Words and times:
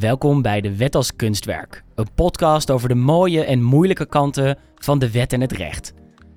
Welkom 0.00 0.42
bij 0.42 0.60
De 0.60 0.76
Wet 0.76 0.94
als 0.94 1.16
Kunstwerk, 1.16 1.82
een 1.94 2.14
podcast 2.14 2.70
over 2.70 2.88
de 2.88 2.94
mooie 2.94 3.44
en 3.44 3.62
moeilijke 3.62 4.06
kanten 4.06 4.58
van 4.76 4.98
de 4.98 5.10
wet 5.10 5.32
en 5.32 5.40
het 5.40 5.52
recht. 5.52 5.92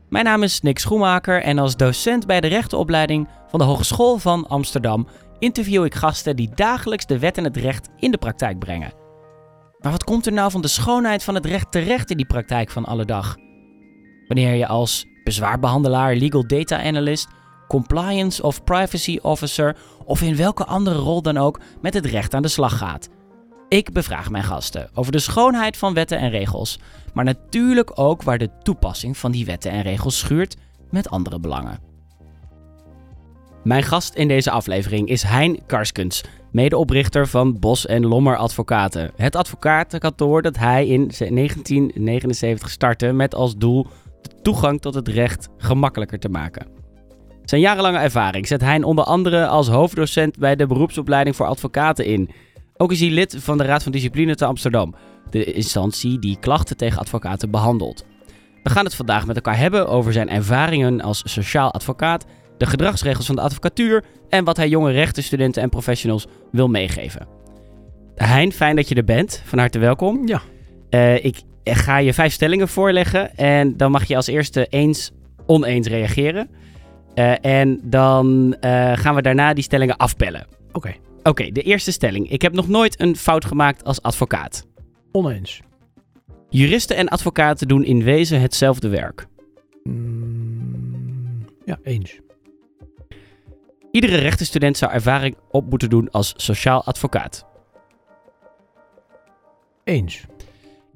Mijn 0.09 0.25
naam 0.25 0.43
is 0.43 0.61
Nick 0.61 0.79
Schoenmaker 0.79 1.41
en 1.41 1.57
als 1.57 1.75
docent 1.75 2.27
bij 2.27 2.41
de 2.41 2.47
rechtenopleiding 2.47 3.27
van 3.47 3.59
de 3.59 3.65
Hogeschool 3.65 4.17
van 4.17 4.47
Amsterdam 4.47 5.07
interview 5.39 5.85
ik 5.85 5.95
gasten 5.95 6.35
die 6.35 6.49
dagelijks 6.55 7.05
de 7.05 7.19
wet 7.19 7.37
en 7.37 7.43
het 7.43 7.57
recht 7.57 7.89
in 7.99 8.11
de 8.11 8.17
praktijk 8.17 8.59
brengen. 8.59 8.93
Maar 9.79 9.91
wat 9.91 10.03
komt 10.03 10.25
er 10.25 10.33
nou 10.33 10.51
van 10.51 10.61
de 10.61 10.67
schoonheid 10.67 11.23
van 11.23 11.35
het 11.35 11.45
recht 11.45 11.71
terecht 11.71 12.11
in 12.11 12.17
die 12.17 12.25
praktijk 12.25 12.69
van 12.69 12.85
alle 12.85 13.05
dag? 13.05 13.35
Wanneer 14.27 14.53
je 14.53 14.67
als 14.67 15.05
bezwaarbehandelaar, 15.23 16.15
legal 16.15 16.47
data 16.47 16.83
analyst, 16.83 17.27
compliance 17.67 18.43
of 18.43 18.63
privacy 18.63 19.19
officer 19.21 19.75
of 20.05 20.21
in 20.21 20.35
welke 20.35 20.65
andere 20.65 20.97
rol 20.97 21.21
dan 21.21 21.37
ook 21.37 21.59
met 21.81 21.93
het 21.93 22.05
recht 22.05 22.33
aan 22.33 22.41
de 22.41 22.47
slag 22.47 22.77
gaat. 22.77 23.09
Ik 23.71 23.91
bevraag 23.91 24.29
mijn 24.29 24.43
gasten 24.43 24.89
over 24.93 25.11
de 25.11 25.19
schoonheid 25.19 25.77
van 25.77 25.93
wetten 25.93 26.17
en 26.17 26.29
regels, 26.29 26.79
maar 27.13 27.25
natuurlijk 27.25 27.99
ook 27.99 28.23
waar 28.23 28.37
de 28.37 28.49
toepassing 28.63 29.17
van 29.17 29.31
die 29.31 29.45
wetten 29.45 29.71
en 29.71 29.81
regels 29.81 30.17
schuurt 30.17 30.55
met 30.89 31.09
andere 31.09 31.39
belangen. 31.39 31.79
Mijn 33.63 33.83
gast 33.83 34.13
in 34.13 34.27
deze 34.27 34.51
aflevering 34.51 35.09
is 35.09 35.23
Hein 35.23 35.65
Karskens, 35.65 36.23
medeoprichter 36.51 37.27
van 37.27 37.59
Bos 37.59 37.85
en 37.85 38.05
Lommer 38.05 38.37
Advocaten. 38.37 39.11
Het 39.15 39.35
advocatenkantoor 39.35 40.41
dat 40.41 40.57
hij 40.57 40.87
in 40.87 41.11
1979 41.17 42.69
startte 42.69 43.11
met 43.11 43.35
als 43.35 43.57
doel 43.57 43.87
de 44.21 44.41
toegang 44.41 44.81
tot 44.81 44.93
het 44.93 45.07
recht 45.07 45.49
gemakkelijker 45.57 46.19
te 46.19 46.29
maken. 46.29 46.67
Zijn 47.43 47.61
jarenlange 47.61 47.97
ervaring 47.97 48.47
zet 48.47 48.61
Hein 48.61 48.83
onder 48.83 49.03
andere 49.03 49.47
als 49.47 49.67
hoofddocent 49.67 50.37
bij 50.37 50.55
de 50.55 50.67
beroepsopleiding 50.67 51.35
voor 51.35 51.45
advocaten 51.45 52.05
in. 52.05 52.29
Ook 52.81 52.91
is 52.91 52.99
hij 52.99 53.09
lid 53.09 53.35
van 53.39 53.57
de 53.57 53.63
Raad 53.63 53.83
van 53.83 53.91
Discipline 53.91 54.35
te 54.35 54.45
Amsterdam, 54.45 54.95
de 55.29 55.43
instantie 55.43 56.19
die 56.19 56.37
klachten 56.39 56.77
tegen 56.77 56.99
advocaten 56.99 57.51
behandelt. 57.51 58.05
We 58.63 58.69
gaan 58.69 58.85
het 58.85 58.95
vandaag 58.95 59.25
met 59.25 59.35
elkaar 59.35 59.57
hebben 59.57 59.87
over 59.87 60.13
zijn 60.13 60.29
ervaringen 60.29 61.01
als 61.01 61.21
sociaal 61.25 61.73
advocaat, 61.73 62.25
de 62.57 62.65
gedragsregels 62.65 63.25
van 63.25 63.35
de 63.35 63.41
advocatuur 63.41 64.03
en 64.29 64.43
wat 64.43 64.57
hij 64.57 64.69
jonge 64.69 64.91
rechtenstudenten 64.91 65.61
en 65.61 65.69
professionals 65.69 66.27
wil 66.51 66.67
meegeven. 66.67 67.27
Hein, 68.15 68.51
fijn 68.51 68.75
dat 68.75 68.89
je 68.89 68.95
er 68.95 69.03
bent. 69.03 69.41
Van 69.45 69.59
harte 69.59 69.79
welkom. 69.79 70.27
Ja. 70.27 70.41
Uh, 70.89 71.25
ik 71.25 71.41
ga 71.63 71.97
je 71.97 72.13
vijf 72.13 72.33
stellingen 72.33 72.67
voorleggen 72.67 73.37
en 73.37 73.77
dan 73.77 73.91
mag 73.91 74.03
je 74.03 74.15
als 74.15 74.27
eerste 74.27 74.65
eens 74.69 75.11
oneens 75.45 75.87
reageren. 75.87 76.49
Uh, 77.15 77.45
en 77.45 77.79
dan 77.83 78.55
uh, 78.61 78.91
gaan 78.97 79.15
we 79.15 79.21
daarna 79.21 79.53
die 79.53 79.63
stellingen 79.63 79.97
afpellen. 79.97 80.45
Oké. 80.67 80.77
Okay. 80.77 80.99
Oké, 81.21 81.29
okay, 81.29 81.51
de 81.51 81.61
eerste 81.61 81.91
stelling. 81.91 82.29
Ik 82.29 82.41
heb 82.41 82.53
nog 82.53 82.67
nooit 82.67 82.99
een 82.99 83.15
fout 83.15 83.45
gemaakt 83.45 83.83
als 83.83 84.01
advocaat. 84.01 84.67
Oneens. 85.11 85.61
Juristen 86.49 86.95
en 86.95 87.07
advocaten 87.07 87.67
doen 87.67 87.83
in 87.83 88.03
wezen 88.03 88.41
hetzelfde 88.41 88.89
werk. 88.89 89.27
Mm, 89.83 91.45
ja, 91.65 91.79
eens. 91.83 92.19
Iedere 93.91 94.17
rechtenstudent 94.17 94.77
zou 94.77 94.91
ervaring 94.91 95.35
op 95.49 95.69
moeten 95.69 95.89
doen 95.89 96.11
als 96.11 96.33
sociaal 96.35 96.83
advocaat. 96.83 97.45
Eens. 99.83 100.25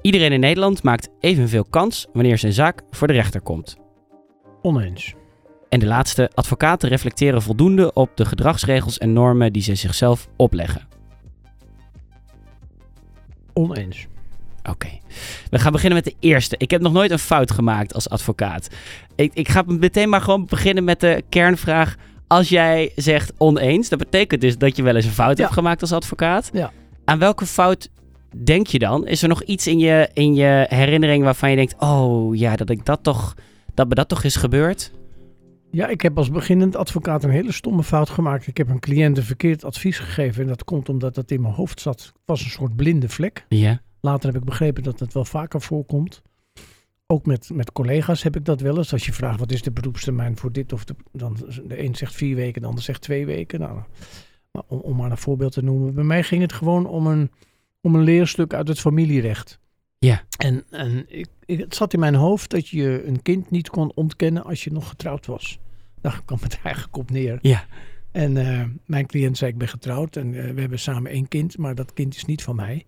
Iedereen 0.02 0.32
in 0.32 0.40
Nederland 0.40 0.84
maakt 0.84 1.10
evenveel 1.20 1.66
kans 1.66 2.08
wanneer 2.14 2.38
zijn 2.38 2.54
zaak 2.54 2.82
voor 2.92 3.08
de 3.08 3.14
rechter 3.14 3.42
komt. 3.42 3.78
Oneens. 4.62 5.14
En 5.76 5.82
de 5.82 5.88
laatste, 5.88 6.30
advocaten 6.34 6.90
reflecteren 6.90 7.42
voldoende 7.42 7.94
op 7.94 8.12
de 8.16 8.26
gedragsregels 8.26 8.98
en 8.98 9.14
normen 9.14 9.54
die 9.54 9.62
ze 9.62 9.76
zichzelf 9.76 10.28
opleggen. 10.36 10.88
Oneens. 13.54 14.08
Oké. 14.60 14.70
Okay. 14.70 15.02
We 15.50 15.60
gaan 15.60 15.72
beginnen 15.72 16.04
met 16.04 16.14
de 16.14 16.16
eerste. 16.20 16.56
Ik 16.58 16.72
heb 16.72 16.82
nog 16.82 16.94
nooit 16.94 17.12
een 17.12 17.20
fout 17.20 17.52
gemaakt 17.52 17.94
als 17.94 18.10
advocaat. 18.10 18.68
Ik, 19.16 19.32
ik 19.34 19.50
ga 19.50 19.64
meteen 19.66 20.10
maar 20.10 20.22
gewoon 20.22 20.46
beginnen 20.46 20.84
met 20.84 21.00
de 21.00 21.24
kernvraag. 21.30 21.96
Als 22.28 22.50
jij 22.50 22.92
zegt 22.96 23.34
oneens, 23.38 23.90
dat 23.90 24.00
betekent 24.00 24.42
dus 24.42 24.58
dat 24.58 24.76
je 24.76 24.84
wel 24.84 24.96
eens 24.96 25.06
een 25.06 25.12
fout 25.12 25.38
ja. 25.38 25.44
hebt 25.44 25.56
gemaakt 25.56 25.82
als 25.82 25.92
advocaat. 25.92 26.50
Ja. 26.54 26.72
Aan 27.06 27.20
welke 27.20 27.46
fout 27.46 27.90
denk 28.44 28.68
je 28.68 28.80
dan? 28.80 29.08
Is 29.08 29.22
er 29.22 29.28
nog 29.28 29.44
iets 29.44 29.68
in 29.68 29.80
je, 29.80 30.10
in 30.14 30.36
je 30.36 30.66
herinnering 30.70 31.24
waarvan 31.24 31.50
je 31.50 31.56
denkt: 31.56 31.76
oh 31.80 32.36
ja, 32.36 32.56
dat 32.56 32.70
ik 32.70 32.86
dat 32.86 33.00
toch, 33.04 33.34
dat 33.74 33.88
me 33.88 33.96
dat 33.96 34.10
toch 34.10 34.24
is 34.24 34.36
gebeurd? 34.36 34.92
Ja, 35.76 35.88
ik 35.88 36.02
heb 36.02 36.18
als 36.18 36.32
beginnend 36.32 36.76
advocaat 36.76 37.24
een 37.24 37.30
hele 37.30 37.52
stomme 37.52 37.84
fout 37.84 38.10
gemaakt. 38.10 38.48
Ik 38.48 38.58
heb 38.58 38.70
een 38.70 38.80
cliënt 38.80 39.18
een 39.18 39.24
verkeerd 39.24 39.64
advies 39.64 40.00
gegeven. 40.00 40.42
En 40.42 40.48
dat 40.48 40.64
komt 40.64 40.90
omdat 40.90 41.16
dat 41.16 41.32
in 41.32 41.42
mijn 41.42 41.54
hoofd 41.54 41.82
zat. 41.82 42.02
Het 42.02 42.14
was 42.26 42.44
een 42.44 42.50
soort 42.50 42.76
blinde 42.76 43.10
vlek. 43.10 43.46
Ja. 43.50 43.82
Later 44.02 44.32
heb 44.32 44.42
ik 44.42 44.46
begrepen 44.46 44.84
dat 44.84 45.00
het 45.00 45.14
wel 45.14 45.26
vaker 45.26 45.62
voorkomt. 45.62 46.22
Ook 47.08 47.26
met, 47.26 47.50
met 47.54 47.72
collega's 47.72 48.24
heb 48.24 48.36
ik 48.36 48.46
dat 48.46 48.62
wel 48.62 48.78
eens. 48.78 48.92
Als 48.92 49.06
je 49.06 49.14
vraagt 49.14 49.40
wat 49.40 49.52
is 49.52 49.62
de 49.62 49.72
beroepstermijn 49.72 50.38
voor 50.38 50.52
dit 50.52 50.74
of 50.74 50.86
de, 50.86 50.96
dan 51.12 51.38
de 51.68 51.84
een 51.84 51.96
zegt 51.96 52.16
vier 52.16 52.36
weken, 52.36 52.62
de 52.62 52.68
ander 52.68 52.84
zegt 52.84 53.02
twee 53.02 53.26
weken. 53.26 53.60
Nou, 53.60 53.80
maar 54.52 54.64
om, 54.68 54.80
om 54.80 54.96
maar 54.96 55.12
een 55.12 55.18
voorbeeld 55.18 55.52
te 55.52 55.64
noemen. 55.64 55.94
Bij 55.94 56.04
mij 56.04 56.24
ging 56.24 56.42
het 56.42 56.54
gewoon 56.54 56.86
om 56.86 57.08
een, 57.08 57.32
om 57.82 57.96
een 57.96 58.04
leerstuk 58.04 58.54
uit 58.54 58.68
het 58.68 58.80
familierecht. 58.80 59.60
Ja. 60.00 60.24
En, 60.38 60.64
en 60.70 61.06
ik, 61.08 61.28
ik, 61.46 61.60
het 61.60 61.76
zat 61.76 61.94
in 61.94 62.00
mijn 62.00 62.16
hoofd 62.16 62.50
dat 62.50 62.68
je 62.68 63.08
een 63.08 63.22
kind 63.22 63.50
niet 63.50 63.70
kon 63.70 63.92
ontkennen 63.96 64.44
als 64.44 64.64
je 64.64 64.72
nog 64.72 64.90
getrouwd 64.90 65.26
was. 65.26 65.60
Daar 66.06 66.22
kwam 66.26 66.40
het 66.42 66.60
eigenlijk 66.64 66.98
op 66.98 67.12
neer. 67.12 67.40
Ja. 67.42 67.66
En 68.12 68.36
uh, 68.36 68.64
mijn 68.86 69.06
cliënt 69.06 69.38
zei 69.38 69.52
ik 69.52 69.58
ben 69.58 69.68
getrouwd 69.68 70.16
en 70.16 70.34
uh, 70.34 70.52
we 70.52 70.60
hebben 70.60 70.80
samen 70.80 71.12
één 71.12 71.28
kind, 71.28 71.58
maar 71.58 71.76
dat 71.76 71.94
kind 71.94 72.16
is 72.16 72.26
niet 72.26 72.44
van 72.44 72.56
mij. 72.56 72.86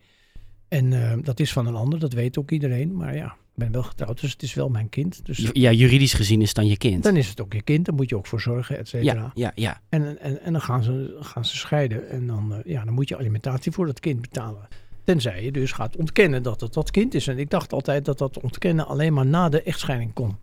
En 0.68 0.92
uh, 0.92 1.14
dat 1.24 1.40
is 1.40 1.52
van 1.52 1.68
een 1.68 1.76
ander, 1.76 2.00
dat 2.00 2.14
weet 2.14 2.38
ook 2.38 2.52
iedereen. 2.52 2.96
Maar 2.96 3.16
ja, 3.16 3.26
ik 3.26 3.34
ben 3.54 3.72
wel 3.72 3.84
getrouwd, 3.84 4.22
dus 4.22 4.32
het 4.32 4.44
is 4.44 4.54
wel 4.54 4.70
mijn 4.70 4.90
kind. 4.90 5.26
Dus 5.26 5.50
ja, 5.54 5.72
juridisch 5.72 6.14
gezien 6.14 6.42
is 6.42 6.48
het 6.48 6.56
dan 6.56 6.68
je 6.68 6.78
kind. 6.78 7.04
Dan 7.04 7.16
is 7.16 7.30
het 7.30 7.42
ook 7.42 7.54
je 7.54 7.62
kind, 7.62 7.86
daar 7.86 7.96
moet 7.96 8.10
je 8.10 8.18
ook 8.18 8.28
voor 8.28 8.42
zorgen, 8.42 8.78
et 8.78 8.88
cetera. 8.88 9.14
Ja, 9.14 9.32
ja, 9.34 9.52
ja. 9.56 9.82
En, 9.90 10.20
en, 10.20 10.42
en 10.42 10.52
dan 10.52 10.62
gaan 10.62 10.84
ze, 10.84 11.18
gaan 11.20 11.46
ze 11.46 11.58
scheiden 11.58 12.10
en 12.10 12.28
dan, 12.28 12.62
ja, 12.66 12.86
dan 12.86 12.94
moet 12.94 13.10
je 13.10 13.18
alimentatie 13.18 13.72
voor 13.72 13.86
dat 13.86 14.00
kind 14.00 14.22
betalen. 14.22 14.68
Tenzij 15.04 15.44
je 15.44 15.52
dus 15.52 15.72
gaat 15.72 15.96
ontkennen 15.96 16.44
dat 16.44 16.62
het 16.62 16.74
dat 16.74 16.92
kind 16.92 17.14
is. 17.14 17.28
En 17.28 17.38
ik 17.38 17.50
dacht 17.50 17.74
altijd 17.74 18.06
dat 18.06 18.18
dat 18.18 18.40
ontkennen 18.40 18.88
alleen 18.88 19.14
maar 19.14 19.26
na 19.26 19.50
de 19.50 19.62
echtscheiding 19.62 20.14
kon. 20.14 20.36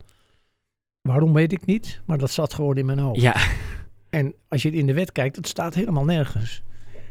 Waarom 1.09 1.33
weet 1.33 1.53
ik 1.53 1.67
niet, 1.67 2.01
maar 2.05 2.19
dat 2.19 2.31
zat 2.31 2.55
gewoon 2.55 2.77
in 2.77 2.87
mijn 2.87 2.99
hoofd. 2.99 3.21
Ja. 3.21 3.37
En 4.11 4.35
als 4.49 4.63
je 4.63 4.71
in 4.71 4.87
de 4.87 4.93
wet 4.93 5.13
kijkt, 5.13 5.37
het 5.37 5.49
staat 5.49 5.75
helemaal 5.75 6.05
nergens. 6.05 6.63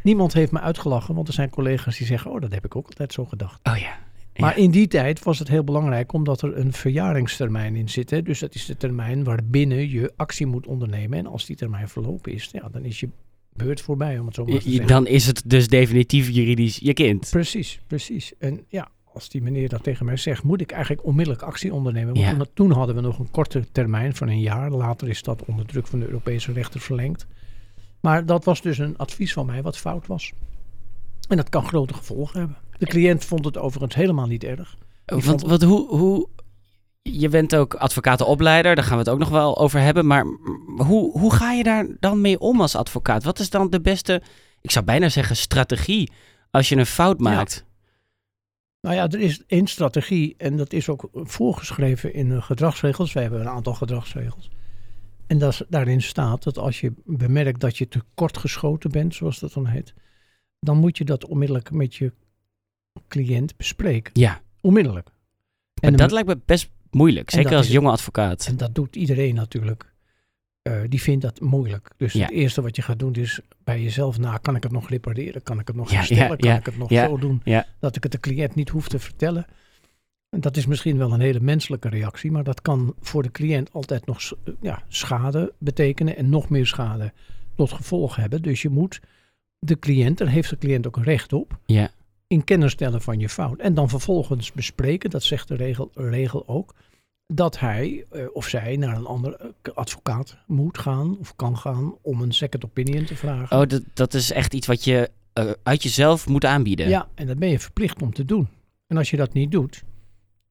Niemand 0.03 0.33
heeft 0.33 0.51
me 0.51 0.59
uitgelachen, 0.59 1.15
want 1.15 1.27
er 1.27 1.33
zijn 1.33 1.49
collega's 1.49 1.97
die 1.97 2.07
zeggen: 2.07 2.31
Oh, 2.31 2.41
dat 2.41 2.51
heb 2.51 2.65
ik 2.65 2.75
ook 2.75 2.85
altijd 2.85 3.13
zo 3.13 3.25
gedacht. 3.25 3.59
Oh 3.63 3.77
ja. 3.77 3.97
Maar 4.35 4.57
in 4.57 4.71
die 4.71 4.87
tijd 4.87 5.23
was 5.23 5.39
het 5.39 5.47
heel 5.47 5.63
belangrijk 5.63 6.13
omdat 6.13 6.41
er 6.41 6.57
een 6.57 6.73
verjaringstermijn 6.73 7.75
in 7.75 7.89
zit. 7.89 8.09
Hè? 8.09 8.21
Dus 8.21 8.39
dat 8.39 8.55
is 8.55 8.65
de 8.65 8.77
termijn 8.77 9.23
waarbinnen 9.23 9.89
je 9.89 10.13
actie 10.15 10.45
moet 10.45 10.67
ondernemen. 10.67 11.17
En 11.17 11.27
als 11.27 11.45
die 11.45 11.55
termijn 11.55 11.89
verlopen 11.89 12.31
is, 12.31 12.49
ja, 12.51 12.69
dan 12.71 12.83
is 12.83 12.99
je 12.99 13.09
beurt 13.53 13.81
voorbij, 13.81 14.19
om 14.19 14.25
het 14.25 14.35
zo 14.35 14.45
maar 14.45 14.59
te 14.59 14.69
zeggen. 14.69 14.87
Dan 14.87 15.07
is 15.07 15.25
het 15.25 15.43
dus 15.45 15.67
definitief 15.67 16.29
juridisch 16.29 16.77
je 16.77 16.93
kind. 16.93 17.29
Precies, 17.29 17.79
precies. 17.87 18.33
En 18.37 18.65
ja, 18.67 18.89
als 19.13 19.29
die 19.29 19.41
meneer 19.41 19.69
dat 19.69 19.83
tegen 19.83 20.05
mij 20.05 20.17
zegt, 20.17 20.43
moet 20.43 20.61
ik 20.61 20.71
eigenlijk 20.71 21.05
onmiddellijk 21.05 21.45
actie 21.45 21.73
ondernemen. 21.73 22.15
Ja. 22.15 22.37
Want 22.37 22.49
toen 22.53 22.71
hadden 22.71 22.95
we 22.95 23.01
nog 23.01 23.19
een 23.19 23.31
korte 23.31 23.71
termijn 23.71 24.15
van 24.15 24.27
een 24.27 24.39
jaar. 24.39 24.71
Later 24.71 25.09
is 25.09 25.23
dat 25.23 25.45
onder 25.45 25.65
druk 25.65 25.87
van 25.87 25.99
de 25.99 26.05
Europese 26.05 26.51
rechter 26.51 26.79
verlengd. 26.79 27.27
Maar 27.99 28.25
dat 28.25 28.45
was 28.45 28.61
dus 28.61 28.77
een 28.77 28.97
advies 28.97 29.33
van 29.33 29.45
mij 29.45 29.61
wat 29.61 29.77
fout 29.77 30.07
was. 30.07 30.31
En 31.27 31.37
dat 31.37 31.49
kan 31.49 31.65
grote 31.65 31.93
gevolgen 31.93 32.39
hebben. 32.39 32.57
De 32.77 32.85
cliënt 32.85 33.25
vond 33.25 33.45
het 33.45 33.57
overigens 33.57 33.95
helemaal 33.95 34.27
niet 34.27 34.43
erg. 34.43 34.77
Die 35.05 35.23
want 35.23 35.41
want 35.41 35.63
hoe, 35.63 35.87
hoe, 35.87 36.27
je 37.01 37.29
bent 37.29 37.55
ook 37.55 37.73
advocatenopleider, 37.73 38.75
daar 38.75 38.83
gaan 38.83 38.97
we 38.97 39.03
het 39.03 39.09
ook 39.09 39.19
nog 39.19 39.29
wel 39.29 39.57
over 39.57 39.79
hebben. 39.79 40.07
Maar 40.07 40.25
hoe, 40.77 41.19
hoe 41.19 41.33
ga 41.33 41.51
je 41.51 41.63
daar 41.63 41.87
dan 41.99 42.21
mee 42.21 42.39
om 42.39 42.61
als 42.61 42.75
advocaat? 42.75 43.23
Wat 43.23 43.39
is 43.39 43.49
dan 43.49 43.69
de 43.69 43.81
beste, 43.81 44.21
ik 44.61 44.71
zou 44.71 44.85
bijna 44.85 45.09
zeggen, 45.09 45.35
strategie 45.35 46.11
als 46.51 46.69
je 46.69 46.75
een 46.75 46.85
fout 46.85 47.19
maakt? 47.19 47.65
Ja. 47.65 47.72
Nou 48.83 48.95
ja, 48.95 49.09
er 49.09 49.19
is 49.19 49.43
één 49.47 49.67
strategie 49.67 50.35
en 50.37 50.57
dat 50.57 50.73
is 50.73 50.89
ook 50.89 51.09
voorgeschreven 51.13 52.13
in 52.13 52.29
de 52.29 52.41
gedragsregels. 52.41 53.13
Wij 53.13 53.23
hebben 53.23 53.41
een 53.41 53.47
aantal 53.47 53.73
gedragsregels. 53.73 54.49
En 55.27 55.37
dat, 55.37 55.65
daarin 55.69 56.01
staat 56.01 56.43
dat 56.43 56.57
als 56.57 56.79
je 56.79 56.93
bemerkt 57.05 57.59
dat 57.59 57.77
je 57.77 57.87
te 57.87 58.01
kort 58.13 58.37
geschoten 58.37 58.91
bent, 58.91 59.15
zoals 59.15 59.39
dat 59.39 59.53
dan 59.53 59.65
heet, 59.65 59.93
dan 60.59 60.77
moet 60.77 60.97
je 60.97 61.03
dat 61.03 61.25
onmiddellijk 61.25 61.71
met 61.71 61.95
je 61.95 62.13
cliënt 63.07 63.57
bespreken. 63.57 64.11
Ja. 64.13 64.41
Onmiddellijk. 64.61 65.09
En 65.81 65.95
dat 65.95 66.11
lijkt 66.11 66.27
me 66.27 66.39
best 66.45 66.69
moeilijk, 66.91 67.29
zeker 67.29 67.55
als 67.55 67.65
is, 67.65 67.71
jonge 67.71 67.91
advocaat. 67.91 68.45
En 68.45 68.57
dat 68.57 68.75
doet 68.75 68.95
iedereen 68.95 69.35
natuurlijk. 69.35 69.92
Uh, 70.69 70.81
die 70.89 71.01
vindt 71.01 71.21
dat 71.21 71.39
moeilijk. 71.41 71.89
Dus 71.97 72.13
Ja. 72.13 72.21
het 72.21 72.31
eerste 72.31 72.61
wat 72.61 72.75
je 72.75 72.81
gaat 72.81 72.99
doen 72.99 73.13
is 73.13 73.39
bij 73.63 73.81
jezelf 73.81 74.19
na, 74.19 74.37
kan 74.37 74.55
ik 74.55 74.63
het 74.63 74.71
nog 74.71 74.89
repareren? 74.89 75.43
Kan 75.43 75.59
ik 75.59 75.67
het 75.67 75.75
nog 75.75 75.89
Ja, 75.91 75.95
herstellen? 75.95 76.23
ja, 76.29 76.35
kan 76.35 76.55
ik 76.55 76.65
het 76.65 76.77
nog 76.77 76.91
zo 76.91 77.17
doen 77.17 77.41
dat 77.79 77.95
ik 77.95 78.03
het 78.03 78.11
de 78.11 78.19
cliënt 78.19 78.55
niet 78.55 78.69
hoef 78.69 78.87
te 78.87 78.99
vertellen? 78.99 79.45
En 80.29 80.41
dat 80.41 80.57
is 80.57 80.65
misschien 80.65 80.97
wel 80.97 81.13
een 81.13 81.19
hele 81.19 81.39
menselijke 81.39 81.89
reactie, 81.89 82.31
maar 82.31 82.43
dat 82.43 82.61
kan 82.61 82.95
voor 83.01 83.23
de 83.23 83.31
cliënt 83.31 83.73
altijd 83.73 84.05
nog 84.05 84.19
ja, 84.61 84.83
schade 84.87 85.53
betekenen 85.57 86.17
en 86.17 86.29
nog 86.29 86.49
meer 86.49 86.65
schade 86.65 87.13
tot 87.55 87.71
gevolg 87.71 88.15
hebben. 88.15 88.41
Dus 88.41 88.61
je 88.61 88.69
moet 88.69 89.01
de 89.59 89.79
cliënt, 89.79 90.17
daar 90.17 90.27
heeft 90.29 90.49
de 90.49 90.57
cliënt 90.57 90.87
ook 90.87 90.97
recht 91.03 91.33
op, 91.33 91.57
Ja. 91.65 91.89
in 92.27 92.43
kennis 92.43 92.71
stellen 92.71 93.01
van 93.01 93.19
je 93.19 93.29
fout. 93.29 93.59
En 93.59 93.73
dan 93.73 93.89
vervolgens 93.89 94.51
bespreken, 94.51 95.09
dat 95.09 95.23
zegt 95.23 95.47
de 95.47 95.55
regel, 95.55 95.91
regel 95.93 96.47
ook, 96.47 96.73
dat 97.27 97.59
hij 97.59 98.05
uh, 98.11 98.25
of 98.33 98.47
zij 98.47 98.75
naar 98.75 98.95
een 98.95 99.05
andere 99.05 99.53
advocaat 99.73 100.37
moet 100.47 100.77
gaan 100.77 101.17
of 101.19 101.35
kan 101.35 101.57
gaan 101.57 101.95
om 102.01 102.21
een 102.21 102.33
second 102.33 102.65
opinion 102.65 103.05
te 103.05 103.15
vragen. 103.15 103.59
Oh, 103.59 103.67
dat, 103.67 103.81
dat 103.93 104.13
is 104.13 104.31
echt 104.31 104.53
iets 104.53 104.67
wat 104.67 104.83
je 104.83 105.09
uh, 105.39 105.51
uit 105.63 105.83
jezelf 105.83 106.27
moet 106.27 106.45
aanbieden. 106.45 106.89
Ja, 106.89 107.07
en 107.15 107.27
dat 107.27 107.39
ben 107.39 107.49
je 107.49 107.59
verplicht 107.59 108.01
om 108.01 108.13
te 108.13 108.25
doen. 108.25 108.47
En 108.87 108.97
als 108.97 109.09
je 109.09 109.17
dat 109.17 109.33
niet 109.33 109.51
doet, 109.51 109.83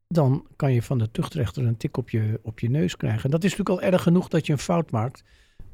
dan 0.08 0.46
kan 0.56 0.72
je 0.72 0.82
van 0.82 0.98
de 0.98 1.10
tuchtrechter 1.10 1.66
een 1.66 1.76
tik 1.76 1.96
op 1.96 2.10
je, 2.10 2.40
op 2.42 2.60
je 2.60 2.70
neus 2.70 2.96
krijgen. 2.96 3.24
En 3.24 3.30
dat 3.30 3.44
is 3.44 3.50
natuurlijk 3.50 3.82
al 3.82 3.90
erg 3.90 4.02
genoeg 4.02 4.28
dat 4.28 4.46
je 4.46 4.52
een 4.52 4.58
fout 4.58 4.90
maakt. 4.90 5.22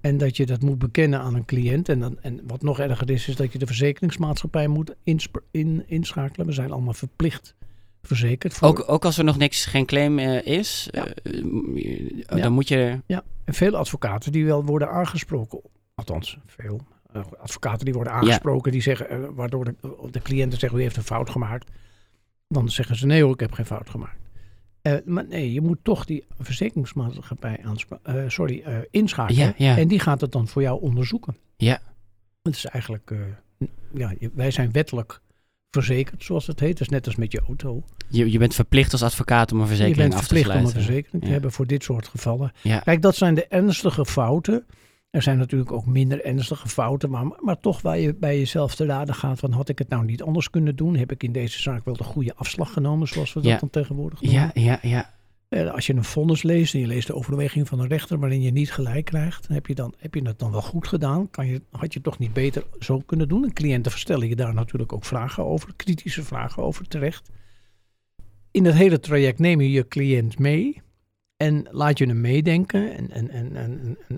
En 0.01 0.19
dat 0.19 0.37
je 0.37 0.47
dat 0.47 0.63
moet 0.63 0.79
bekennen 0.79 1.21
aan 1.21 1.35
een 1.35 1.45
cliënt. 1.45 1.89
En, 1.89 2.01
dan, 2.01 2.21
en 2.21 2.41
wat 2.47 2.63
nog 2.63 2.79
erger 2.79 3.11
is, 3.11 3.29
is 3.29 3.37
dat 3.37 3.53
je 3.53 3.59
de 3.59 3.67
verzekeringsmaatschappij 3.67 4.69
moet 4.69 4.95
in, 5.51 5.85
inschakelen. 5.87 6.47
We 6.47 6.53
zijn 6.53 6.73
allemaal 6.73 6.93
verplicht 6.93 7.55
verzekerd. 8.03 8.55
Voor... 8.55 8.69
Ook, 8.69 8.85
ook 8.87 9.05
als 9.05 9.19
er 9.19 9.25
nog 9.25 9.39
niks, 9.39 9.65
geen 9.65 9.87
claim 9.87 10.19
uh, 10.19 10.47
is, 10.47 10.89
ja. 10.91 11.07
uh, 11.23 12.23
dan 12.27 12.39
ja. 12.39 12.49
moet 12.49 12.69
je... 12.69 13.01
Ja, 13.07 13.25
en 13.45 13.55
veel 13.55 13.77
advocaten 13.77 14.33
die 14.33 14.45
wel 14.45 14.65
worden 14.65 14.91
aangesproken. 14.91 15.61
Althans, 15.95 16.39
veel 16.47 16.81
uh, 17.17 17.23
advocaten 17.39 17.85
die 17.85 17.95
worden 17.95 18.13
aangesproken. 18.13 18.73
Die 18.73 18.83
zeggen, 18.83 19.35
waardoor 19.35 19.65
de, 19.65 19.75
de 20.11 20.21
cliënten 20.21 20.59
zeggen, 20.59 20.79
u 20.79 20.83
heeft 20.83 20.97
een 20.97 21.03
fout 21.03 21.31
gemaakt. 21.31 21.71
Dan 22.49 22.69
zeggen 22.69 22.97
ze, 22.97 23.07
nee 23.07 23.23
hoor, 23.23 23.33
ik 23.33 23.41
heb 23.41 23.53
geen 23.53 23.67
fout 23.67 23.91
gemaakt. 23.91 24.17
Maar 25.05 25.27
nee, 25.27 25.53
je 25.53 25.61
moet 25.61 25.79
toch 25.83 26.05
die 26.05 26.25
verzekeringsmaatschappij 26.39 27.65
sorry, 28.27 28.87
inschakelen. 28.91 29.57
En 29.57 29.89
die 29.89 29.99
gaat 29.99 30.21
het 30.21 30.33
dan 30.33 30.49
voor 30.49 30.63
jou 30.63 30.81
onderzoeken. 30.81 31.37
Ja. 31.57 31.81
Het 32.43 32.55
is 32.55 32.65
eigenlijk, 32.65 33.13
ja, 33.95 34.13
wij 34.35 34.51
zijn 34.51 34.73
wettelijk 34.73 35.21
verzekerd, 35.71 36.25
zoals 36.25 36.47
het 36.47 36.61
heet. 36.61 36.81
Is 36.81 36.89
net 36.89 37.07
als 37.07 37.17
met 37.17 37.33
je 37.33 37.41
auto. 37.47 37.85
Je, 38.09 38.31
je 38.31 38.39
bent 38.39 38.55
verplicht 38.55 38.93
als 38.93 39.03
advocaat 39.03 39.53
om 39.53 39.61
een 39.61 39.67
verzekering 39.67 40.15
af 40.15 40.27
te 40.27 40.37
sluiten. 40.37 40.53
Je 40.53 40.63
bent 40.63 40.71
verplicht 40.71 40.75
om 40.75 40.81
een 40.81 40.87
verzekering 40.87 41.23
te 41.25 41.31
hebben 41.31 41.53
voor 41.53 41.67
dit 41.67 41.83
soort 41.83 42.09
gevallen. 42.09 42.53
Kijk, 42.85 43.03
dat 43.03 43.17
zijn 43.17 43.35
de 43.35 43.47
ernstige 43.47 44.07
fouten. 44.07 44.67
Er 45.11 45.23
zijn 45.23 45.39
natuurlijk 45.39 45.73
ook 45.73 45.87
minder 45.87 46.25
ernstige 46.25 46.69
fouten, 46.69 47.11
maar, 47.11 47.25
maar 47.41 47.61
toch 47.61 47.81
waar 47.81 47.99
je 47.99 48.15
bij 48.15 48.39
jezelf 48.39 48.75
te 48.75 48.87
raden 48.87 49.15
gaat 49.15 49.39
van 49.39 49.53
had 49.53 49.69
ik 49.69 49.79
het 49.79 49.89
nou 49.89 50.05
niet 50.05 50.23
anders 50.23 50.51
kunnen 50.51 50.77
doen? 50.77 50.97
Heb 50.97 51.13
ik 51.13 51.23
in 51.23 51.33
deze 51.33 51.61
zaak 51.61 51.85
wel 51.85 51.97
de 51.97 52.05
goede 52.05 52.35
afslag 52.35 52.73
genomen, 52.73 53.09
zoals 53.09 53.33
we 53.33 53.41
dat 53.41 53.61
dan 53.61 53.71
tegenwoordig 53.71 54.21
noemen? 54.21 54.41
Ja, 54.41 54.51
ja, 54.55 54.79
ja. 54.83 55.15
Eh, 55.49 55.71
als 55.71 55.87
je 55.87 55.95
een 55.95 56.05
vonnis 56.05 56.43
leest 56.43 56.75
en 56.75 56.81
je 56.81 56.87
leest 56.87 57.07
de 57.07 57.15
overweging 57.15 57.69
van 57.69 57.81
een 57.81 57.89
rechter 57.89 58.19
waarin 58.19 58.43
je 58.43 58.51
niet 58.51 58.73
gelijk 58.73 59.05
krijgt, 59.05 59.49
heb 59.49 59.67
je, 59.67 59.75
dan, 59.75 59.95
heb 59.99 60.15
je 60.15 60.23
dat 60.23 60.39
dan 60.39 60.51
wel 60.51 60.63
goed 60.63 60.89
gedaan? 60.89 61.31
Kan 61.31 61.47
je, 61.47 61.63
had 61.71 61.93
je 61.93 61.99
het 61.99 62.03
toch 62.03 62.19
niet 62.19 62.33
beter 62.33 62.65
zo 62.79 62.99
kunnen 62.99 63.29
doen? 63.29 63.45
En 63.45 63.53
cliënten 63.53 63.91
verstellen 63.91 64.29
je 64.29 64.37
daar 64.37 64.55
natuurlijk 64.55 64.93
ook 64.93 65.05
vragen 65.05 65.45
over, 65.45 65.73
kritische 65.77 66.23
vragen 66.23 66.63
over 66.63 66.89
terecht. 66.89 67.31
In 68.51 68.65
het 68.65 68.75
hele 68.75 69.01
traject 69.01 69.39
neem 69.39 69.61
je 69.61 69.71
je 69.71 69.89
cliënt 69.89 70.39
mee. 70.39 70.83
En 71.37 71.69
laat 71.71 71.99
je 71.99 72.07
hem 72.07 72.21
meedenken 72.21 72.97
en, 72.97 73.11
en, 73.11 73.31
en, 73.31 73.57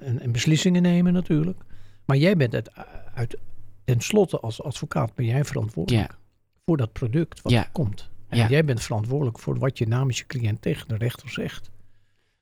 en, 0.00 0.21
en, 0.21 0.32
beslissingen 0.32 0.82
nemen 0.82 1.12
natuurlijk. 1.12 1.59
Maar 2.05 2.17
jij 2.17 2.37
bent 2.37 2.53
het 2.53 2.71
uit, 3.15 3.38
tenslotte 3.85 4.41
als 4.41 4.62
advocaat 4.62 5.15
ben 5.15 5.27
jij 5.27 5.44
verantwoordelijk 5.44 6.17
voor 6.65 6.77
dat 6.77 6.93
product 6.93 7.43
wat 7.43 7.53
er 7.53 7.69
komt. 7.73 8.11
En 8.31 8.49
jij 8.49 8.65
bent 8.65 8.82
verantwoordelijk 8.82 9.38
voor 9.38 9.59
wat 9.59 9.79
je 9.79 9.88
namens 9.88 10.19
je 10.19 10.27
cliënt 10.27 10.62
tegen 10.62 10.88
de 10.88 10.97
rechter 10.97 11.31
zegt. 11.31 11.71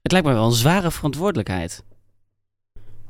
Het 0.02 0.12
lijkt 0.12 0.26
me 0.26 0.32
wel 0.32 0.44
een 0.44 0.52
zware 0.52 0.90
verantwoordelijkheid. 0.90 1.84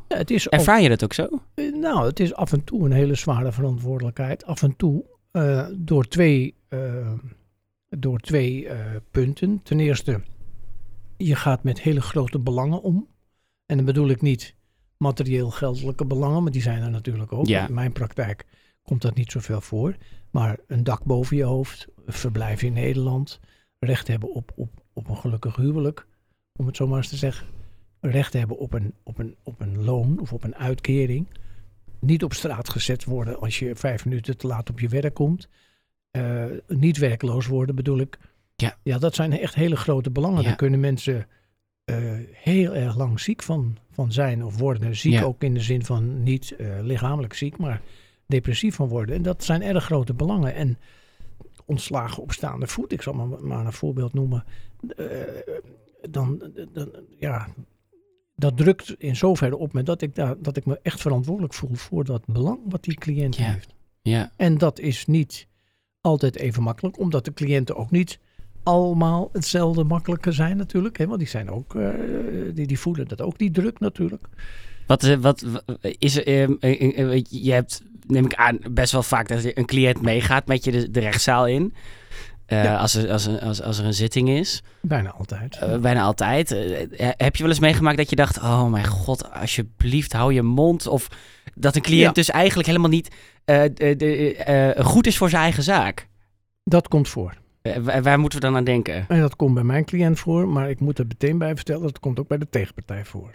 Ja, 0.09 0.17
het 0.17 0.31
is 0.31 0.49
Ervaar 0.49 0.83
je 0.83 0.89
dat 0.89 1.05
ook 1.05 1.13
zo? 1.13 1.29
Eh, 1.55 1.73
nou, 1.75 2.07
het 2.07 2.21
is 2.21 2.35
af 2.35 2.53
en 2.53 2.65
toe 2.65 2.85
een 2.85 2.93
hele 2.93 3.15
zware 3.15 3.53
verantwoordelijkheid. 3.53 4.45
Af 4.45 4.63
en 4.63 4.77
toe 4.77 5.05
uh, 5.33 5.67
door 5.73 6.05
twee, 6.05 6.55
uh, 6.69 7.13
door 7.89 8.21
twee 8.21 8.69
punten. 9.11 9.61
Ten 9.63 9.81
eerste 9.81 10.21
je 11.17 11.37
gaat 11.37 11.63
met 11.63 11.81
hele 11.81 12.01
grote 12.01 12.39
belangen 12.39 12.83
om. 12.83 13.09
En 13.67 13.77
dan 13.77 13.87
bedoel 13.87 14.09
ik 14.09 14.23
niet 14.23 14.55
materieel 14.97 15.51
geldelijke 15.51 16.05
belangen, 16.05 16.43
maar 16.43 16.53
die 16.53 16.63
zijn 16.63 16.83
er 16.83 16.91
natuurlijk 16.91 17.33
ook. 17.33 17.49
In 17.49 17.75
mijn 17.75 17.93
praktijk 17.93 18.45
komt 18.89 19.03
dat 19.03 19.15
niet 19.15 19.33
zoveel 19.33 19.61
voor. 19.61 19.97
Maar 20.31 20.59
een 20.67 20.85
dak 20.85 21.05
boven 21.05 21.37
je 21.37 21.45
hoofd, 21.45 21.89
verblijf 22.07 22.63
in 22.63 22.73
Nederland, 22.73 23.41
recht 23.79 24.09
hebben 24.09 24.35
op, 24.35 24.53
op, 24.57 24.71
op 24.93 25.09
een 25.09 25.17
gelukkig 25.17 25.57
huwelijk, 25.57 26.07
om 26.57 26.67
het 26.67 26.77
zo 26.77 26.87
maar 26.87 26.97
eens 26.97 27.09
te 27.09 27.17
zeggen. 27.17 27.47
Recht 28.01 28.33
hebben 28.33 28.59
op 28.59 28.73
een, 28.73 28.95
op, 29.03 29.19
een, 29.19 29.37
op 29.43 29.61
een 29.61 29.85
loon 29.85 30.21
of 30.21 30.33
op 30.33 30.45
een 30.45 30.55
uitkering. 30.55 31.29
Niet 32.01 32.25
op 32.25 32.33
straat 32.33 32.69
gezet 32.69 33.05
worden 33.05 33.41
als 33.41 33.59
je 33.59 33.77
vijf 33.77 34.05
minuten 34.05 34.37
te 34.37 34.47
laat 34.47 34.71
op 34.71 34.81
je 34.81 34.89
werk 34.89 35.15
komt. 35.15 35.49
Uh, 36.13 36.45
niet 36.67 36.97
werkloos 36.97 37.47
worden 37.47 37.75
bedoel 37.75 37.99
ik. 37.99 38.19
Ja. 38.57 38.77
ja, 38.83 38.99
dat 38.99 39.15
zijn 39.15 39.33
echt 39.33 39.55
hele 39.55 39.77
grote 39.77 40.11
belangen. 40.11 40.45
Daar 40.45 40.57
kunnen 40.57 40.81
mensen 40.81 41.27
uh, 41.85 41.97
heel 42.33 42.75
erg 42.75 42.97
lang 42.97 43.21
ziek 43.21 43.43
van, 43.43 43.77
van 43.91 44.13
zijn 44.13 44.45
of 44.45 44.59
worden. 44.59 44.97
Ziek 44.97 45.23
ook 45.23 45.43
in 45.43 45.55
de 45.55 45.61
zin 45.61 45.85
van 45.85 46.23
niet 46.23 46.55
uh, 46.59 46.79
lichamelijk 46.81 47.35
ziek, 47.35 47.57
maar 47.57 47.81
depressief 48.29 48.75
van 48.75 48.89
worden. 48.89 49.15
En 49.15 49.23
dat 49.23 49.45
zijn 49.45 49.63
erg 49.63 49.85
grote 49.85 50.15
belangen. 50.15 50.55
En 50.55 50.79
ontslagen 51.65 52.23
op 52.23 52.33
staande 52.33 52.67
voet, 52.67 52.93
ik 52.93 53.03
zal 53.03 53.13
maar, 53.13 53.45
maar 53.45 53.67
een 53.67 53.73
voorbeeld 53.73 54.13
noemen. 54.13 54.45
Uh, 54.97 55.07
dan, 56.11 56.53
dan, 56.73 56.91
ja, 57.19 57.49
dat 58.35 58.57
drukt 58.57 58.95
in 58.99 59.17
zoverre 59.17 59.57
op 59.57 59.73
me 59.73 59.83
dat 59.83 60.03
ik, 60.03 60.15
daar, 60.15 60.43
dat 60.43 60.57
ik 60.57 60.67
me 60.67 60.79
echt 60.83 61.01
verantwoordelijk 61.01 61.55
voel 61.55 61.75
voor 61.75 62.05
dat 62.05 62.27
belang 62.27 62.59
wat 62.65 62.85
die 62.85 62.95
cliënt 62.95 63.37
ja. 63.37 63.53
heeft. 63.53 63.75
Ja. 64.03 64.33
En 64.37 64.59
dat 64.59 64.79
is 64.79 65.07
niet 65.07 65.47
altijd 66.01 66.37
even 66.37 66.63
makkelijk, 66.63 66.99
omdat 66.99 67.25
de 67.25 67.33
cliënten 67.33 67.77
ook 67.77 67.91
niet 67.91 68.19
allemaal 68.63 69.29
hetzelfde 69.33 69.85
makkelijker 69.85 70.33
zijn 70.33 70.57
natuurlijk. 70.57 70.99
Hè? 70.99 71.07
Want 71.07 71.19
die 71.19 71.29
zijn 71.29 71.51
ook, 71.51 71.75
uh, 71.75 71.91
die, 72.55 72.67
die 72.67 72.79
voelen 72.79 73.09
dat 73.09 73.21
ook, 73.21 73.39
die 73.39 73.51
druk 73.51 73.79
natuurlijk. 73.79 74.29
Wat, 74.87 75.03
eh, 75.03 75.17
wat, 75.17 75.45
is 75.99 76.17
er, 76.17 76.49
uh, 76.49 77.23
je 77.29 77.53
hebt, 77.53 77.83
neem 78.11 78.25
ik 78.25 78.35
aan, 78.35 78.59
best 78.71 78.93
wel 78.93 79.03
vaak 79.03 79.29
dat 79.29 79.41
een 79.55 79.67
cliënt 79.67 80.03
meegaat 80.03 80.47
met 80.47 80.65
je 80.65 80.71
de, 80.71 80.91
de 80.91 81.01
rechtszaal 81.01 81.47
in. 81.47 81.75
Ja. 82.47 82.77
als, 82.77 82.95
er, 82.95 83.13
als, 83.13 83.41
als, 83.41 83.63
als 83.63 83.79
er 83.79 83.85
een 83.85 83.95
zitting 83.95 84.29
is. 84.29 84.63
Bijna 84.81 85.11
altijd. 85.11 85.81
bijna 85.81 86.03
altijd. 86.03 86.49
heb 86.99 87.37
je 87.37 87.43
wel 87.43 87.53
eens 87.53 87.61
meegemaakt 87.61 87.97
dat 87.97 88.11
je 88.11 88.17
dacht: 88.17 88.39
Oh 88.39 88.71
mijn 88.71 88.87
god, 88.87 89.33
alsjeblieft, 89.33 90.13
hou 90.13 90.33
je 90.33 90.43
mond. 90.43 90.87
Of 90.87 91.09
dat 91.55 91.77
een 91.77 91.83
cliënt 91.83 92.15
dus 92.15 92.31
eigenlijk 92.31 92.69
helemaal 92.69 92.91
niet 92.91 93.09
goed 94.79 95.07
is 95.07 95.17
voor 95.17 95.29
zijn 95.29 95.43
eigen 95.43 95.63
zaak? 95.63 96.09
Dat 96.65 96.89
komt 96.89 97.09
voor. 97.09 97.35
Eh, 97.63 98.03
waar 98.03 98.19
moeten 98.19 98.39
we 98.41 98.47
dan 98.47 98.57
aan 98.57 98.65
denken? 98.65 99.05
En 99.09 99.21
dat 99.21 99.37
komt 99.37 99.55
bij 99.55 99.63
mijn 99.63 99.85
cliënt 99.85 100.19
voor, 100.19 100.49
maar 100.49 100.71
ik 100.71 100.81
moet 100.81 100.99
er 100.99 101.07
meteen 101.07 101.39
bij 101.39 101.55
vertellen, 101.55 101.83
dat 101.83 102.01
komt 102.01 102.19
ook 102.19 102.29
bij 102.29 102.39
de 102.39 102.49
tegenpartij 102.49 103.05
voor. 103.05 103.35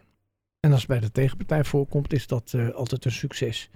En 0.59 0.71
als 0.71 0.79
het 0.79 0.89
bij 0.89 1.00
de 1.00 1.12
tegenpartij 1.12 1.63
voorkomt, 1.63 2.13
is 2.13 2.27
dat 2.27 2.55
altijd 2.74 3.05
een 3.05 3.12
succes. 3.12 3.69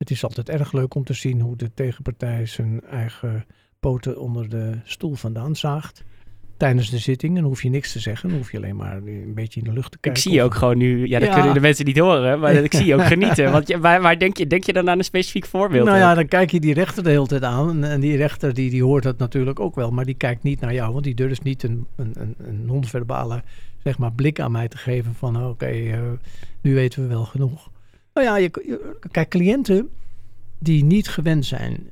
Het 0.00 0.10
is 0.10 0.24
altijd 0.24 0.48
erg 0.48 0.72
leuk 0.72 0.94
om 0.94 1.04
te 1.04 1.12
zien 1.12 1.40
hoe 1.40 1.56
de 1.56 1.74
tegenpartij 1.74 2.46
zijn 2.46 2.80
eigen 2.84 3.44
poten 3.80 4.20
onder 4.20 4.48
de 4.48 4.78
stoel 4.84 5.14
vandaan 5.14 5.56
zaagt 5.56 6.04
tijdens 6.56 6.90
de 6.90 6.98
zitting. 6.98 7.34
Dan 7.34 7.44
hoef 7.44 7.62
je 7.62 7.68
niks 7.68 7.92
te 7.92 7.98
zeggen. 7.98 8.28
Dan 8.28 8.38
hoef 8.38 8.52
je 8.52 8.56
alleen 8.56 8.76
maar 8.76 8.96
een 8.96 9.34
beetje 9.34 9.60
in 9.60 9.66
de 9.66 9.72
lucht 9.72 9.90
te 9.90 9.98
kijken. 9.98 10.22
Ik 10.22 10.28
zie 10.28 10.38
je 10.38 10.42
ook 10.42 10.54
gewoon 10.54 10.78
nu... 10.78 11.08
Ja, 11.08 11.18
dat 11.18 11.28
kunnen 11.28 11.54
de 11.54 11.60
mensen 11.60 11.84
niet 11.84 11.98
horen. 11.98 12.40
Maar 12.40 12.54
ik 12.54 12.74
zie 12.74 12.86
je 12.86 12.94
ook 12.94 13.04
genieten. 13.14 13.52
Want 13.52 13.68
je, 13.68 13.78
waar, 13.78 14.02
waar, 14.02 14.18
denk, 14.18 14.36
je, 14.36 14.46
denk 14.46 14.64
je 14.64 14.72
dan 14.72 14.90
aan 14.90 14.98
een 14.98 15.04
specifiek 15.04 15.46
voorbeeld? 15.46 15.86
Nou 15.86 15.98
ja, 15.98 16.14
dan 16.14 16.28
kijk 16.28 16.50
je 16.50 16.60
die 16.60 16.74
rechter 16.74 17.02
de 17.02 17.10
hele 17.10 17.26
tijd 17.26 17.42
aan. 17.42 17.84
En 17.84 18.00
die 18.00 18.16
rechter 18.16 18.54
die, 18.54 18.70
die 18.70 18.84
hoort 18.84 19.02
dat 19.02 19.18
natuurlijk 19.18 19.60
ook 19.60 19.74
wel. 19.74 19.90
Maar 19.90 20.04
die 20.04 20.14
kijkt 20.14 20.42
niet 20.42 20.60
naar 20.60 20.74
jou. 20.74 20.92
Want 20.92 21.04
die 21.04 21.14
durft 21.14 21.42
niet 21.42 21.62
een, 21.62 21.86
een, 21.96 22.12
een, 22.18 22.34
een 22.38 22.66
non-verbale 22.66 23.42
zeg 23.82 23.98
maar, 23.98 24.12
blik 24.12 24.40
aan 24.40 24.52
mij 24.52 24.68
te 24.68 24.76
geven. 24.76 25.14
Van 25.14 25.46
oké, 25.46 25.72
uh, 25.72 25.98
nu 26.60 26.74
weten 26.74 27.02
we 27.02 27.08
wel 27.08 27.24
genoeg. 27.24 27.69
Nou 28.14 28.26
ja, 28.26 28.36
je, 28.36 28.50
kijk, 29.10 29.28
cliënten 29.28 29.90
die 30.58 30.84
niet 30.84 31.08
gewend 31.08 31.46
zijn 31.46 31.90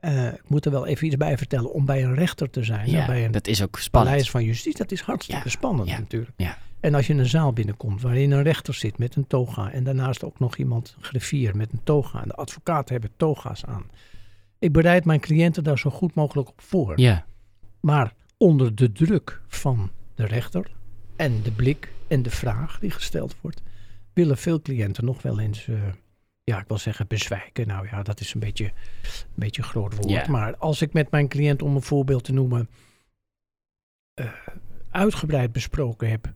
uh, 0.00 0.26
ik 0.26 0.48
moet 0.48 0.64
er 0.64 0.70
wel 0.70 0.86
even 0.86 1.06
iets 1.06 1.16
bij 1.16 1.38
vertellen. 1.38 1.72
Om 1.72 1.84
bij 1.84 2.04
een 2.04 2.14
rechter 2.14 2.50
te 2.50 2.64
zijn. 2.64 2.90
Ja, 2.90 3.06
bij 3.06 3.24
een 3.24 3.30
dat 3.30 3.46
is 3.46 3.62
ook 3.62 3.78
spannend. 3.78 4.10
Paleis 4.12 4.30
van 4.30 4.44
justitie. 4.44 4.78
Dat 4.78 4.92
is 4.92 5.00
hartstikke 5.00 5.44
ja, 5.44 5.50
spannend 5.50 5.88
ja, 5.88 5.98
natuurlijk. 5.98 6.32
Ja. 6.36 6.58
En 6.80 6.94
als 6.94 7.06
je 7.06 7.12
in 7.12 7.18
een 7.18 7.26
zaal 7.26 7.52
binnenkomt 7.52 8.02
waarin 8.02 8.30
een 8.30 8.42
rechter 8.42 8.74
zit 8.74 8.98
met 8.98 9.16
een 9.16 9.26
toga. 9.26 9.72
En 9.72 9.84
daarnaast 9.84 10.24
ook 10.24 10.38
nog 10.38 10.56
iemand, 10.56 10.94
een 10.96 11.04
griffier 11.04 11.56
met 11.56 11.72
een 11.72 11.80
toga. 11.84 12.22
En 12.22 12.28
de 12.28 12.34
advocaten 12.34 12.92
hebben 12.92 13.10
toga's 13.16 13.64
aan. 13.64 13.86
Ik 14.58 14.72
bereid 14.72 15.04
mijn 15.04 15.20
cliënten 15.20 15.64
daar 15.64 15.78
zo 15.78 15.90
goed 15.90 16.14
mogelijk 16.14 16.48
op 16.48 16.60
voor. 16.60 17.00
Ja. 17.00 17.26
Maar 17.80 18.14
onder 18.36 18.74
de 18.74 18.92
druk 18.92 19.40
van 19.48 19.90
de 20.14 20.26
rechter 20.26 20.70
en 21.16 21.42
de 21.42 21.50
blik 21.50 21.92
en 22.08 22.22
de 22.22 22.30
vraag 22.30 22.78
die 22.78 22.90
gesteld 22.90 23.36
wordt, 23.40 23.62
willen 24.18 24.38
veel 24.38 24.60
cliënten 24.60 25.04
nog 25.04 25.22
wel 25.22 25.40
eens 25.40 25.66
uh, 25.66 25.82
ja, 26.44 26.60
ik 26.60 26.68
wil 26.68 26.78
zeggen 26.78 27.06
bezwijken. 27.06 27.66
Nou 27.66 27.88
ja, 27.90 28.02
dat 28.02 28.20
is 28.20 28.34
een 28.34 28.40
beetje 28.40 28.64
een 28.64 29.34
beetje 29.34 29.62
een 29.62 29.68
groot 29.68 29.94
woord. 29.94 30.28
Maar 30.28 30.56
als 30.56 30.82
ik 30.82 30.92
met 30.92 31.10
mijn 31.10 31.28
cliënt, 31.28 31.62
om 31.62 31.74
een 31.74 31.82
voorbeeld 31.82 32.24
te 32.24 32.32
noemen, 32.32 32.68
uh, 34.14 34.32
uitgebreid 34.90 35.52
besproken 35.52 36.10
heb, 36.10 36.32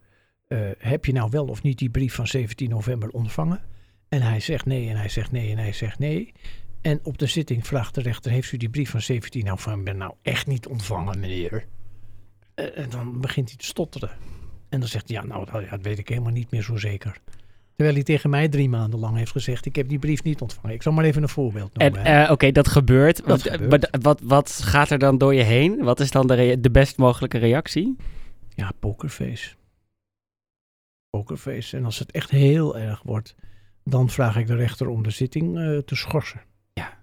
uh, 0.49 0.71
heb 0.79 1.05
je 1.05 1.13
nou 1.13 1.31
wel 1.31 1.47
of 1.47 1.63
niet 1.63 1.79
die 1.79 1.91
brief 1.91 2.15
van 2.15 2.27
17 2.27 2.71
november 2.71 3.11
ontvangen? 3.11 3.61
En 4.09 4.23
hij 4.23 4.41
zegt 4.41 4.67
nee, 4.67 4.89
en 4.89 4.97
hij 4.97 5.09
zegt 5.09 5.33
nee, 5.33 5.51
en 5.51 5.59
hij 5.59 5.73
zegt 5.73 5.99
nee. 5.99 6.33
En 6.81 7.01
op 7.03 7.19
de 7.19 7.27
zitting 7.27 7.67
vraagt 7.67 7.95
de 7.95 8.03
rechter, 8.03 8.31
heeft 8.31 8.53
u 8.53 8.57
die 8.57 8.71
brief 8.71 8.91
van 8.91 9.01
17 9.01 9.45
nou 9.45 9.59
van 9.59 9.85
ben 9.85 9.97
nou 9.97 10.15
echt 10.23 10.47
niet 10.47 10.67
ontvangen, 10.67 11.21
meneer? 11.21 11.67
Eh, 12.55 12.79
En 12.79 12.91
dan 12.91 13.21
begint 13.21 13.49
hij 13.49 13.59
te 13.59 13.65
stotteren. 13.65 14.11
En 14.69 14.81
dan 14.81 14.89
zegt 14.89 15.09
hij, 15.09 15.17
ja, 15.17 15.25
nou, 15.25 15.67
dat 15.71 15.83
weet 15.83 15.99
ik 15.99 16.09
helemaal 16.09 16.33
niet 16.33 16.51
meer 16.51 16.63
zo 16.63 16.77
zeker. 16.77 17.21
Terwijl 17.83 18.03
hij 18.05 18.15
tegen 18.15 18.31
mij 18.31 18.49
drie 18.49 18.69
maanden 18.69 18.99
lang 19.01 19.17
heeft 19.17 19.31
gezegd, 19.31 19.67
ik 19.67 19.77
heb 19.77 19.89
die 19.89 19.99
brief 19.99 20.23
niet 20.23 20.41
ontvangen. 20.41 20.75
Ik 20.75 20.83
zal 20.83 20.93
maar 20.93 21.05
even 21.05 21.23
een 21.23 21.29
voorbeeld 21.29 21.77
En 21.77 21.93
noemen. 21.93 22.25
eh, 22.25 22.31
oké, 22.31 22.53
dat 22.53 22.69
gebeurt. 22.69 23.17
Dat 23.17 23.27
Wat, 23.27 23.53
gebeurt. 23.53 23.89
wat, 24.03 24.21
wat 24.21 24.51
gaat 24.65 24.91
er 24.91 24.99
dan 24.99 25.19
door 25.19 25.35
je 25.35 25.43
heen? 25.43 25.83
Wat 25.85 26.01
is 26.01 26.11
dan 26.11 26.27
de, 26.27 26.57
de 26.61 26.71
best 26.71 26.97
mogelijke 26.99 27.39
reactie? 27.39 27.97
Ja, 28.55 28.73
pokerface. 28.81 29.55
Pokerface. 31.11 31.77
En 31.77 31.85
als 31.85 31.99
het 31.99 32.11
echt 32.11 32.31
heel 32.31 32.79
erg 32.79 33.03
wordt, 33.03 33.35
dan 33.85 34.11
vraag 34.11 34.37
ik 34.37 34.47
de 34.47 34.55
rechter 34.57 34.89
om 34.89 35.03
de 35.03 35.11
zitting 35.11 35.59
eh, 35.59 35.79
te 35.79 35.97
schorsen. 35.97 36.41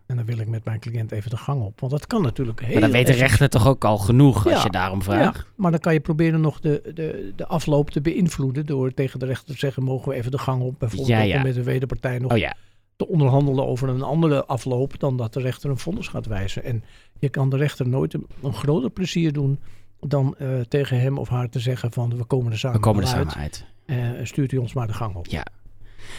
En 0.10 0.16
dan 0.16 0.26
wil 0.26 0.38
ik 0.38 0.48
met 0.48 0.66
mijn 0.66 0.80
cliënt 0.80 1.12
even 1.12 1.30
de 1.30 1.38
gang 1.38 1.62
op. 1.62 1.80
Want 1.80 1.92
dat 1.92 2.08
kan 2.08 2.22
natuurlijk 2.22 2.60
heel 2.60 2.72
Maar 2.72 2.82
dan 2.82 2.92
weet 2.92 3.08
de 3.08 3.14
rechter 3.14 3.50
toch 3.50 3.68
ook 3.68 3.86
al 3.86 3.98
genoeg 3.98 4.48
als 4.48 4.64
je 4.64 4.70
daarom 4.70 5.04
vraagt? 5.04 5.38
Ja, 5.38 5.44
maar 5.56 5.72
dan 5.72 5.80
kan 5.80 5.94
je 5.94 6.00
proberen 6.00 6.42
nog 6.42 6.60
de, 6.60 6.92
de, 6.94 7.34
de 7.36 7.48
afloop 7.48 7.90
te 7.90 8.02
beïnvloeden 8.02 8.66
door 8.66 8.94
tegen 8.94 9.20
de 9.20 9.26
rechter 9.26 9.54
te 9.54 9.60
zeggen, 9.60 9.84
mogen 9.84 10.10
we 10.10 10.16
even 10.16 10.32
de 10.32 10.38
gang 10.38 10.62
op. 10.62 10.80
Bijvoorbeeld 10.80 11.28
Ja, 11.28 11.42
met 11.42 11.54
de 11.54 11.64
wederpartij 11.64 12.20
nog 12.20 12.32
Oh 12.32 12.38
ja, 12.38 12.56
te 12.96 13.08
onderhandelen 13.08 13.68
over 13.68 13.90
een 13.90 14.02
andere 14.02 14.46
afloop 14.46 15.00
dan 15.00 15.18
dat 15.18 15.34
de 15.34 15.42
rechter 15.42 15.70
een 15.70 15.78
vonnis 15.78 16.08
gaat 16.08 16.26
wijzen. 16.26 16.64
En 16.64 16.84
je 17.20 17.30
kan 17.30 17.50
de 17.50 17.58
rechter 17.58 17.88
nooit 17.88 18.14
een, 18.14 18.28
een 18.44 18.54
groter 18.54 18.90
plezier 18.90 19.34
doen 19.34 19.60
dan 20.00 20.36
eh, 20.38 20.60
tegen 20.60 21.00
hem 21.00 21.18
of 21.18 21.30
haar 21.30 21.50
te 21.50 21.60
zeggen 21.60 21.92
van 21.92 22.18
we 22.18 22.24
komen 22.24 22.52
er 22.52 22.58
samen, 22.60 22.78
we 22.78 22.84
komen 22.84 23.02
er 23.02 23.10
samen 23.10 23.34
uit. 23.34 23.66
uit. 23.86 24.18
Eh, 24.18 24.26
stuurt 24.26 24.52
u 24.52 24.58
ons 24.58 24.74
maar 24.74 24.88
de 24.88 24.94
gang 24.94 25.16
op. 25.16 25.26
Ja. 25.28 25.46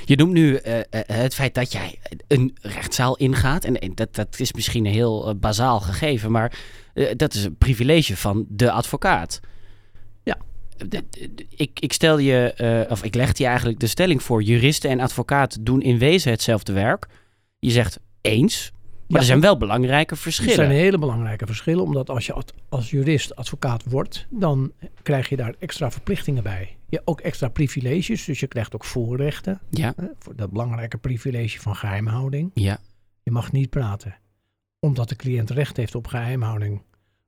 Je 0.04 0.16
noemt 0.16 0.32
nu 0.32 0.54
eh, 0.54 0.78
eh, 0.78 0.84
het 1.06 1.34
feit 1.34 1.54
dat 1.54 1.72
jij 1.72 1.98
een 2.26 2.56
rechtszaal 2.62 3.16
ingaat. 3.16 3.64
En, 3.64 3.78
en 3.78 3.94
dat, 3.94 4.14
dat 4.14 4.40
is 4.40 4.52
misschien 4.52 4.86
een 4.86 4.92
heel 4.92 5.28
eh, 5.28 5.34
bazaal 5.36 5.80
gegeven, 5.80 6.30
maar 6.30 6.58
eh, 6.94 7.06
dat 7.16 7.34
is 7.34 7.44
een 7.44 7.56
privilege 7.56 8.16
van 8.16 8.44
de 8.48 8.70
advocaat. 8.70 9.40
Ja. 10.22 10.36
Ik, 11.48 11.80
ik 11.80 11.92
stel 11.92 12.18
je, 12.18 12.52
eh, 12.52 12.90
of 12.90 13.04
ik 13.04 13.14
leg 13.14 13.38
je 13.38 13.46
eigenlijk 13.46 13.80
de 13.80 13.86
stelling 13.86 14.22
voor: 14.22 14.42
juristen 14.42 14.90
en 14.90 15.00
advocaat 15.00 15.66
doen 15.66 15.82
in 15.82 15.98
wezen 15.98 16.30
hetzelfde 16.30 16.72
werk. 16.72 17.06
Je 17.58 17.70
zegt 17.70 17.98
eens, 18.20 18.72
maar 19.10 19.20
Ja. 19.20 19.26
er 19.26 19.32
zijn 19.32 19.40
wel 19.40 19.56
belangrijke 19.56 20.14
Er 20.14 20.20
verschillen. 20.20 20.54
zijn 20.54 20.70
hele 20.70 20.98
belangrijke 20.98 21.46
verschillen, 21.46 21.84
omdat 21.84 22.10
als 22.10 22.26
je 22.26 22.42
als 22.68 22.90
jurist 22.90 23.36
advocaat 23.36 23.84
wordt, 23.88 24.26
dan 24.30 24.72
krijg 25.02 25.28
je 25.28 25.36
daar 25.36 25.54
extra 25.58 25.90
verplichtingen 25.90 26.42
bij. 26.42 26.76
Je 26.88 27.02
ook 27.04 27.20
extra 27.20 27.48
privileges, 27.48 28.24
dus 28.24 28.40
je 28.40 28.46
krijgt 28.46 28.74
ook 28.74 28.84
voorrechten. 28.84 29.60
Ja, 29.70 29.92
Hè, 29.96 30.06
voor 30.18 30.36
dat 30.36 30.50
belangrijke 30.50 30.98
privilege 30.98 31.60
van 31.60 31.76
geheimhouding. 31.76 32.50
ja, 32.54 32.78
Je 33.22 33.30
mag 33.30 33.52
niet 33.52 33.70
praten, 33.70 34.16
omdat 34.80 35.08
de 35.08 35.16
cliënt 35.16 35.50
recht 35.50 35.76
heeft 35.76 35.94
op 35.94 36.06
geheimhouding 36.06 36.82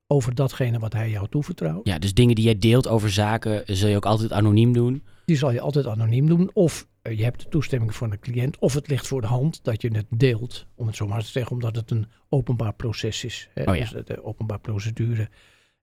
over 0.07 0.35
datgene 0.35 0.79
wat 0.79 0.93
hij 0.93 1.09
jou 1.09 1.27
toevertrouwt. 1.29 1.87
ja, 1.87 1.99
dus 1.99 2.13
dingen 2.13 2.35
die 2.35 2.43
jij 2.43 2.57
deelt 2.59 2.87
over 2.87 3.09
zaken 3.11 3.63
zul 3.65 3.89
je 3.89 3.95
ook 3.95 4.05
altijd 4.05 4.31
anoniem 4.31 4.73
doen. 4.73 5.03
Die 5.25 5.37
zal 5.37 5.51
je 5.51 5.61
altijd 5.61 5.87
anoniem 5.87 6.27
doen. 6.27 6.49
Of 6.53 6.79
eh, 6.81 6.87
je 7.11 7.23
hebt 7.23 7.43
de 7.43 7.49
toestemming 7.49 7.95
van 7.95 8.09
de 8.09 8.19
cliënt, 8.19 8.57
of 8.59 8.73
het 8.73 8.87
ligt 8.87 9.07
voor 9.07 9.21
de 9.21 9.27
hand 9.27 9.59
dat 9.63 9.81
je 9.81 9.89
het 9.95 10.05
deelt, 10.09 10.65
om 10.75 10.87
het 10.87 10.95
zo 10.95 11.07
maar 11.07 11.21
te 11.23 11.27
zeggen, 11.27 11.51
omdat 11.51 11.75
het 11.75 11.91
een 11.91 12.07
openbaar 12.29 12.73
proces 12.73 13.23
is. 13.23 13.49
Hè? 13.53 13.63
Oh 13.63 13.75
ja. 13.75 13.89
Dus 13.89 14.05
de 14.05 14.23
openbaar 14.23 14.59
procedure. 14.59 15.29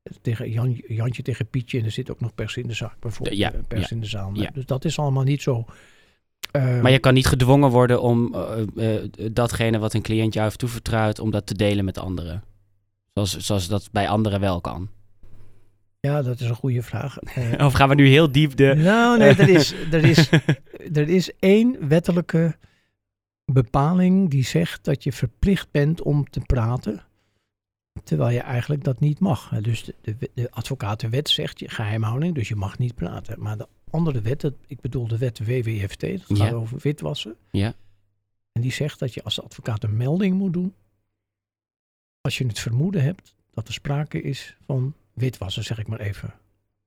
eh, 0.02 0.12
Tegen 0.22 0.50
Jan, 0.50 0.82
Jantje 0.88 1.22
tegen 1.22 1.46
Pietje 1.48 1.78
en 1.78 1.84
er 1.84 1.90
zit 1.90 2.10
ook 2.10 2.20
nog 2.20 2.34
pers 2.34 2.56
in 2.56 2.66
de 2.66 2.74
zaak 2.74 3.00
bijvoorbeeld. 3.00 3.38
Ja, 3.38 3.52
eh, 3.52 3.60
pers 3.68 3.88
ja, 3.88 3.94
in 3.96 4.00
de 4.00 4.06
zaal. 4.06 4.30
ja. 4.34 4.50
Dus 4.54 4.66
dat 4.66 4.84
is 4.84 4.98
allemaal 4.98 5.22
niet 5.24 5.42
zo. 5.42 5.64
eh, 6.50 6.80
Maar 6.82 6.90
je 6.90 6.98
kan 6.98 7.14
niet 7.14 7.26
gedwongen 7.26 7.70
worden 7.70 8.02
om 8.02 8.34
eh, 8.34 8.96
eh, 8.96 9.10
datgene 9.32 9.78
wat 9.78 9.94
een 9.94 10.02
cliënt 10.02 10.32
jou 10.34 10.46
heeft 10.46 10.58
toevertrouwd, 10.58 11.18
om 11.18 11.30
dat 11.30 11.46
te 11.46 11.54
delen 11.54 11.84
met 11.84 11.98
anderen. 11.98 12.42
Zoals, 13.14 13.36
zoals 13.36 13.68
dat 13.68 13.88
bij 13.92 14.08
anderen 14.08 14.40
wel 14.40 14.60
kan. 14.60 14.88
Ja, 16.00 16.22
dat 16.22 16.40
is 16.40 16.48
een 16.48 16.54
goede 16.54 16.82
vraag. 16.82 17.18
Eh, 17.34 17.64
Of 17.66 17.72
gaan 17.72 17.88
we 17.88 17.94
nu 17.94 18.06
heel 18.08 18.32
diep 18.32 18.56
de... 18.56 18.74
Nou, 18.74 19.18
nee, 19.18 19.28
er 19.34 19.48
is, 19.48 19.72
er, 19.92 20.04
is, 20.04 20.30
er 20.92 21.08
is 21.08 21.30
één 21.38 21.88
wettelijke 21.88 22.56
bepaling 23.52 24.30
die 24.30 24.44
zegt 24.44 24.84
dat 24.84 25.04
je 25.04 25.12
verplicht 25.12 25.70
bent 25.70 26.02
om 26.02 26.30
te 26.30 26.40
praten, 26.40 27.02
terwijl 28.04 28.30
je 28.30 28.40
eigenlijk 28.40 28.84
dat 28.84 29.00
niet 29.00 29.18
mag. 29.18 29.48
Dus 29.60 29.84
de, 29.84 29.94
de, 30.00 30.30
de 30.34 30.50
advocatenwet 30.50 31.28
zegt 31.28 31.58
je 31.58 31.68
geheimhouding, 31.68 32.34
dus 32.34 32.48
je 32.48 32.56
mag 32.56 32.78
niet 32.78 32.94
praten. 32.94 33.40
Maar 33.42 33.56
de 33.56 33.68
andere 33.90 34.20
wet, 34.20 34.40
dat- 34.40 34.54
ik 34.66 34.80
bedoel 34.80 35.06
de 35.08 35.18
wet 35.18 35.38
WWFT, 35.38 36.00
dat 36.00 36.22
gaat 36.26 36.36
Ja. 36.36 36.52
over 36.52 36.78
witwassen. 36.82 37.36
Ja. 37.50 37.74
En 38.52 38.62
die 38.62 38.72
zegt 38.72 38.98
dat 38.98 39.14
je 39.14 39.22
als 39.22 39.42
advocaat 39.42 39.84
een 39.84 39.96
melding 39.96 40.36
moet 40.36 40.52
doen 40.52 40.74
als 42.20 42.38
je 42.38 42.46
het 42.46 42.58
vermoeden 42.58 43.02
hebt 43.02 43.34
dat 43.50 43.68
er 43.68 43.74
sprake 43.74 44.22
is 44.22 44.56
van 44.66 44.94
witwassen, 45.20 45.64
zeg 45.64 45.78
ik 45.78 45.86
maar 45.86 46.00
even, 46.00 46.34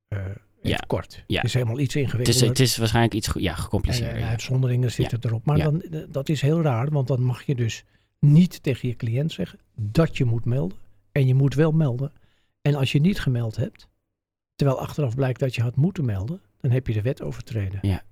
eh, 0.07 0.19
Ja. 0.61 0.77
kort. 0.87 1.23
Ja. 1.27 1.35
Het 1.35 1.45
is 1.45 1.53
helemaal 1.53 1.79
iets 1.79 1.93
Het 1.93 2.03
is, 2.03 2.09
ingewikkelder. 2.09 2.49
het 2.49 2.59
is 2.59 2.77
waarschijnlijk 2.77 3.13
iets 3.13 3.29
ja, 3.37 3.51
En, 3.51 3.57
gecompliceerder. 3.57 4.15
eh, 4.15 4.21
ja. 4.21 4.27
uitzonderingen 4.29 4.91
zitten 4.91 5.19
erop. 5.21 5.45
Maar 5.45 5.57
Ja. 5.57 5.63
dan, 5.63 5.81
eh, 5.81 5.99
dat 6.09 6.29
is 6.29 6.41
heel 6.41 6.61
raar, 6.61 6.89
want 6.89 7.07
dan 7.07 7.21
mag 7.23 7.43
je 7.43 7.55
dus 7.55 7.83
niet 8.19 8.63
tegen 8.63 8.87
je 8.87 8.95
cliënt 8.95 9.31
zeggen 9.31 9.59
dat 9.75 10.17
je 10.17 10.25
moet 10.25 10.45
melden. 10.45 10.77
En 11.11 11.27
je 11.27 11.33
moet 11.35 11.53
wel 11.53 11.71
melden. 11.71 12.11
En 12.61 12.75
als 12.75 12.91
je 12.91 12.99
niet 12.99 13.19
gemeld 13.19 13.55
hebt, 13.55 13.87
terwijl 14.55 14.79
achteraf 14.79 15.15
blijkt 15.15 15.39
dat 15.39 15.55
je 15.55 15.61
had 15.61 15.75
moeten 15.75 16.05
melden, 16.05 16.41
dan 16.61 16.71
heb 16.71 16.87
je 16.87 16.93
de 16.93 17.01
wet 17.01 17.21
overtreden. 17.21 17.79
Ja. 17.81 18.03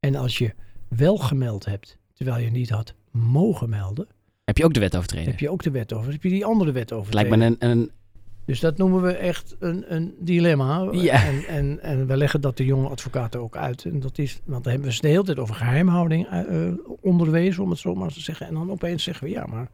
En 0.00 0.14
als 0.14 0.38
je 0.38 0.54
wel 0.88 1.16
gemeld 1.16 1.64
hebt, 1.64 1.98
terwijl 2.12 2.44
je 2.44 2.50
niet 2.50 2.70
had 2.70 2.94
mogen 3.10 3.68
melden, 3.68 4.06
Heb 4.44 4.56
je 4.58 4.64
ook 4.64 4.74
de 4.74 4.80
wet 4.80 4.96
overtreden? 4.96 5.30
heb 5.30 5.40
je 5.40 5.50
ook 5.50 5.62
de 5.62 5.70
wet 5.70 5.92
over. 5.92 6.12
Heb 6.12 6.22
je 6.22 6.28
die 6.28 6.44
andere 6.44 6.72
wet 6.72 6.90
Het 6.90 6.98
overtreden. 6.98 7.38
lijkt 7.38 7.60
me 7.60 7.66
een... 7.66 7.70
een 7.78 7.90
Dus 8.46 8.60
dat 8.60 8.76
noemen 8.78 9.02
we 9.02 9.12
echt 9.12 9.56
een, 9.58 9.84
een 9.94 10.14
dilemma. 10.18 10.88
Ja. 10.92 11.24
En, 11.26 11.44
en, 11.44 11.82
en 11.82 12.06
we 12.06 12.16
leggen 12.16 12.40
dat 12.40 12.56
de 12.56 12.64
jonge 12.64 12.88
advocaten 12.88 13.40
ook 13.40 13.56
uit. 13.56 13.84
En 13.84 14.00
dat 14.00 14.18
is, 14.18 14.40
want 14.44 14.62
dan 14.64 14.72
hebben 14.72 14.88
we 14.88 14.94
het 14.94 15.02
de 15.04 15.08
hele 15.08 15.24
tijd 15.24 15.38
over 15.38 15.54
geheimhouding 15.54 16.26
eh, 16.28 16.66
eh, 16.66 16.72
onderwezen, 17.00 17.62
om 17.62 17.70
het 17.70 17.78
zo 17.78 17.94
maar 17.94 18.12
te 18.12 18.20
zeggen. 18.20 18.46
En 18.46 18.54
dan 18.54 18.70
opeens 18.70 19.02
zeggen 19.02 19.24
we 19.26 19.30
ja, 19.32 19.46
maar 19.46 19.70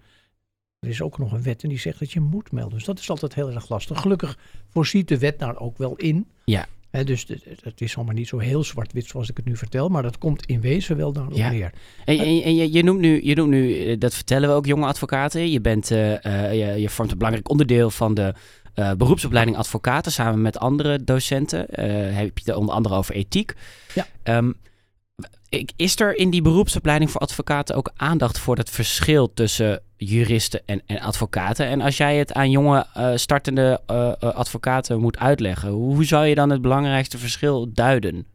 er 0.78 0.88
is 0.88 1.02
ook 1.02 1.18
nog 1.18 1.32
een 1.32 1.42
wet 1.42 1.62
en 1.62 1.68
die 1.68 1.78
zegt 1.78 1.98
dat 1.98 2.12
je 2.12 2.20
moet 2.20 2.52
melden. 2.52 2.74
Dus 2.74 2.84
dat 2.84 2.98
is 2.98 3.10
altijd 3.10 3.34
heel 3.34 3.50
erg 3.50 3.68
lastig. 3.68 4.00
Gelukkig 4.00 4.38
voorziet 4.68 5.08
de 5.08 5.18
wet 5.18 5.38
daar 5.38 5.58
ook 5.58 5.78
wel 5.78 5.96
in. 5.96 6.26
Ja. 6.44 6.66
Dus 7.04 7.26
het- 7.62 7.80
is 7.80 7.96
allemaal 7.96 8.14
niet 8.14 8.28
zo 8.28 8.38
heel 8.38 8.64
zwart-wit 8.64 9.06
zoals 9.06 9.28
ik 9.30 9.36
het 9.36 9.46
nu 9.46 9.56
vertel, 9.56 9.88
maar 9.88 10.02
dat 10.02 10.18
komt 10.18 10.46
in 10.46 10.60
wezen 10.60 10.96
wel 10.96 11.12
daarop 11.12 11.32
Ja. 11.32 11.50
neer. 11.50 11.70
En, 12.04 12.18
en, 12.18 12.42
en 12.42 12.54
je, 12.54 12.72
je 12.72 12.82
noemt 12.82 13.00
nu, 13.00 13.24
je 13.24 13.34
noemt 13.34 13.50
nu, 13.50 13.84
eh, 13.84 13.98
dat 13.98 14.14
vertellen 14.14 14.48
we 14.48 14.54
ook 14.54 14.66
jonge 14.66 14.86
advocaten. 14.86 15.50
Je, 15.50 15.60
bent, 15.60 15.88
je, 15.88 16.74
je 16.78 16.88
vormt 16.88 17.10
een 17.10 17.16
belangrijk 17.16 17.50
onderdeel 17.50 17.90
van 17.90 18.14
de 18.14 18.34
eh, 18.74 18.92
beroepsopleiding 18.92 19.56
advocaten. 19.56 20.12
Samen 20.12 20.42
met 20.42 20.58
andere 20.58 21.04
docenten. 21.04 21.68
Eh, 21.68 22.16
heb 22.16 22.38
je 22.38 22.50
het 22.50 22.60
onder 22.60 22.74
andere 22.74 22.94
over 22.94 23.14
ethiek. 23.14 23.54
Ja. 23.94 24.06
Ehm, 24.22 24.52
ik- 25.48 25.72
is 25.76 26.00
er 26.00 26.16
in 26.16 26.30
die 26.30 26.42
beroepsopleiding 26.42 27.10
voor 27.10 27.20
advocaten 27.20 27.74
ook 27.76 27.90
aandacht 27.96 28.38
voor 28.38 28.56
het 28.56 28.70
verschil 28.70 29.34
tussen 29.34 29.82
juristen 29.96 30.60
en, 30.66 30.82
en 30.86 31.00
advocaten? 31.00 31.66
En 31.66 31.80
als 31.80 31.96
jij 31.96 32.16
het 32.16 32.32
aan 32.32 32.50
jonge 32.50 32.86
eh, 32.94 33.10
startende 33.14 33.80
advocaten 34.20 35.00
moet 35.00 35.18
uitleggen, 35.18 35.68
hoe 35.70 36.04
zou 36.04 36.26
je 36.26 36.34
dan 36.34 36.50
het 36.50 36.62
belangrijkste 36.62 37.18
verschil 37.18 37.72
duiden? 37.72 38.26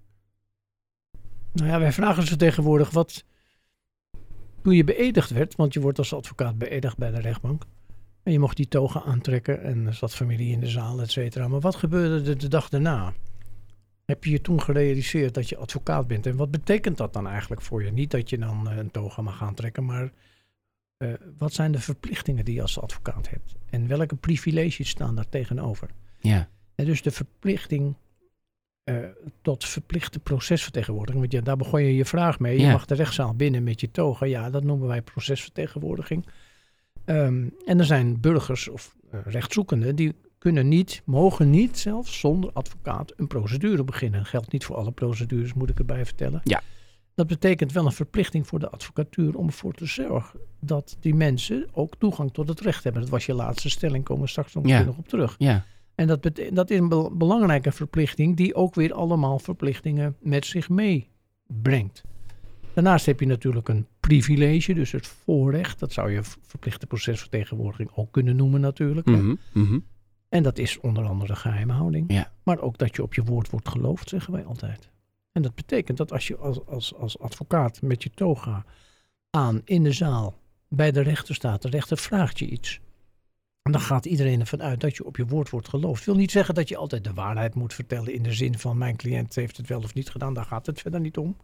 Nou 1.53 1.69
ja, 1.69 1.79
wij 1.79 1.91
vragen 1.91 2.27
ze 2.27 2.35
tegenwoordig 2.35 2.89
wat. 2.89 3.23
Toen 4.63 4.73
je 4.73 4.83
beëdigd 4.83 5.29
werd, 5.29 5.55
want 5.55 5.73
je 5.73 5.79
wordt 5.79 5.97
als 5.97 6.13
advocaat 6.13 6.57
beëdigd 6.57 6.97
bij 6.97 7.11
de 7.11 7.21
rechtbank. 7.21 7.63
En 8.25 8.31
je 8.31 8.39
mocht 8.39 8.57
die 8.57 8.67
toga 8.67 9.01
aantrekken 9.03 9.61
en 9.63 9.87
er 9.87 9.93
zat 9.93 10.15
familie 10.15 10.51
in 10.51 10.59
de 10.59 10.67
zaal, 10.67 11.01
et 11.01 11.11
cetera. 11.11 11.47
Maar 11.47 11.59
wat 11.59 11.75
gebeurde 11.75 12.29
er 12.29 12.37
de 12.37 12.47
dag 12.47 12.69
daarna? 12.69 13.13
Heb 14.05 14.23
je 14.23 14.31
je 14.31 14.41
toen 14.41 14.61
gerealiseerd 14.61 15.33
dat 15.33 15.49
je 15.49 15.57
advocaat 15.57 16.07
bent? 16.07 16.25
En 16.25 16.35
wat 16.35 16.51
betekent 16.51 16.97
dat 16.97 17.13
dan 17.13 17.27
eigenlijk 17.27 17.61
voor 17.61 17.83
je? 17.83 17.91
Niet 17.91 18.11
dat 18.11 18.29
je 18.29 18.37
dan 18.37 18.69
eh, 18.69 18.77
een 18.77 18.91
toga 18.91 19.21
mag 19.21 19.41
aantrekken, 19.43 19.85
maar 19.85 20.11
eh, 20.97 21.13
wat 21.37 21.53
zijn 21.53 21.71
de 21.71 21.79
verplichtingen 21.79 22.45
die 22.45 22.55
je 22.55 22.61
als 22.61 22.79
advocaat 22.79 23.29
hebt? 23.29 23.55
En 23.69 23.87
welke 23.87 24.15
privileges 24.15 24.89
staan 24.89 25.15
daar 25.15 25.29
tegenover? 25.29 25.89
Ja, 26.19 26.49
En 26.75 26.85
dus 26.85 27.01
de 27.01 27.11
verplichting 27.11 27.95
eh, 28.83 28.95
tot 29.41 29.65
verplichte 29.65 30.19
procesvertegenwoordiging. 30.19 31.19
Want 31.21 31.33
ja, 31.33 31.41
daar 31.41 31.57
begon 31.57 31.83
je 31.83 31.95
je 31.95 32.05
vraag 32.05 32.39
mee. 32.39 32.57
Je 32.57 32.65
Ja. 32.65 32.71
mag 32.71 32.85
de 32.85 32.95
rechtszaal 32.95 33.33
binnen 33.35 33.63
met 33.63 33.81
je 33.81 33.91
toga. 33.91 34.25
Ja, 34.25 34.49
dat 34.49 34.63
noemen 34.63 34.87
wij 34.87 35.01
procesvertegenwoordiging. 35.01 36.25
Ehm, 37.05 37.47
en 37.65 37.79
er 37.79 37.85
zijn 37.85 38.19
burgers 38.19 38.67
of 38.67 38.95
eh, 39.11 39.19
rechtszoekenden 39.25 39.95
die 39.95 40.13
kunnen 40.37 40.67
niet, 40.67 41.01
mogen 41.05 41.49
niet 41.49 41.77
zelfs 41.77 42.19
zonder 42.19 42.49
advocaat 42.53 43.13
een 43.15 43.27
procedure 43.27 43.83
beginnen. 43.83 44.19
Dat 44.19 44.29
geldt 44.29 44.51
niet 44.51 44.65
voor 44.65 44.75
alle 44.75 44.91
procedures, 44.91 45.53
moet 45.53 45.69
ik 45.69 45.79
erbij 45.79 46.05
vertellen. 46.05 46.41
Ja. 46.43 46.61
Dat 47.15 47.27
betekent 47.27 47.71
wel 47.71 47.85
een 47.85 47.91
verplichting 47.91 48.47
voor 48.47 48.59
de 48.59 48.69
advocatuur 48.69 49.37
om 49.37 49.47
ervoor 49.47 49.73
te 49.73 49.85
zorgen 49.85 50.39
dat 50.59 50.97
die 50.99 51.15
mensen 51.15 51.67
ook 51.71 51.95
toegang 51.97 52.33
tot 52.33 52.47
het 52.47 52.59
recht 52.59 52.83
hebben. 52.83 53.01
Dat 53.01 53.09
was 53.11 53.25
je 53.25 53.33
laatste 53.33 53.69
stelling, 53.69 54.03
komen 54.03 54.23
we 54.23 54.29
straks 54.29 54.53
nog, 54.53 54.63
Ja. 54.63 54.69
misschien 54.69 54.89
nog 54.89 54.97
op 54.97 55.07
terug. 55.07 55.35
ja. 55.37 55.65
En 55.95 56.07
dat, 56.07 56.31
dat 56.53 56.69
is 56.69 56.77
een 56.79 56.89
bel- 56.89 57.15
belangrijke 57.17 57.71
verplichting 57.71 58.35
die 58.37 58.55
ook 58.55 58.75
weer 58.75 58.93
allemaal 58.93 59.39
verplichtingen 59.39 60.15
met 60.19 60.45
zich 60.45 60.69
meebrengt. 60.69 62.03
Daarnaast 62.75 63.05
heb 63.05 63.19
je 63.19 63.25
natuurlijk 63.25 63.69
een 63.69 63.87
privilege, 63.99 64.73
dus 64.73 64.91
het 64.91 65.07
voorrecht. 65.07 65.79
Dat 65.79 65.93
zou 65.93 66.11
je 66.11 66.23
verplichte 66.23 66.87
procesvertegenwoordiging 66.87 67.91
ook 67.95 68.11
kunnen 68.11 68.35
noemen 68.35 68.61
natuurlijk. 68.61 69.07
Mhm, 69.07 69.35
mhm. 69.53 69.79
En 70.29 70.43
dat 70.43 70.57
is 70.57 70.79
onder 70.79 71.05
andere 71.05 71.33
de 71.33 71.39
geheimhouding. 71.39 72.13
Ja. 72.13 72.31
Maar 72.43 72.59
ook 72.59 72.77
dat 72.77 72.95
je 72.95 73.03
op 73.03 73.13
je 73.13 73.23
woord 73.23 73.49
wordt 73.49 73.69
geloofd, 73.69 74.09
zeggen 74.09 74.33
wij 74.33 74.45
altijd. 74.45 74.89
En 75.31 75.41
dat 75.41 75.55
betekent 75.55 75.97
dat 75.97 76.11
als 76.11 76.27
je 76.27 76.37
als, 76.37 76.65
als, 76.65 76.95
als 76.95 77.19
advocaat 77.19 77.81
met 77.81 78.03
je 78.03 78.09
toga 78.09 78.65
aan 79.29 79.61
in 79.63 79.83
de 79.83 79.91
zaal 79.91 80.33
bij 80.69 80.91
de 80.91 81.01
rechter 81.01 81.35
staat, 81.35 81.61
de 81.61 81.69
rechter 81.69 81.97
vraagt 81.97 82.39
je 82.39 82.45
iets. 82.45 82.79
En 83.61 83.71
dan 83.71 83.81
gaat 83.81 84.05
iedereen 84.05 84.39
ervan 84.39 84.63
uit 84.63 84.79
dat 84.81 84.95
je 84.95 85.05
op 85.05 85.17
je 85.17 85.25
woord 85.25 85.49
wordt 85.49 85.69
geloofd. 85.69 86.05
wil 86.05 86.15
niet 86.15 86.31
zeggen 86.31 86.55
dat 86.55 86.69
je 86.69 86.77
altijd 86.77 87.03
de 87.03 87.13
waarheid 87.13 87.55
moet 87.55 87.73
vertellen 87.73 88.13
in 88.13 88.23
de 88.23 88.33
zin 88.33 88.59
van 88.59 88.77
mijn 88.77 88.95
cliënt 88.95 89.35
heeft 89.35 89.57
het 89.57 89.67
wel 89.67 89.81
of 89.83 89.93
niet 89.93 90.09
gedaan. 90.09 90.33
Daar 90.33 90.45
gaat 90.45 90.65
het 90.65 90.81
verder 90.81 90.99
niet 90.99 91.17
om. 91.17 91.37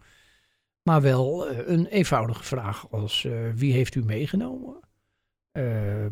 Maar 0.83 1.01
wel 1.01 1.47
eh, 1.47 1.57
een 1.73 1.85
eenvoudige 1.85 2.43
vraag 2.43 2.91
als 2.91 3.25
eh, 3.25 3.31
wie 3.55 3.73
heeft 3.73 3.95
u 3.95 4.03
meegenomen? 4.03 4.79
Eh, 5.51 5.63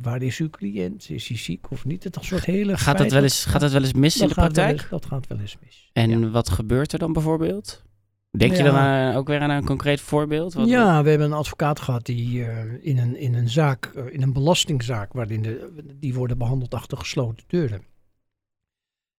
waar 0.01 0.21
is 0.21 0.37
uw 0.39 0.49
cliënt? 0.49 1.09
Is 1.09 1.27
hij 1.27 1.37
ziek 1.37 1.71
of 1.71 1.85
niet? 1.85 2.05
Een 2.05 2.23
soort 2.23 2.45
hele 2.45 2.77
Gaat, 2.77 2.97
dat 2.97 3.11
wel 3.11 3.23
eens, 3.23 3.45
gaat 3.45 3.61
dat 3.61 3.71
wel 3.71 3.81
eens 3.81 3.93
mis 3.93 4.13
in 4.15 4.19
dat 4.19 4.29
de 4.29 4.35
praktijk? 4.35 4.71
eens- 4.79 4.89
dat 4.89 5.05
gaat 5.05 5.27
wel 5.27 5.39
eens 5.39 5.57
mis. 5.63 5.89
En 5.93 6.09
ja. 6.19 6.29
wat 6.29 6.49
gebeurt 6.49 6.93
er 6.93 6.99
dan 6.99 7.13
bijvoorbeeld? 7.13 7.83
Denk 8.31 8.55
je 8.55 8.63
dan 8.63 8.75
aan- 8.75 9.15
ook 9.15 9.27
weer 9.27 9.39
aan 9.39 9.49
een 9.49 9.65
concreet 9.65 10.01
voorbeeld? 10.01 10.53
Wat- 10.53 10.67
ja, 10.67 11.03
we 11.03 11.09
hebben 11.09 11.27
een 11.27 11.37
advocaat 11.37 11.79
gehad 11.79 12.05
die 12.05 12.45
in, 12.81 12.97
een, 12.97 13.15
in 13.15 13.33
een 13.33 13.49
zaak, 13.49 13.85
in 13.85 14.21
een 14.21 14.33
belastingzaak, 14.33 15.13
waarin 15.13 15.41
de, 15.41 15.83
die 15.99 16.13
worden 16.13 16.37
behandeld 16.37 16.73
achter 16.73 16.97
gesloten 16.97 17.43
deuren. 17.47 17.81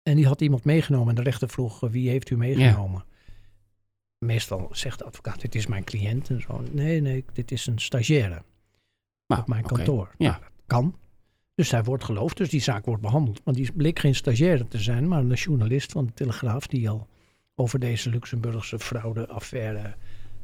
En 0.03 0.15
die 0.15 0.27
had 0.27 0.41
iemand 0.41 0.63
meegenomen 0.63 1.09
en 1.09 1.15
de 1.15 1.21
rechter 1.29 1.49
vroeg 1.49 1.79
wie 1.79 2.09
heeft 2.09 2.29
u 2.29 2.37
meegenomen? 2.37 3.03
Meestal 4.19 4.69
zegt 4.71 4.99
de 4.99 5.05
advocaat, 5.05 5.41
dit 5.41 5.55
is 5.55 5.67
mijn 5.67 5.83
cliënt 5.83 6.29
en 6.29 6.41
zo. 6.41 6.63
Nee, 6.71 7.01
nee, 7.01 7.25
dit 7.33 7.51
is 7.51 7.67
een 7.67 7.79
stagiaire 7.79 8.43
Nou, 9.27 9.41
op 9.41 9.47
mijn 9.47 9.63
kantoor. 9.63 10.13
Ja. 10.17 10.29
Nou, 10.29 10.41
dat 10.41 10.51
kan. 10.67 10.97
Dus 11.55 11.71
hij 11.71 11.83
wordt 11.83 12.03
geloofd, 12.03 12.37
dus 12.37 12.49
die 12.49 12.61
zaak 12.61 12.85
wordt 12.85 13.01
behandeld. 13.01 13.45
Maar 13.45 13.53
die 13.53 13.71
bleek 13.71 13.99
geen 13.99 14.15
stagiaire 14.15 14.67
te 14.67 14.77
zijn, 14.77 15.07
maar 15.07 15.19
een 15.19 15.33
journalist 15.33 15.91
van 15.91 16.05
de 16.05 16.13
Telegraaf 16.13 16.67
die 16.67 16.89
al 16.89 17.07
over 17.55 17.79
deze 17.79 18.09
Luxemburgse 18.09 18.79
fraudeaffaire 18.79 19.95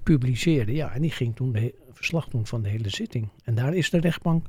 publiceerde. 0.04 0.74
Ja, 0.74 0.94
en 0.94 1.02
die 1.02 1.12
ging 1.12 1.36
toen 1.36 1.52
de 1.52 1.76
verslag 1.92 2.28
doen 2.28 2.48
van 2.48 2.62
de 2.62 2.70
hele 2.70 2.90
zitting. 2.90 3.30
En 3.44 3.56
daar 3.56 3.74
is 3.74 3.90
de 3.90 4.00
rechtbank 4.00 4.48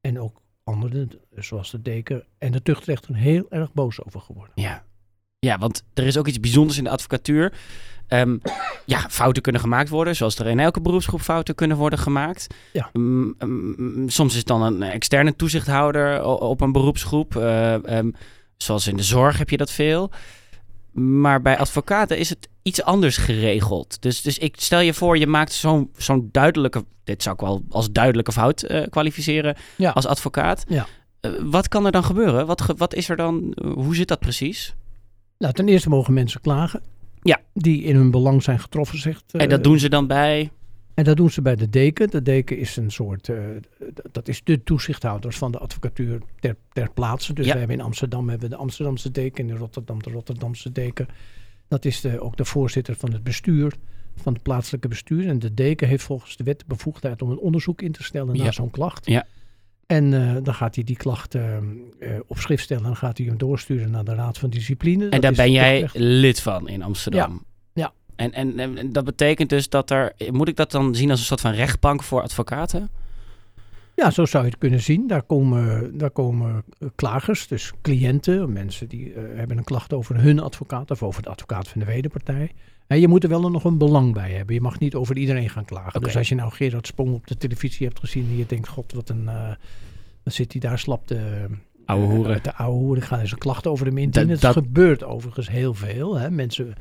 en 0.00 0.20
ook 0.20 0.42
anderen, 0.64 1.10
zoals 1.30 1.70
de 1.70 1.82
deken 1.82 2.26
en 2.38 2.52
de 2.52 2.62
tuchtrechter, 2.62 3.16
heel 3.16 3.50
erg 3.50 3.72
boos 3.72 4.04
over 4.04 4.20
geworden. 4.20 4.52
Ja. 4.54 4.84
Ja, 5.44 5.58
want 5.58 5.82
er 5.94 6.06
is 6.06 6.16
ook 6.18 6.26
iets 6.28 6.40
bijzonders 6.40 6.78
in 6.78 6.84
de 6.84 6.90
advocatuur. 6.90 7.52
Ehm, 8.08 8.36
ja, 8.84 9.06
fouten 9.10 9.42
kunnen 9.42 9.60
gemaakt 9.60 9.88
worden, 9.88 10.16
zoals 10.16 10.38
er 10.38 10.46
in 10.46 10.60
elke 10.60 10.80
beroepsgroep 10.80 11.20
fouten 11.20 11.54
kunnen 11.54 11.76
worden 11.76 11.98
gemaakt. 11.98 12.46
Ja. 12.72 12.90
Mm, 12.92 13.34
mm, 13.44 14.08
soms 14.08 14.32
is 14.32 14.38
het 14.38 14.46
dan 14.46 14.62
een 14.62 14.82
externe 14.82 15.36
toezichthouder 15.36 16.24
op 16.24 16.60
een 16.60 16.72
beroepsgroep. 16.72 17.36
eh, 17.36 17.98
ehm, 17.98 18.10
zoals 18.56 18.86
in 18.86 18.96
de 18.96 19.02
zorg 19.02 19.38
heb 19.38 19.50
je 19.50 19.56
dat 19.56 19.70
veel. 19.70 20.10
Maar 20.92 21.42
bij 21.42 21.58
advocaten 21.58 22.18
is 22.18 22.28
het 22.28 22.48
iets 22.62 22.82
anders 22.82 23.16
geregeld. 23.16 24.02
Dus, 24.02 24.22
dus 24.22 24.38
ik 24.38 24.54
stel 24.58 24.80
je 24.80 24.94
voor, 24.94 25.18
je 25.18 25.26
maakt 25.26 25.52
zo'n 25.52 25.90
zo'n 25.96 26.28
duidelijke... 26.32 26.84
Dit 27.04 27.22
zou 27.22 27.34
ik 27.34 27.40
wel 27.40 27.62
als 27.70 27.92
duidelijke 27.92 28.32
fout 28.32 28.62
eh, 28.62 28.82
kwalificeren 28.90 29.56
Ja. 29.76 29.90
als 29.90 30.06
advocaat. 30.06 30.64
Ja. 30.68 30.86
Eh, 31.20 31.30
wat 31.42 31.68
kan 31.68 31.86
er 31.86 31.92
dan 31.92 32.04
gebeuren? 32.04 32.46
Wat, 32.46 32.64
wat 32.76 32.94
is 32.94 33.08
er 33.08 33.16
dan? 33.16 33.56
Hoe 33.74 33.94
zit 33.94 34.08
dat 34.08 34.18
precies? 34.20 34.74
Nou, 35.38 35.52
ten 35.54 35.68
eerste 35.68 35.88
mogen 35.88 36.12
mensen 36.14 36.40
klagen. 36.40 36.82
Ja. 37.22 37.40
Die 37.54 37.82
in 37.82 37.96
hun 37.96 38.10
belang 38.10 38.42
zijn 38.42 38.60
getroffen, 38.60 38.98
zegt. 38.98 39.24
en 39.32 39.40
eh, 39.40 39.48
dat 39.48 39.64
doen 39.64 39.78
ze 39.78 39.88
dan 39.88 40.06
bij... 40.06 40.50
En 40.94 41.04
dat 41.04 41.16
doen 41.16 41.30
ze 41.30 41.42
bij 41.42 41.56
de 41.56 41.70
deken. 41.70 42.10
De 42.10 42.22
deken 42.22 42.58
is 42.58 42.76
een 42.76 42.90
soort, 42.90 43.28
eh, 43.28 43.36
dat 44.12 44.28
is 44.28 44.44
de 44.44 44.62
toezichthouder 44.62 45.32
van 45.32 45.52
de 45.52 45.58
advocatuur 45.58 46.20
ter, 46.40 46.56
ter 46.72 46.90
plaatse. 46.92 47.32
Dus 47.32 47.46
Ja. 47.46 47.52
we 47.52 47.58
hebben 47.58 47.76
in 47.76 47.82
Amsterdam 47.84 48.28
hebben 48.28 48.48
we 48.48 48.54
de 48.54 48.60
Amsterdamse 48.60 49.10
deken, 49.10 49.48
in 49.48 49.56
Rotterdam 49.56 50.02
de 50.02 50.10
Rotterdamse 50.10 50.72
deken. 50.72 51.06
Dat 51.68 51.84
is 51.84 52.00
de, 52.00 52.20
ook 52.20 52.36
de 52.36 52.44
voorzitter 52.44 52.94
van 52.96 53.12
het 53.12 53.22
bestuur, 53.24 53.72
van 54.16 54.32
het 54.32 54.42
plaatselijke 54.42 54.88
bestuur. 54.88 55.28
En 55.28 55.38
de 55.38 55.54
deken 55.54 55.88
heeft 55.88 56.04
volgens 56.04 56.36
de 56.36 56.44
wet 56.44 56.58
de 56.58 56.64
bevoegdheid 56.68 57.22
om 57.22 57.30
een 57.30 57.38
onderzoek 57.38 57.82
in 57.82 57.92
te 57.92 58.02
stellen 58.02 58.34
Ja. 58.34 58.42
naar 58.42 58.54
zo'n 58.54 58.70
klacht. 58.70 59.06
Ja. 59.06 59.26
En 59.86 60.14
eh, 60.14 60.42
dan 60.42 60.54
gaat 60.54 60.74
hij 60.74 60.84
die 60.84 60.96
klacht 60.96 61.34
eh, 61.34 61.58
op 62.26 62.38
schrift 62.38 62.62
stellen 62.62 62.82
en 62.82 62.88
dan 62.88 62.98
gaat 62.98 63.18
hij 63.18 63.26
hem 63.26 63.36
doorsturen 63.36 63.90
naar 63.90 64.04
de 64.04 64.14
Raad 64.14 64.38
van 64.38 64.50
Discipline. 64.50 65.04
En 65.04 65.10
Dat 65.10 65.22
daar 65.22 65.32
ben 65.32 65.52
jij 65.52 65.88
lid 65.92 66.40
van 66.40 66.68
in 66.68 66.82
Amsterdam. 66.82 67.44
Ja. 67.72 67.92
En, 68.16 68.32
en, 68.32 68.58
en 68.58 68.78
en 68.78 68.92
dat 68.92 69.04
betekent 69.04 69.48
dus 69.48 69.68
dat 69.68 69.90
er... 69.90 70.12
Moet 70.30 70.48
ik 70.48 70.56
dat 70.56 70.70
dan 70.70 70.94
zien 70.94 71.10
als 71.10 71.20
een 71.20 71.26
soort 71.26 71.40
van 71.40 71.52
rechtbank 71.52 72.02
voor 72.02 72.22
advocaten? 72.22 72.90
Ja, 73.94 74.10
zo 74.10 74.24
zou 74.24 74.44
je 74.44 74.50
het 74.50 74.58
kunnen 74.58 74.80
zien. 74.80 75.06
Daar 75.06 75.22
komen, 75.22 75.98
daar 75.98 76.10
komen 76.10 76.64
eh, 76.78 76.88
klagers, 76.94 77.46
dus 77.46 77.72
cliënten, 77.82 78.52
mensen 78.52 78.88
die 78.88 79.12
hebben 79.34 79.56
een 79.56 79.64
klacht 79.64 79.92
over 79.92 80.20
hun 80.20 80.40
advocaat 80.40 80.90
of 80.90 81.02
over 81.02 81.22
de 81.22 81.28
advocaat 81.28 81.68
van 81.68 81.80
de 81.80 81.86
wederpartij. 81.86 82.52
En 82.86 83.00
je 83.00 83.08
moet 83.08 83.22
er 83.22 83.28
wel 83.28 83.50
nog 83.50 83.64
een 83.64 83.78
belang 83.78 84.12
bij 84.12 84.30
hebben. 84.30 84.54
Je 84.54 84.60
mag 84.60 84.78
niet 84.78 84.94
over 84.94 85.16
iedereen 85.16 85.50
gaan 85.50 85.64
klagen. 85.64 86.00
Dus 86.00 86.16
als 86.16 86.28
je 86.28 86.34
nou 86.34 86.52
Gerard 86.52 86.86
Sprong 86.86 87.14
op 87.14 87.26
de 87.26 87.36
televisie 87.36 87.86
hebt 87.86 87.98
gezien 88.00 88.26
en 88.28 88.36
je 88.36 88.46
denkt, 88.46 88.68
god, 88.68 88.92
wat 88.92 89.08
een... 89.08 89.28
eh 89.28 89.50
dan 90.22 90.32
zit 90.32 90.52
hij 90.52 90.60
daar 90.60 90.78
slap 90.78 91.08
de... 91.08 91.46
Oude 91.86 92.06
eh, 92.06 92.10
hoeren. 92.12 92.32
uit 92.32 92.44
de 92.44 92.54
oude 92.54 92.78
hoeren. 92.78 93.02
Ik 93.02 93.08
ga 93.08 93.20
eens 93.20 93.32
een 93.32 93.38
klacht 93.38 93.66
over 93.66 93.86
hem 93.86 93.98
indienen. 93.98 94.28
Dat- 94.32 94.40
Dat, 94.40 94.54
dat- 94.54 94.64
gebeurt 94.64 95.04
overigens 95.04 95.48
heel 95.48 95.74
veel. 95.74 96.18
Hè. 96.18 96.30
Mensen, 96.30 96.74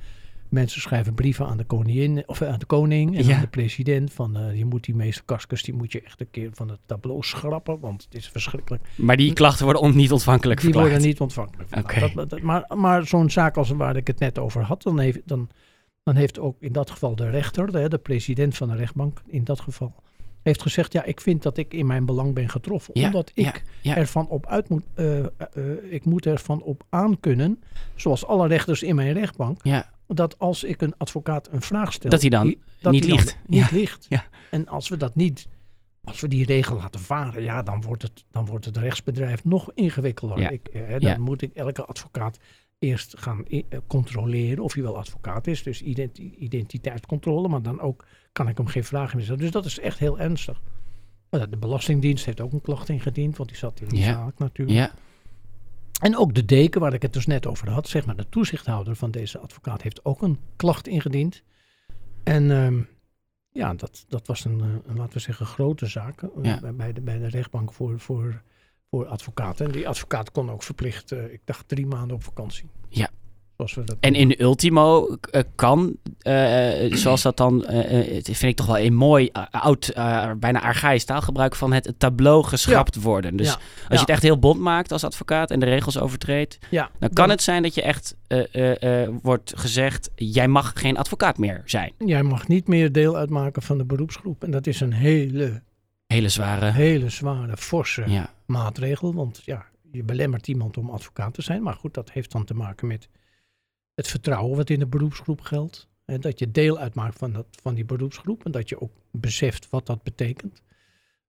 mensen 0.50 0.82
schrijven 0.82 1.14
brieven 1.14 1.46
aan 1.48 1.58
de 1.58 1.64
koningin 1.64 2.24
of 2.26 2.42
aan 2.42 2.60
de 2.60 2.66
koning 2.66 3.18
en 3.18 3.26
Ja. 3.26 3.36
aan 3.36 3.42
de 3.42 3.48
president 3.48 4.14
van 4.14 4.38
eh, 4.38 4.58
je 4.58 4.66
moet 4.66 4.84
die 4.84 5.14
Kaskus, 5.26 5.64
die 5.64 5.74
moet 5.74 5.92
je 5.92 6.02
echt 6.02 6.20
een 6.22 6.30
keer 6.32 6.50
van 6.54 6.70
het 6.70 6.80
tableau 6.86 7.24
schrappen, 7.24 7.80
want 7.80 8.04
het 8.04 8.16
is 8.16 8.30
verschrikkelijk. 8.30 8.84
Maar 8.96 9.18
die 9.18 9.34
klachten 9.34 9.64
worden 9.66 9.82
on, 9.82 9.96
niet 9.96 10.12
ontvankelijk 10.12 10.60
Die 10.60 10.70
verklaard. 10.70 10.92
worden 10.94 11.08
niet 11.10 11.20
ontvankelijk. 11.20 11.70
Dat- 12.16 12.30
dat- 12.30 12.42
maar 12.42 12.72
maar 12.76 13.08
zo'n 13.08 13.30
zaak 13.30 13.58
als 13.58 13.70
waar 13.70 13.96
ik 13.96 14.08
het 14.08 14.20
net 14.20 14.40
over 14.40 14.62
had, 14.62 14.82
dan 14.84 15.00
heeft, 15.00 15.20
dan, 15.26 15.50
dan 16.04 16.16
heeft 16.16 16.40
ook 16.40 16.56
in 16.60 16.72
dat 16.72 16.90
geval 16.90 17.16
de 17.16 17.30
rechter, 17.30 17.72
de, 17.72 17.90
de 17.90 17.98
president 17.98 18.58
van 18.58 18.68
de 18.70 18.76
rechtbank 18.76 19.22
in 19.28 19.44
dat 19.44 19.60
geval, 19.60 19.94
heeft 20.42 20.62
gezegd, 20.62 20.94
ja, 20.94 21.04
ik 21.04 21.22
vind 21.22 21.44
dat 21.44 21.58
ik 21.58 21.74
in 21.74 21.86
mijn 21.86 22.06
belang 22.06 22.34
ben 22.34 22.50
getroffen. 22.50 23.00
Ja, 23.00 23.06
omdat 23.06 23.32
ik 23.34 23.46
ja, 23.46 23.54
ja. 23.82 23.96
ervan 23.98 24.28
op 24.28 24.48
uit 24.48 24.70
moet, 24.70 24.84
eh, 24.94 25.20
eh, 25.20 25.26
ik 25.90 26.06
moet 26.06 26.26
ervan 26.26 26.62
op 26.62 26.84
aankunnen, 26.90 27.64
zoals 27.96 28.26
alle 28.26 28.48
rechters 28.48 28.84
in 28.84 28.96
mijn 28.96 29.14
rechtbank, 29.14 29.60
dat 30.08 30.40
als 30.40 30.64
ik 30.64 30.82
een 30.82 30.94
advocaat 30.98 31.50
een 31.52 31.62
vraag 31.62 31.94
stel, 31.94 32.10
Dat 32.10 32.22
hij 32.22 32.30
dan 32.30 32.48
die- 32.48 32.60
dat 32.82 32.92
niet 32.92 33.06
liegt. 33.06 33.38
Niet 33.48 33.72
liegt. 33.72 34.06
En 34.52 34.68
als 34.68 34.90
we 34.90 34.98
dat 34.98 35.16
niet, 35.16 35.48
als 36.04 36.20
we 36.22 36.28
die 36.28 36.46
regel 36.46 36.76
laten 36.76 37.00
varen, 37.00 37.44
ja, 37.44 37.62
dan 37.64 37.82
wordt 37.82 38.02
het, 38.02 38.24
dan 38.32 38.46
wordt 38.46 38.66
het 38.66 38.78
rechtsbedrijf 38.78 39.44
nog 39.44 39.72
ingewikkelder. 39.74 40.52
Ik, 40.52 40.68
eh, 40.68 40.82
hè, 40.88 41.00
dan 41.00 41.22
moet 41.22 41.42
ik 41.42 41.54
elke 41.54 41.86
advocaat 41.86 42.38
eerst 42.84 43.18
gaan 43.20 43.46
eh, 43.46 43.62
controleren 43.88 44.64
of 44.64 44.74
hij 44.74 44.84
wel 44.84 44.98
advocaat 44.98 45.48
is. 45.48 45.64
Dus 45.64 45.82
identi- 45.82 46.36
identiteitscontrole, 46.38 47.48
maar 47.48 47.62
dan 47.62 47.80
ook 47.80 48.06
kan 48.32 48.48
ik 48.48 48.58
hem 48.58 48.68
geen 48.68 48.84
vragen 48.84 49.16
meer 49.16 49.26
stellen. 49.26 49.42
Dus 49.42 49.52
dat 49.52 49.66
is 49.66 49.80
echt 49.80 50.00
heel 50.00 50.20
ernstig. 50.20 50.62
De 51.30 51.58
Belastingdienst 51.60 52.26
heeft 52.26 52.42
ook 52.42 52.52
een 52.54 52.62
klacht 52.62 52.90
ingediend, 52.90 53.38
want 53.38 53.50
die 53.50 53.58
zat 53.58 53.82
in 53.82 53.98
Ja. 53.98 54.04
zaak 54.04 54.38
natuurlijk. 54.38 54.78
ja. 54.78 54.94
En 56.02 56.18
ook 56.18 56.34
de 56.34 56.46
deken, 56.46 56.82
waar 56.82 56.94
ik 56.94 57.02
het 57.02 57.14
dus 57.14 57.26
net 57.26 57.46
over 57.48 57.70
had, 57.70 57.88
zeg 57.88 58.06
maar 58.06 58.16
de 58.16 58.30
toezichthouder 58.30 58.96
van 58.96 59.12
deze 59.12 59.40
advocaat, 59.40 59.82
heeft 59.82 60.06
ook 60.06 60.22
een 60.22 60.40
klacht 60.56 60.88
ingediend. 60.88 61.44
En 62.24 62.52
ehm, 62.52 62.82
ja, 63.50 63.74
dat, 63.74 64.06
dat 64.08 64.28
was 64.28 64.46
een, 64.46 64.62
eh, 64.62 64.68
een, 64.86 64.98
laten 64.98 65.14
we 65.14 65.20
zeggen, 65.20 65.46
grote 65.46 65.86
zaak 65.86 66.22
eh, 66.24 66.30
Ja. 66.42 66.72
bij 66.74 66.94
de, 66.94 67.02
bij 67.02 67.18
de 67.18 67.28
rechtbank 67.28 67.74
voor, 67.74 68.00
voor, 68.00 68.42
voor 68.94 69.08
advocaten. 69.08 69.66
En 69.66 69.72
die 69.72 69.88
advocaat 69.88 70.32
kon 70.32 70.52
ook 70.52 70.64
verplicht, 70.64 71.12
eh, 71.12 71.24
ik 71.34 71.40
dacht, 71.46 71.68
drie 71.68 71.86
maanden 71.86 72.16
op 72.16 72.24
vakantie. 72.24 72.66
Ja. 72.90 73.10
Zoals 73.58 73.74
we 73.74 73.84
dat 73.84 73.98
En 74.00 74.14
in 74.16 74.42
ultimo 74.42 75.18
eh, 75.32 75.42
kan, 75.56 75.96
eh, 76.20 76.94
zoals 76.96 77.22
dat 77.22 77.38
dan, 77.38 77.66
het 77.68 78.26
vind 78.26 78.44
ik 78.44 78.56
toch 78.56 78.66
wel 78.66 78.78
een 78.80 78.94
mooi 78.96 79.30
oud, 79.52 79.92
bijna 80.38 80.62
archaïs 80.62 81.04
taalgebruik 81.06 81.56
van 81.56 81.74
het 81.74 81.94
tableau 81.98 82.44
geschrapt 82.44 83.02
worden. 83.02 83.36
Dus 83.36 83.48
Ja. 83.48 83.54
als 83.54 83.62
Ja. 83.82 83.88
je 83.90 84.00
het 84.00 84.10
echt 84.10 84.22
heel 84.22 84.40
bond 84.40 84.60
maakt 84.60 84.92
als 84.92 85.04
advocaat 85.04 85.52
en 85.52 85.60
de 85.60 85.66
regels 85.66 86.00
overtreedt, 86.00 86.58
ja, 86.70 86.90
dan 87.00 87.10
kan 87.14 87.30
het 87.30 87.42
zijn 87.42 87.64
dat 87.64 87.76
je 87.76 87.82
echt 87.82 88.16
wordt 89.22 89.54
gezegd, 89.56 90.10
jij 90.16 90.48
mag 90.48 90.72
geen 90.76 90.98
advocaat 90.98 91.38
meer 91.38 91.62
zijn. 91.66 91.94
Jij 92.06 92.24
mag 92.24 92.48
niet 92.48 92.68
meer 92.68 92.92
deel 92.92 93.16
uitmaken 93.18 93.62
van 93.62 93.78
de 93.78 93.86
beroepsgroep. 93.86 94.44
En 94.44 94.52
dat 94.52 94.68
is 94.68 94.80
een 94.80 94.94
hele, 94.94 95.62
Hele 96.08 96.30
zware. 96.30 96.72
hele 96.72 97.10
zware, 97.10 97.58
forse 97.58 98.04
Ja, 98.08 98.33
maatregel. 98.54 99.14
Want 99.14 99.42
ja, 99.46 99.66
je 99.92 100.04
belemmert 100.04 100.48
iemand 100.48 100.78
om 100.78 100.90
advocaat 100.90 101.34
te 101.34 101.42
zijn. 101.42 101.64
Maar 101.64 101.74
goed, 101.76 101.94
dat 101.94 102.12
heeft 102.12 102.32
dan 102.32 102.46
te 102.46 102.54
maken 102.54 102.88
met 102.88 103.10
het 103.94 104.08
vertrouwen 104.08 104.58
wat 104.58 104.70
in 104.70 104.80
de 104.80 104.88
beroepsgroep 104.88 105.42
geldt. 105.42 105.88
En 106.06 106.22
dat 106.22 106.40
je 106.40 106.52
deel 106.52 106.78
uitmaakt 106.78 107.18
van, 107.18 107.32
dat, 107.34 107.46
van 107.62 107.76
die 107.76 107.86
beroepsgroep. 107.86 108.46
En 108.46 108.52
dat 108.52 108.70
je 108.70 108.82
ook 108.82 108.92
beseft 109.12 109.70
wat 109.70 109.86
dat 109.86 110.04
betekent. 110.04 110.62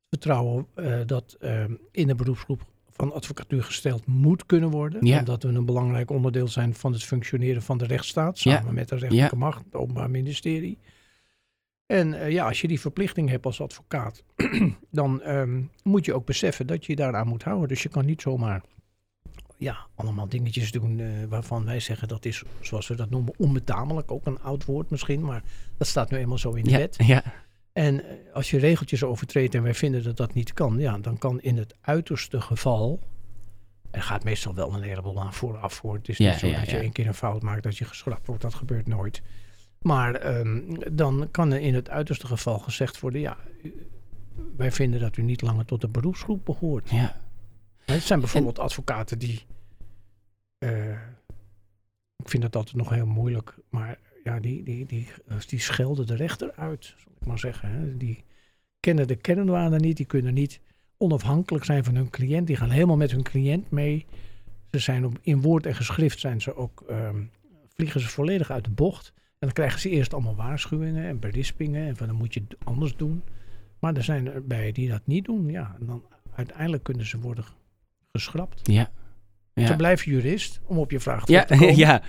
Vertrouwen 0.08 0.66
eh, 0.74 1.00
dat 1.06 1.37
eh, 1.40 1.64
in 1.90 2.06
de 2.06 2.14
beroepsgroep 2.14 2.62
van 2.90 3.12
advocatuur 3.12 3.62
gesteld 3.64 4.06
moet 4.06 4.46
kunnen 4.46 4.70
worden. 4.70 5.06
Ja. 5.06 5.18
Omdat 5.18 5.42
we 5.42 5.48
een 5.48 5.64
belangrijk 5.64 6.10
onderdeel 6.10 6.48
zijn 6.48 6.74
van 6.74 6.92
het 6.92 7.02
functioneren 7.02 7.62
van 7.62 7.78
de 7.78 7.87
rechtsstaat. 7.87 8.38
Samen 8.38 8.64
Ja. 8.66 8.72
met 8.72 8.88
de 8.88 8.96
rechterlijke 8.96 9.37
macht, 9.37 9.64
het 9.64 9.74
openbaar 9.74 10.10
ministerie. 10.10 10.78
En 11.86 12.14
eh, 12.14 12.30
ja, 12.30 12.46
als 12.46 12.60
je 12.60 12.68
die 12.68 12.80
verplichting 12.80 13.28
hebt 13.28 13.46
als 13.46 13.60
advocaat, 13.60 14.24
dan 14.90 15.22
ehm, 15.22 15.62
moet 15.82 16.04
je 16.04 16.14
ook 16.14 16.26
beseffen 16.26 16.66
dat 16.66 16.84
je 16.86 16.92
je 16.92 16.98
daaraan 16.98 17.26
moet 17.28 17.42
houden. 17.42 17.68
Dus 17.68 17.82
je 17.82 17.88
kan 17.88 18.04
niet 18.04 18.22
zomaar 18.22 18.62
ja, 19.56 19.86
allemaal 19.94 20.28
dingetjes 20.28 20.72
doen 20.72 21.00
eh, 21.00 21.06
waarvan 21.28 21.64
wij 21.64 21.80
zeggen 21.80 22.08
dat 22.08 22.24
is, 22.24 22.42
zoals 22.60 22.88
we 22.88 22.94
dat 22.94 23.10
noemen, 23.10 23.32
onbetamelijk. 23.36 24.10
Ook 24.10 24.26
een 24.26 24.40
oud 24.42 24.64
woord 24.64 24.90
misschien, 24.90 25.20
maar 25.24 25.42
dat 25.76 25.86
staat 25.86 26.10
nu 26.10 26.18
eenmaal 26.18 26.38
zo 26.38 26.52
in 26.52 26.64
de 26.64 26.70
Ja, 26.70 26.78
wet. 26.78 26.96
ja, 26.98 27.22
En 27.72 28.04
eh, 28.08 28.34
als 28.34 28.50
je 28.50 28.58
regeltjes 28.58 29.02
overtreedt 29.04 29.54
en 29.54 29.62
wij 29.62 29.74
vinden 29.74 30.02
dat 30.02 30.16
dat 30.16 30.34
niet 30.34 30.52
kan, 30.52 30.78
ja, 30.78 30.98
dan 30.98 31.18
kan 31.18 31.40
in 31.40 31.56
het 31.56 31.74
uiterste 31.80 32.40
geval. 32.40 33.00
Er 33.90 34.02
gaat 34.02 34.24
meestal 34.24 34.54
wel 34.54 34.74
een 34.74 34.82
heleboel 34.82 35.20
aan 35.20 35.32
vooraf 35.34 35.74
voor. 35.74 35.94
Het 35.94 36.08
is 36.08 36.16
Ja, 36.18 36.30
niet 36.30 36.38
zo 36.38 36.50
dat 36.52 36.70
je 36.70 36.76
één 36.78 36.92
keer 36.92 37.06
een 37.06 37.14
fout 37.14 37.42
maakt 37.42 37.62
dat 37.62 37.76
je 37.76 37.84
geschrapt 37.84 38.26
wordt. 38.26 38.42
Dat 38.42 38.54
gebeurt 38.54 38.86
nooit. 38.86 39.22
Maar 39.84 40.14
ehm, 40.14 40.60
dan 40.92 41.28
kan 41.30 41.52
er 41.52 41.60
in 41.60 41.74
het 41.74 41.90
uiterste 41.90 42.26
geval 42.26 42.58
gezegd 42.58 43.00
worden: 43.00 43.20
ja, 43.20 43.36
wij 44.56 44.72
vinden 44.72 45.00
dat 45.00 45.16
u 45.16 45.22
niet 45.22 45.42
langer 45.42 45.64
tot 45.64 45.80
de 45.80 45.88
beroepsgroep 45.88 46.44
behoort. 46.44 46.90
ja. 46.90 47.22
Het 47.84 48.02
zijn 48.02 48.20
bijvoorbeeld 48.20 48.58
advocaten 48.58 49.18
die. 49.18 49.42
eh, 50.58 50.90
ik 52.16 52.28
vind 52.30 52.42
dat 52.42 52.56
altijd 52.56 52.76
nog 52.76 52.88
heel 52.88 53.06
moeilijk. 53.06 53.54
Maar 53.68 53.98
ja, 54.24 54.40
die, 54.40 54.62
die, 54.62 54.86
die, 54.86 55.08
die 55.46 55.60
schelden 55.60 56.06
de 56.06 56.16
rechter 56.16 56.52
uit, 56.56 56.84
zal 56.84 57.12
ik 57.20 57.26
maar 57.26 57.38
zeggen. 57.38 57.68
Hè. 57.70 57.96
Die 57.96 58.24
kennen 58.80 59.06
de 59.06 59.16
kernwaarden 59.16 59.80
niet. 59.80 59.96
Die 59.96 60.06
kunnen 60.06 60.34
niet 60.34 60.60
onafhankelijk 60.96 61.64
zijn 61.64 61.84
van 61.84 61.94
hun 61.94 62.10
cliënt. 62.10 62.46
Die 62.46 62.56
gaan 62.56 62.70
helemaal 62.70 62.96
met 62.96 63.10
hun 63.10 63.22
cliënt 63.22 63.70
mee. 63.70 64.06
Ze 64.70 64.78
zijn 64.78 65.04
op, 65.04 65.18
in 65.22 65.40
woord 65.40 65.66
en 65.66 65.74
geschrift 65.74 66.20
zijn 66.20 66.40
ze 66.40 66.56
ook, 66.56 66.84
ehm, 66.88 67.22
vliegen 67.74 68.00
ze 68.00 68.08
volledig 68.08 68.50
uit 68.50 68.64
de 68.64 68.70
bocht. 68.70 69.12
En 69.44 69.50
dan 69.50 69.64
krijgen 69.64 69.80
ze 69.80 69.88
eerst 69.90 70.12
allemaal 70.14 70.35
waarschuwingen 70.37 71.04
en 71.07 71.18
berispingen. 71.18 71.87
En 71.88 71.96
van 71.96 72.07
dan 72.07 72.16
moet 72.16 72.35
je 72.35 72.40
het 72.48 72.57
anders 72.64 72.96
doen. 72.96 73.22
Maar 73.78 73.94
er 73.96 74.04
zijn 74.04 74.26
er 74.33 74.44
bij 74.46 74.72
die 74.72 74.88
dat 74.88 75.00
niet 75.04 75.24
doen. 75.24 75.48
Ja, 75.50 75.76
en 75.80 75.87
dan 75.87 76.02
uiteindelijk 76.35 76.83
kunnen 76.83 77.07
ze 77.07 77.18
worden 77.18 77.44
geschrapt. 78.12 78.61
ja. 78.62 78.90
Ze 79.54 79.76
blijven 79.76 80.12
jurist, 80.12 80.61
om 80.64 80.78
op 80.78 80.90
je 80.90 81.00
vraag 81.00 81.26
ja, 81.28 81.44
te 81.44 81.57
komen. 81.57 81.76
ja. 81.87 82.02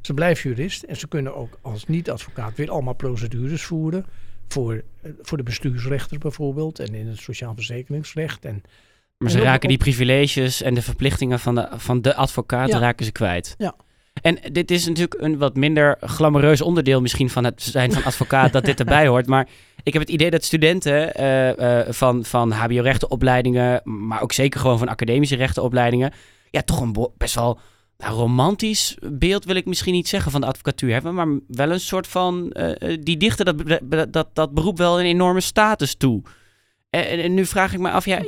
Ze 0.00 0.14
blijven 0.14 0.50
jurist 0.50 0.82
en 0.82 0.96
ze 0.96 1.08
kunnen 1.08 1.36
ook 1.36 1.58
als 1.62 1.86
niet-advocaat 1.86 2.56
weer 2.56 2.70
allemaal 2.70 2.94
procedures 2.94 3.62
voeren. 3.62 4.04
Voor, 4.48 4.82
eh, 5.02 5.10
voor 5.20 5.36
de 5.36 5.42
bestuursrechter 5.44 6.18
bijvoorbeeld 6.18 6.78
en 6.78 6.94
in 6.94 7.06
het 7.06 7.18
sociaal 7.18 7.54
verzekeringsrecht. 7.54 8.44
En 8.44 8.62
Maar 9.18 9.30
ze 9.30 9.38
op- 9.38 9.44
raken 9.44 9.68
die 9.68 9.78
privileges 9.78 10.62
en 10.62 10.74
de 10.74 10.82
verplichtingen 10.82 11.38
van 11.38 11.54
de, 11.54 11.68
van 11.72 12.02
de 12.02 12.14
advocaat 12.14 12.68
Ja. 12.68 12.78
raken 12.78 13.04
ze 13.04 13.12
kwijt. 13.12 13.54
Ja. 13.58 13.74
En 14.22 14.38
dit 14.52 14.70
is 14.70 14.86
natuurlijk 14.86 15.22
een 15.22 15.38
wat 15.38 15.56
minder 15.56 15.96
glamoureus 16.00 16.60
onderdeel 16.60 17.00
misschien 17.00 17.30
van 17.30 17.44
het 17.44 17.62
zijn 17.62 17.92
van 17.92 18.04
advocaat 18.04 18.52
dat 18.52 18.64
dit 18.64 18.78
erbij 18.78 19.06
hoort. 19.06 19.26
Maar 19.26 19.48
ik 19.82 19.92
heb 19.92 20.02
het 20.02 20.10
idee 20.10 20.30
dat 20.30 20.44
studenten 20.44 21.14
eh, 21.14 21.80
eh, 21.80 21.92
van, 21.92 22.24
van 22.24 22.52
hbo-rechtenopleidingen, 22.52 23.80
maar 23.84 24.22
ook 24.22 24.32
zeker 24.32 24.60
gewoon 24.60 24.78
van 24.78 24.88
academische 24.88 25.36
rechtenopleidingen, 25.36 26.12
ja, 26.50 26.62
toch 26.62 26.80
een 26.80 26.96
best 27.16 27.34
wel 27.34 27.58
nou, 27.98 28.14
romantisch 28.14 28.96
beeld 29.12 29.44
wil 29.44 29.56
ik 29.56 29.66
misschien 29.66 29.92
niet 29.92 30.08
zeggen 30.08 30.30
van 30.30 30.40
de 30.40 30.46
advocatuur 30.46 30.92
hebben, 30.92 31.14
maar 31.14 31.26
wel 31.48 31.70
een 31.70 31.80
soort 31.80 32.06
van, 32.06 32.50
eh, 32.52 32.96
die 33.00 33.16
dichten 33.16 33.44
dat, 33.44 34.12
dat, 34.12 34.28
dat 34.32 34.54
beroep 34.54 34.78
wel 34.78 35.00
een 35.00 35.06
enorme 35.06 35.40
status 35.40 35.94
toe. 35.94 36.22
En, 36.90 37.04
en- 37.22 37.34
nu 37.34 37.46
vraag 37.46 37.72
ik 37.72 37.78
me 37.78 37.90
af, 37.90 38.04
ja, 38.04 38.22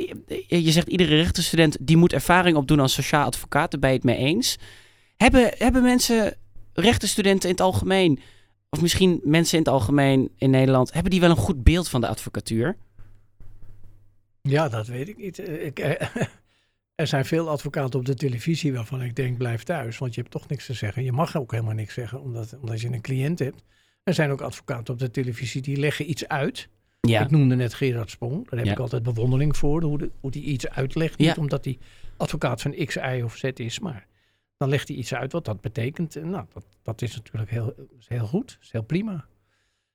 je 0.47 0.65
je 0.65 0.73
zegt 0.73 0.89
iedere 0.89 1.17
rechtenstudent 1.17 1.77
die 1.81 1.97
moet 1.97 2.13
ervaring 2.13 2.57
opdoen 2.57 2.81
als 2.81 2.93
sociaal 2.93 3.27
advocaat, 3.27 3.71
daar 3.71 3.81
ben 3.81 3.91
je 3.91 3.97
het 3.97 4.05
mee 4.05 4.17
eens. 4.17 4.57
Hebben, 5.19 5.51
hebben 5.59 5.83
mensen, 5.83 6.37
rechtenstudenten 6.73 7.49
in 7.49 7.55
het 7.55 7.65
algemeen, 7.65 8.21
of 8.71 8.81
misschien 8.81 9.21
mensen 9.25 9.59
in 9.59 9.65
het 9.65 9.73
algemeen 9.73 10.31
in 10.37 10.51
Nederland, 10.51 10.93
hebben 10.93 11.11
die 11.11 11.21
wel 11.21 11.31
een 11.31 11.37
goed 11.37 11.63
beeld 11.65 11.89
van 11.89 12.01
de 12.01 12.09
advocatuur? 12.09 12.77
ja, 14.43 14.69
dat 14.69 14.87
weet 14.87 15.09
ik 15.09 15.17
niet. 15.17 15.39
Eh, 15.39 15.67
Ik, 15.67 15.79
eh, 15.79 16.07
er 16.95 17.07
zijn 17.07 17.25
veel 17.25 17.49
advocaten 17.49 17.99
op 17.99 18.07
de 18.07 18.15
televisie 18.15 18.73
waarvan 18.73 19.03
ik 19.03 19.17
denk 19.17 19.39
blijf 19.39 19.63
thuis. 19.63 19.99
Want 19.99 20.15
je 20.15 20.21
hebt 20.21 20.33
toch 20.33 20.49
niks 20.49 20.67
te 20.67 20.73
zeggen. 20.73 21.05
Je 21.05 21.13
mag 21.13 21.37
ook 21.37 21.51
helemaal 21.51 21.75
niks 21.75 21.95
zeggen 21.95 22.21
omdat, 22.23 22.57
omdat 22.61 22.81
je 22.81 22.89
een 22.89 23.01
cliënt 23.01 23.39
hebt. 23.39 23.63
Er 24.05 24.15
zijn 24.15 24.31
ook 24.31 24.41
advocaten 24.41 24.93
op 24.95 25.01
de 25.01 25.11
televisie 25.11 25.63
die 25.63 25.77
leggen 25.77 26.11
iets 26.11 26.29
uit. 26.29 26.69
Ja, 27.01 27.23
Ik 27.23 27.31
noemde 27.31 27.55
net 27.55 27.75
Gerard 27.75 28.11
Sprong. 28.11 28.49
Daar 28.49 28.59
heb 28.59 28.67
Ja. 28.69 28.73
ik 28.73 28.79
altijd 28.79 29.03
bewondering 29.03 29.57
voor. 29.57 29.83
Hoe, 29.83 29.99
de, 29.99 30.11
hoe 30.21 30.31
die 30.31 30.43
iets 30.43 30.69
uitlegt. 30.69 31.19
Niet 31.19 31.29
Ja. 31.29 31.35
omdat 31.39 31.65
hij 31.65 31.79
advocaat 32.17 32.63
van 32.63 32.75
X, 32.85 32.97
Y 32.97 33.21
of 33.25 33.37
Z 33.37 33.43
is. 33.43 33.79
Maar 33.79 34.07
dan 34.59 34.69
legt 34.69 34.89
hij 34.89 34.97
iets 34.97 35.15
uit 35.15 35.33
wat 35.33 35.45
dat 35.45 35.61
betekent. 35.61 36.17
En 36.17 36.31
nou, 36.31 36.45
dat, 36.53 36.65
dat 36.83 37.03
is 37.03 37.17
natuurlijk 37.17 37.51
heel, 37.51 37.75
heel 38.09 38.27
goed. 38.27 38.59
is 38.61 38.73
heel 38.73 38.83
prima. 38.83 39.25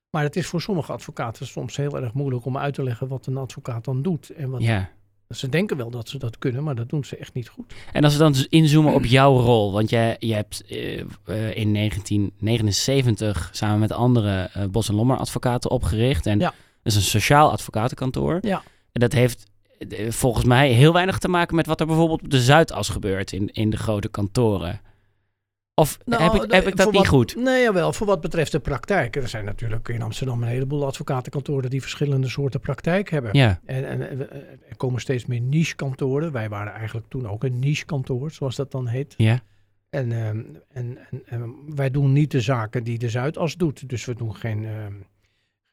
Maar 0.09 0.23
het 0.23 0.35
is 0.35 0.47
voor 0.47 0.61
sommige 0.61 0.91
advocaten 0.91 1.47
soms 1.47 1.75
heel 1.75 1.97
erg 2.01 2.13
moeilijk 2.13 2.45
om 2.45 2.57
uit 2.57 2.73
te 2.73 2.83
leggen 2.83 3.07
wat 3.07 3.25
een 3.25 3.37
advocaat 3.37 3.85
dan 3.85 4.01
doet. 4.01 4.29
En 4.29 4.49
wat, 4.49 4.61
ja. 4.61 4.89
Ze 5.29 5.49
denken 5.49 5.77
wel 5.77 5.89
dat 5.89 6.09
ze 6.09 6.17
dat 6.17 6.37
kunnen, 6.37 6.63
maar 6.63 6.75
dat 6.75 6.89
doen 6.89 7.03
ze 7.05 7.17
echt 7.17 7.33
niet 7.33 7.47
goed. 7.49 7.73
En 7.93 8.03
als 8.03 8.13
we 8.13 8.19
dan 8.19 8.35
inzoomen 8.49 8.93
op 8.93 9.05
jouw 9.05 9.39
rol, 9.39 9.71
want 9.71 9.89
jij, 9.89 10.15
je 10.19 10.33
hebt 10.33 10.63
eh, 10.65 10.99
eh, 10.99 11.55
in 11.55 11.73
1979 11.73 13.49
samen 13.51 13.79
met 13.79 13.91
andere 13.91 14.49
eh, 14.53 14.65
Bos 14.65 14.89
en 14.89 14.95
Lommer 14.95 15.17
advocaten 15.17 15.69
opgericht. 15.71 16.25
En 16.25 16.39
Ja. 16.39 16.49
dat 16.49 16.55
is 16.83 16.95
een 16.95 17.01
sociaal 17.01 17.51
advocatenkantoor. 17.51 18.37
Ja. 18.41 18.63
En 18.91 18.99
dat 18.99 19.13
heeft 19.13 19.51
volgens 20.09 20.45
mij 20.45 20.69
heel 20.71 20.93
weinig 20.93 21.17
te 21.17 21.27
maken 21.27 21.55
met 21.55 21.65
wat 21.65 21.79
er 21.79 21.85
bijvoorbeeld 21.87 22.23
op 22.23 22.29
de 22.29 22.41
Zuidas 22.41 22.89
gebeurt 22.89 23.31
in, 23.31 23.47
in 23.53 23.69
de 23.69 23.77
grote 23.77 24.09
kantoren. 24.09 24.81
Of 25.75 25.97
Nou, 26.05 26.23
heb, 26.23 26.43
ik, 26.43 26.51
heb 26.51 26.67
ik 26.67 26.75
dat 26.75 26.85
niet 26.91 26.95
wat- 26.95 27.07
goed? 27.07 27.35
Nee, 27.35 27.61
jawel. 27.63 27.93
Voor 27.93 28.07
wat 28.07 28.21
betreft 28.21 28.51
de 28.51 28.59
praktijk. 28.59 29.15
Er 29.15 29.27
zijn 29.27 29.45
natuurlijk 29.45 29.87
in 29.89 30.01
Amsterdam 30.01 30.41
een 30.43 30.47
heleboel 30.49 30.85
advocatenkantoren 30.85 31.69
die 31.69 31.81
verschillende 31.81 32.27
soorten 32.29 32.59
praktijk 32.59 33.09
hebben. 33.09 33.29
Ja, 33.37 33.59
En, 33.65 33.85
en, 33.87 34.01
eh, 34.29 34.37
er 34.69 34.75
komen 34.77 35.01
steeds 35.01 35.25
meer 35.25 35.41
niche-kantoren. 35.41 36.31
Wij 36.31 36.49
waren 36.49 36.73
eigenlijk 36.73 37.07
toen 37.09 37.27
ook 37.29 37.43
een 37.43 37.59
niche-kantoor, 37.59 38.31
zoals 38.31 38.55
dat 38.55 38.71
dan 38.71 38.87
heet. 38.87 39.13
ja, 39.17 39.39
En, 39.89 40.11
ehm, 40.11 40.41
en, 40.71 40.97
en, 41.09 41.21
en 41.25 41.55
wij 41.75 41.91
doen 41.91 42.11
niet 42.13 42.31
de 42.31 42.41
zaken 42.41 42.83
die 42.83 42.97
de 42.99 43.09
Zuidas 43.09 43.55
doet. 43.55 43.89
Dus 43.89 44.05
we 44.05 44.15
doen 44.15 44.35
geen, 44.35 44.65
ehm, 44.65 44.93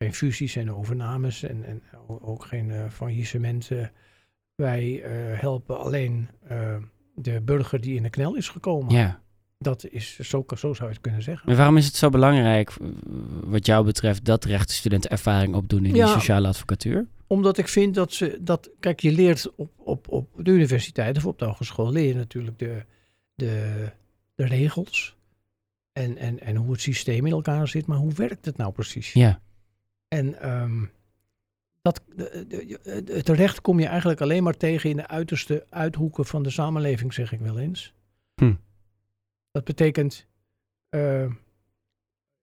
geen 0.02 0.14
fusies 0.14 0.56
en 0.56 0.72
overnames 0.72 1.42
en, 1.42 1.64
en 1.64 1.82
ook 2.20 2.44
geen 2.44 2.70
eh 2.70 2.84
faillissementen. 2.90 3.92
Wij 4.54 5.02
eh, 5.02 5.40
helpen 5.40 5.78
alleen 5.80 6.28
eh, 6.48 6.76
de 7.14 7.40
burger 7.40 7.80
die 7.80 7.94
in 7.96 8.02
de 8.02 8.10
knel 8.10 8.34
is 8.36 8.48
gekomen. 8.48 8.94
ja. 8.94 9.20
Dat 9.62 9.86
is, 9.90 10.18
zo, 10.18 10.44
zo 10.56 10.74
zou 10.74 10.88
je 10.88 10.94
het 10.94 11.00
kunnen 11.00 11.22
zeggen. 11.22 11.48
Maar 11.48 11.56
waarom 11.56 11.76
is 11.76 11.86
het 11.86 11.94
zo 11.94 12.08
belangrijk, 12.08 12.72
wat 13.44 13.66
jou 13.66 13.84
betreft, 13.84 14.24
dat 14.24 14.44
rechtenstudenten 14.44 15.10
ervaring 15.10 15.54
opdoen 15.54 15.84
in 15.84 15.92
die 15.92 16.02
Ja. 16.02 16.06
sociale 16.06 16.48
advocatuur? 16.48 17.06
Omdat 17.26 17.58
ik 17.58 17.68
vind 17.68 17.94
dat 17.94 18.12
ze 18.12 18.38
dat. 18.40 18.70
Kijk, 18.80 19.00
je 19.00 19.12
leert 19.12 19.54
op, 19.54 19.70
op, 19.76 20.08
op 20.08 20.28
de 20.36 20.50
universiteit 20.50 21.16
of 21.16 21.26
op 21.26 21.38
de 21.38 21.44
hogeschool 21.44 21.90
leer 21.92 22.06
je 22.06 22.14
natuurlijk 22.14 22.58
de, 22.58 22.84
de, 23.34 23.84
de 24.34 24.44
regels. 24.46 25.16
En, 25.92 26.16
en, 26.16 26.40
en 26.40 26.56
hoe 26.56 26.72
het 26.72 26.80
systeem 26.80 27.26
in 27.26 27.32
elkaar 27.32 27.68
zit. 27.68 27.86
Maar 27.86 27.98
hoe 27.98 28.12
werkt 28.12 28.44
het 28.44 28.56
nou 28.56 28.72
precies? 28.72 29.12
Ja, 29.12 29.40
En 30.10 30.40
ehm, 30.40 30.84
dat, 31.82 32.02
de, 32.16 32.44
de- 32.48 33.12
het 33.14 33.28
recht 33.28 33.60
kom 33.60 33.80
je 33.80 33.86
eigenlijk 33.86 34.20
alleen 34.20 34.42
maar 34.42 34.56
tegen 34.56 34.90
in 34.90 34.96
de 34.96 35.06
uiterste 35.08 35.66
uithoeken 35.70 36.24
van 36.24 36.42
de 36.42 36.50
samenleving, 36.50 37.12
zeg 37.14 37.32
ik 37.32 37.40
wel 37.40 37.58
eens. 37.58 37.94
Hm. 38.34 38.54
Dat 39.50 39.64
betekent 39.64 40.26
eh, 40.88 41.26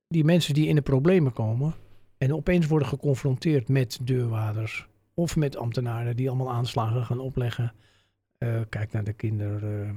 die 0.08 0.24
mensen 0.24 0.54
die 0.54 0.68
in 0.68 0.76
de 0.76 0.82
problemen 0.82 1.34
komen 1.34 1.74
en 2.18 2.34
opeens 2.34 2.68
worden 2.68 2.88
geconfronteerd 2.88 3.68
met 3.70 4.00
deurwaarders 4.04 4.88
of 5.14 5.36
met 5.36 5.56
ambtenaren 5.58 6.16
die 6.16 6.28
allemaal 6.30 6.52
aanslagen 6.52 7.06
gaan 7.06 7.20
opleggen. 7.20 7.74
Eh, 8.38 8.62
kijk 8.70 8.92
naar 8.92 9.04
de 9.04 9.14
kinder. 9.14 9.82
eh, 9.82 9.90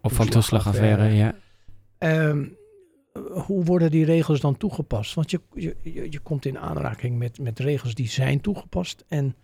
of 0.00 0.12
van 0.12 0.28
toeslagaffaire, 0.28 1.04
ja. 1.04 1.34
Ehm, 1.98 2.46
hoe 3.46 3.64
worden 3.64 3.90
die 3.90 4.04
regels 4.04 4.40
dan 4.40 4.56
toegepast? 4.56 5.14
Want 5.14 5.30
je, 5.30 5.40
je, 5.54 5.76
je, 5.82 6.18
komt 6.18 6.44
in 6.44 6.58
aanraking 6.58 7.18
met, 7.18 7.38
met 7.38 7.58
regels 7.58 7.94
die 7.94 8.08
zijn 8.08 8.40
toegepast. 8.40 9.04
En 9.08 9.34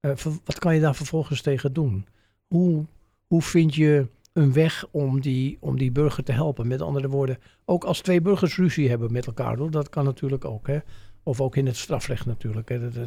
eh, 0.00 0.12
wat 0.44 0.58
kan 0.58 0.74
je 0.74 0.80
daar 0.80 0.94
vervolgens 0.94 1.40
tegen 1.40 1.72
doen? 1.72 2.06
Hoe, 2.46 2.84
hoe 3.26 3.42
vind 3.42 3.74
je 3.74 4.06
een 4.32 4.52
weg 4.52 4.86
om 4.90 5.20
die, 5.20 5.56
om 5.60 5.78
die 5.78 5.90
burger 5.92 6.24
te 6.24 6.32
helpen? 6.32 6.68
Met 6.68 6.82
andere 6.82 7.08
woorden, 7.08 7.38
ook 7.64 7.84
als 7.84 8.00
twee 8.00 8.20
burgers 8.20 8.56
ruzie 8.56 8.88
hebben 8.88 9.12
met 9.12 9.26
elkaar, 9.26 9.70
dat 9.70 9.88
kan 9.88 10.04
natuurlijk 10.04 10.44
ook. 10.44 10.66
Hè? 10.66 10.78
Of 11.22 11.40
ook 11.40 11.56
in 11.56 11.66
het 11.66 11.76
strafrecht 11.76 12.26
natuurlijk. 12.26 12.68
Hè? 12.68 12.90
De, 12.90 13.06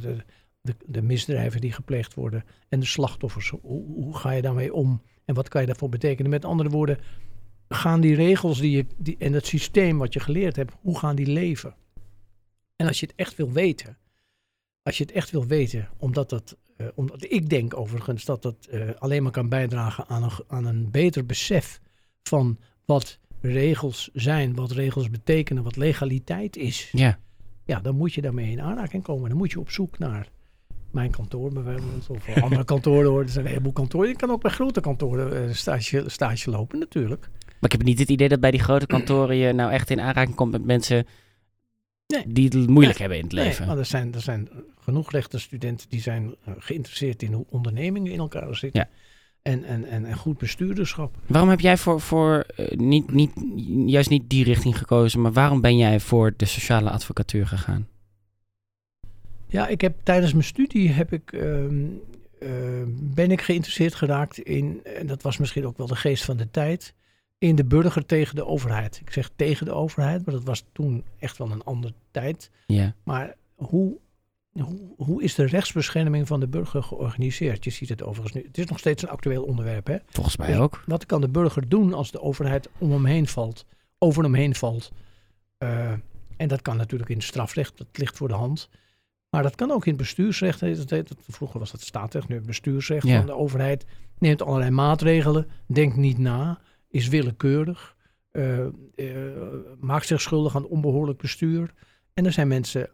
de, 0.62 0.76
de 0.86 1.02
misdrijven 1.02 1.62
die 1.62 1.72
gepleegd 1.72 2.14
worden 2.14 2.44
en 2.70 2.80
de 2.80 2.86
slachtoffers. 2.86 3.50
Hoe, 3.50 3.86
hoe 3.86 4.18
ga 4.18 4.32
je 4.32 4.42
daarmee 4.42 4.74
om? 4.74 5.02
En 5.26 5.36
wat 5.36 5.48
kan 5.48 5.62
je 5.62 5.68
daarvoor 5.68 5.90
betekenen? 5.90 6.32
Met 6.32 6.46
andere 6.46 6.70
woorden, 6.70 6.98
gaan 7.70 8.02
die 8.02 8.16
regels 8.16 8.60
die 8.60 8.72
je, 8.72 8.86
die, 8.98 9.16
en 9.20 9.34
het 9.34 9.46
systeem 9.46 9.98
wat 9.98 10.14
je 10.14 10.20
geleerd 10.20 10.56
hebt, 10.56 10.74
hoe 10.82 10.98
gaan 10.98 11.16
die 11.16 11.28
leven? 11.28 11.76
En 12.76 12.88
als 12.88 13.00
je 13.00 13.06
het 13.06 13.16
echt 13.16 13.36
wil 13.36 13.52
weten, 13.52 13.98
als 14.84 14.98
je 14.98 15.04
het 15.04 15.14
echt 15.14 15.32
wil 15.32 15.46
weten, 15.46 15.90
omdat 15.98 16.30
dat, 16.30 16.58
eh, 16.78 16.88
omdat 16.96 17.32
ik 17.32 17.50
denk 17.50 17.78
overigens 17.78 18.26
dat 18.26 18.42
dat 18.42 18.66
eh, 18.66 18.90
alleen 18.98 19.24
maar 19.24 19.32
kan 19.32 19.50
bijdragen 19.50 20.08
aan 20.08 20.24
een, 20.24 20.32
aan 20.48 20.66
een 20.66 20.92
beter 20.92 21.26
besef 21.26 21.80
van 22.24 22.58
wat 22.86 23.20
regels 23.42 24.10
zijn, 24.14 24.56
wat 24.56 24.72
regels 24.72 25.10
betekenen, 25.10 25.64
wat 25.64 25.76
legaliteit 25.76 26.58
is. 26.58 26.90
Ja, 26.92 27.20
ja, 27.66 27.80
dan 27.80 27.96
moet 27.96 28.14
je 28.14 28.22
daarmee 28.22 28.52
in 28.52 28.62
aanraking 28.62 29.04
komen. 29.04 29.30
Dan 29.30 29.38
moet 29.38 29.52
je 29.52 29.60
op 29.60 29.72
zoek 29.72 30.00
naar 30.00 30.30
mijn 30.92 31.12
kantoor 31.12 31.54
bijvoorbeeld, 31.54 32.10
of 32.10 32.42
andere 32.42 32.64
kantoren. 32.74 33.10
hoor. 33.10 33.22
Er 33.22 33.30
zijn 33.30 33.46
een 33.46 33.52
heleboel 33.52 33.74
kantoren. 33.74 34.08
Je 34.08 34.16
kan 34.16 34.32
ook 34.32 34.42
bij 34.42 34.52
grote 34.52 34.82
kantoren 34.82 35.48
eh, 35.48 35.54
stage, 35.54 36.04
stage 36.08 36.50
lopen 36.50 36.80
natuurlijk. 36.80 37.30
Maar 37.60 37.72
ik 37.72 37.78
heb 37.78 37.84
niet 37.84 38.00
het 38.00 38.10
idee 38.10 38.28
dat 38.30 38.40
bij 38.40 38.52
die 38.52 38.60
grote 38.60 38.86
kantoren 38.86 39.36
je 39.36 39.54
nou 39.54 39.72
echt 39.72 39.90
in 39.90 40.00
aanraking 40.02 40.36
komt 40.36 40.52
met 40.52 40.66
mensen 40.66 41.08
Nee. 42.08 42.24
die 42.28 42.44
het 42.46 42.54
moeilijk 42.54 43.00
Nee. 43.00 43.08
hebben 43.08 43.18
in 43.18 43.24
het 43.24 43.34
Nee, 43.34 43.44
leven. 43.46 43.68
maar 43.68 43.78
er 43.78 43.86
zijn, 43.86 44.14
er 44.14 44.22
zijn 44.22 44.50
genoeg 44.80 45.12
rechterstudenten 45.12 45.90
die 45.90 46.02
zijn 46.02 46.36
eh, 46.46 46.54
geïnteresseerd 46.58 47.24
in 47.24 47.34
hoe 47.34 47.46
ondernemingen 47.50 48.12
in 48.12 48.20
elkaar 48.20 48.56
zitten. 48.56 48.80
Ja. 48.80 48.90
En, 49.42 49.64
en, 49.64 49.86
en, 49.86 50.06
en 50.06 50.16
goed 50.18 50.38
bestuurderschap. 50.38 51.16
Waarom 51.26 51.50
heb 51.50 51.60
jij 51.60 51.78
voor, 51.78 52.02
voor 52.02 52.46
eh, 52.56 52.78
niet, 52.78 53.12
niet, 53.12 53.32
juist 53.86 54.10
niet 54.10 54.30
die 54.30 54.44
richting 54.44 54.78
gekozen, 54.78 55.22
maar 55.22 55.32
waarom 55.34 55.62
ben 55.62 55.78
jij 55.78 56.00
voor 56.00 56.34
de 56.38 56.46
sociale 56.46 56.90
advocatuur 56.90 57.48
gegaan? 57.48 57.88
Ja, 59.48 59.68
ik 59.68 59.82
heb 59.82 59.96
tijdens 60.04 60.32
mijn 60.32 60.44
studie 60.46 60.90
heb 60.90 61.14
ik, 61.14 61.32
ehm, 61.32 61.86
eh, 62.40 62.50
ben 62.90 63.32
ik 63.32 63.42
geïnteresseerd 63.42 63.96
geraakt 63.96 64.38
in, 64.40 64.80
en 64.84 65.08
dat 65.08 65.22
was 65.22 65.38
misschien 65.38 65.66
ook 65.66 65.78
wel 65.78 65.88
de 65.88 65.96
geest 65.96 66.24
van 66.26 66.38
de 66.38 66.52
tijd, 66.52 66.94
in 67.38 67.56
de 67.56 67.66
burger 67.66 68.06
tegen 68.06 68.36
de 68.36 68.46
overheid. 68.46 69.00
Ik 69.06 69.12
zeg 69.12 69.30
tegen 69.36 69.66
de 69.66 69.72
overheid, 69.74 70.26
maar 70.26 70.34
dat 70.36 70.44
was 70.44 70.64
toen 70.72 71.04
echt 71.20 71.38
wel 71.38 71.52
een 71.52 71.64
andere 71.64 71.94
tijd. 72.12 72.50
Ja, 72.68 72.94
Maar 73.04 73.36
hoe, 73.56 73.98
hoe, 74.52 74.80
hoe 74.98 75.24
is 75.24 75.36
de 75.36 75.46
rechtsbescherming 75.46 76.28
van 76.28 76.40
de 76.40 76.48
burger 76.48 76.84
georganiseerd? 76.84 77.64
Je 77.64 77.70
ziet 77.70 77.90
het 77.90 78.04
overigens 78.04 78.34
nu. 78.34 78.44
Het 78.48 78.58
is 78.58 78.66
nog 78.66 78.80
steeds 78.80 79.04
een 79.04 79.10
actueel 79.10 79.44
onderwerp. 79.44 79.88
Hè? 79.88 79.98
volgens 80.10 80.38
mij 80.38 80.50
Ja. 80.50 80.58
ook. 80.58 80.84
Wat 80.86 81.06
kan 81.06 81.22
de 81.22 81.30
burger 81.30 81.70
doen 81.70 81.94
als 81.94 82.12
de 82.12 82.22
overheid 82.22 82.70
om 82.78 82.92
hem 82.92 83.06
heen 83.06 83.28
valt, 83.28 83.66
over 83.98 84.24
hem 84.24 84.34
heen 84.34 84.56
valt? 84.56 84.92
Eh, 85.58 85.92
en 86.38 86.48
dat 86.48 86.62
kan 86.62 86.78
natuurlijk 86.78 87.10
in 87.10 87.16
het 87.18 87.26
strafrecht, 87.26 87.78
dat 87.78 87.88
ligt 87.94 88.18
voor 88.18 88.28
de 88.28 88.34
hand. 88.34 88.70
Maar 89.30 89.44
dat 89.44 89.56
kan 89.56 89.72
ook 89.72 89.84
in 89.86 89.92
het 89.92 90.02
bestuursrecht. 90.02 90.60
heet. 90.62 91.14
Vroeger 91.28 91.60
was 91.60 91.72
dat 91.72 91.82
staatsrecht, 91.82 92.28
nu 92.28 92.36
het 92.36 92.46
bestuursrecht 92.46 93.08
Ja. 93.08 93.18
van 93.18 93.26
de 93.26 93.36
overheid. 93.36 93.86
Neemt 94.20 94.42
allerlei 94.42 94.72
maatregelen, 94.72 95.48
denkt 95.66 95.96
niet 95.96 96.18
na, 96.18 96.60
is 96.90 97.08
willekeurig, 97.08 97.96
eh, 98.32 98.66
eh, 98.66 98.72
maakt 99.80 100.08
zich 100.08 100.22
schuldig 100.22 100.56
aan 100.56 100.66
onbehoorlijk 100.66 101.18
bestuur. 101.18 101.74
En 102.14 102.26
er 102.26 102.32
zijn 102.32 102.48
mensen, 102.48 102.90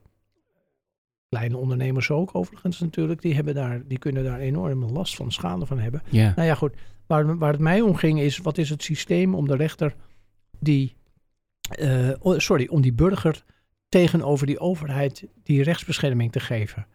kleine 1.29 1.57
ondernemers 1.57 2.11
ook 2.11 2.35
overigens 2.35 2.79
natuurlijk, 2.79 3.21
die, 3.21 3.33
hebben 3.33 3.53
daar, 3.53 3.87
die 3.87 3.97
kunnen 3.97 4.23
daar 4.23 4.39
enorme 4.39 4.85
last 4.85 5.15
van, 5.15 5.31
schade 5.31 5.65
van 5.65 5.79
hebben. 5.79 6.01
Nou 6.11 6.47
ja, 6.47 6.55
goed. 6.55 6.75
Waar, 7.07 7.37
waar 7.37 7.51
het 7.51 7.61
mij 7.61 7.81
om 7.81 7.95
ging 7.95 8.19
is, 8.19 8.37
wat 8.37 8.57
is 8.57 8.69
het 8.69 8.83
systeem 8.83 9.35
om 9.35 9.47
de 9.47 9.55
rechter 9.55 9.95
die, 10.59 10.95
eh, 11.61 12.09
sorry, 12.37 12.67
om 12.67 12.81
die 12.81 12.93
burger 12.93 13.43
tegenover 13.89 14.47
die 14.47 14.59
overheid 14.59 15.27
die 15.43 15.63
rechtsbescherming 15.63 16.31
te 16.31 16.39
geven. 16.39 16.87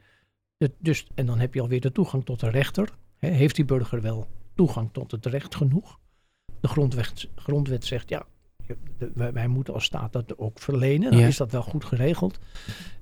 Dus, 0.78 1.06
en 1.14 1.26
dan 1.26 1.38
heb 1.38 1.54
je 1.54 1.60
alweer 1.60 1.80
de 1.80 1.92
toegang 1.92 2.24
tot 2.24 2.40
de 2.40 2.50
rechter. 2.50 2.88
Heeft 3.18 3.56
die 3.56 3.64
burger 3.64 4.00
wel 4.00 4.28
toegang 4.54 4.88
tot 4.92 5.10
het 5.10 5.26
recht 5.26 5.54
genoeg? 5.54 5.98
De 6.60 6.68
grondwet, 6.68 7.28
grondwet 7.36 7.84
zegt, 7.84 8.08
ja, 8.08 8.26
wij, 9.14 9.32
wij 9.32 9.46
moeten 9.48 9.74
als 9.74 9.84
staat 9.84 10.12
dat 10.12 10.38
ook 10.38 10.58
verlenen. 10.58 11.10
Dan 11.10 11.20
Ja. 11.20 11.26
is 11.26 11.36
dat 11.36 11.52
wel 11.52 11.62
goed 11.62 11.84
geregeld 11.84 12.38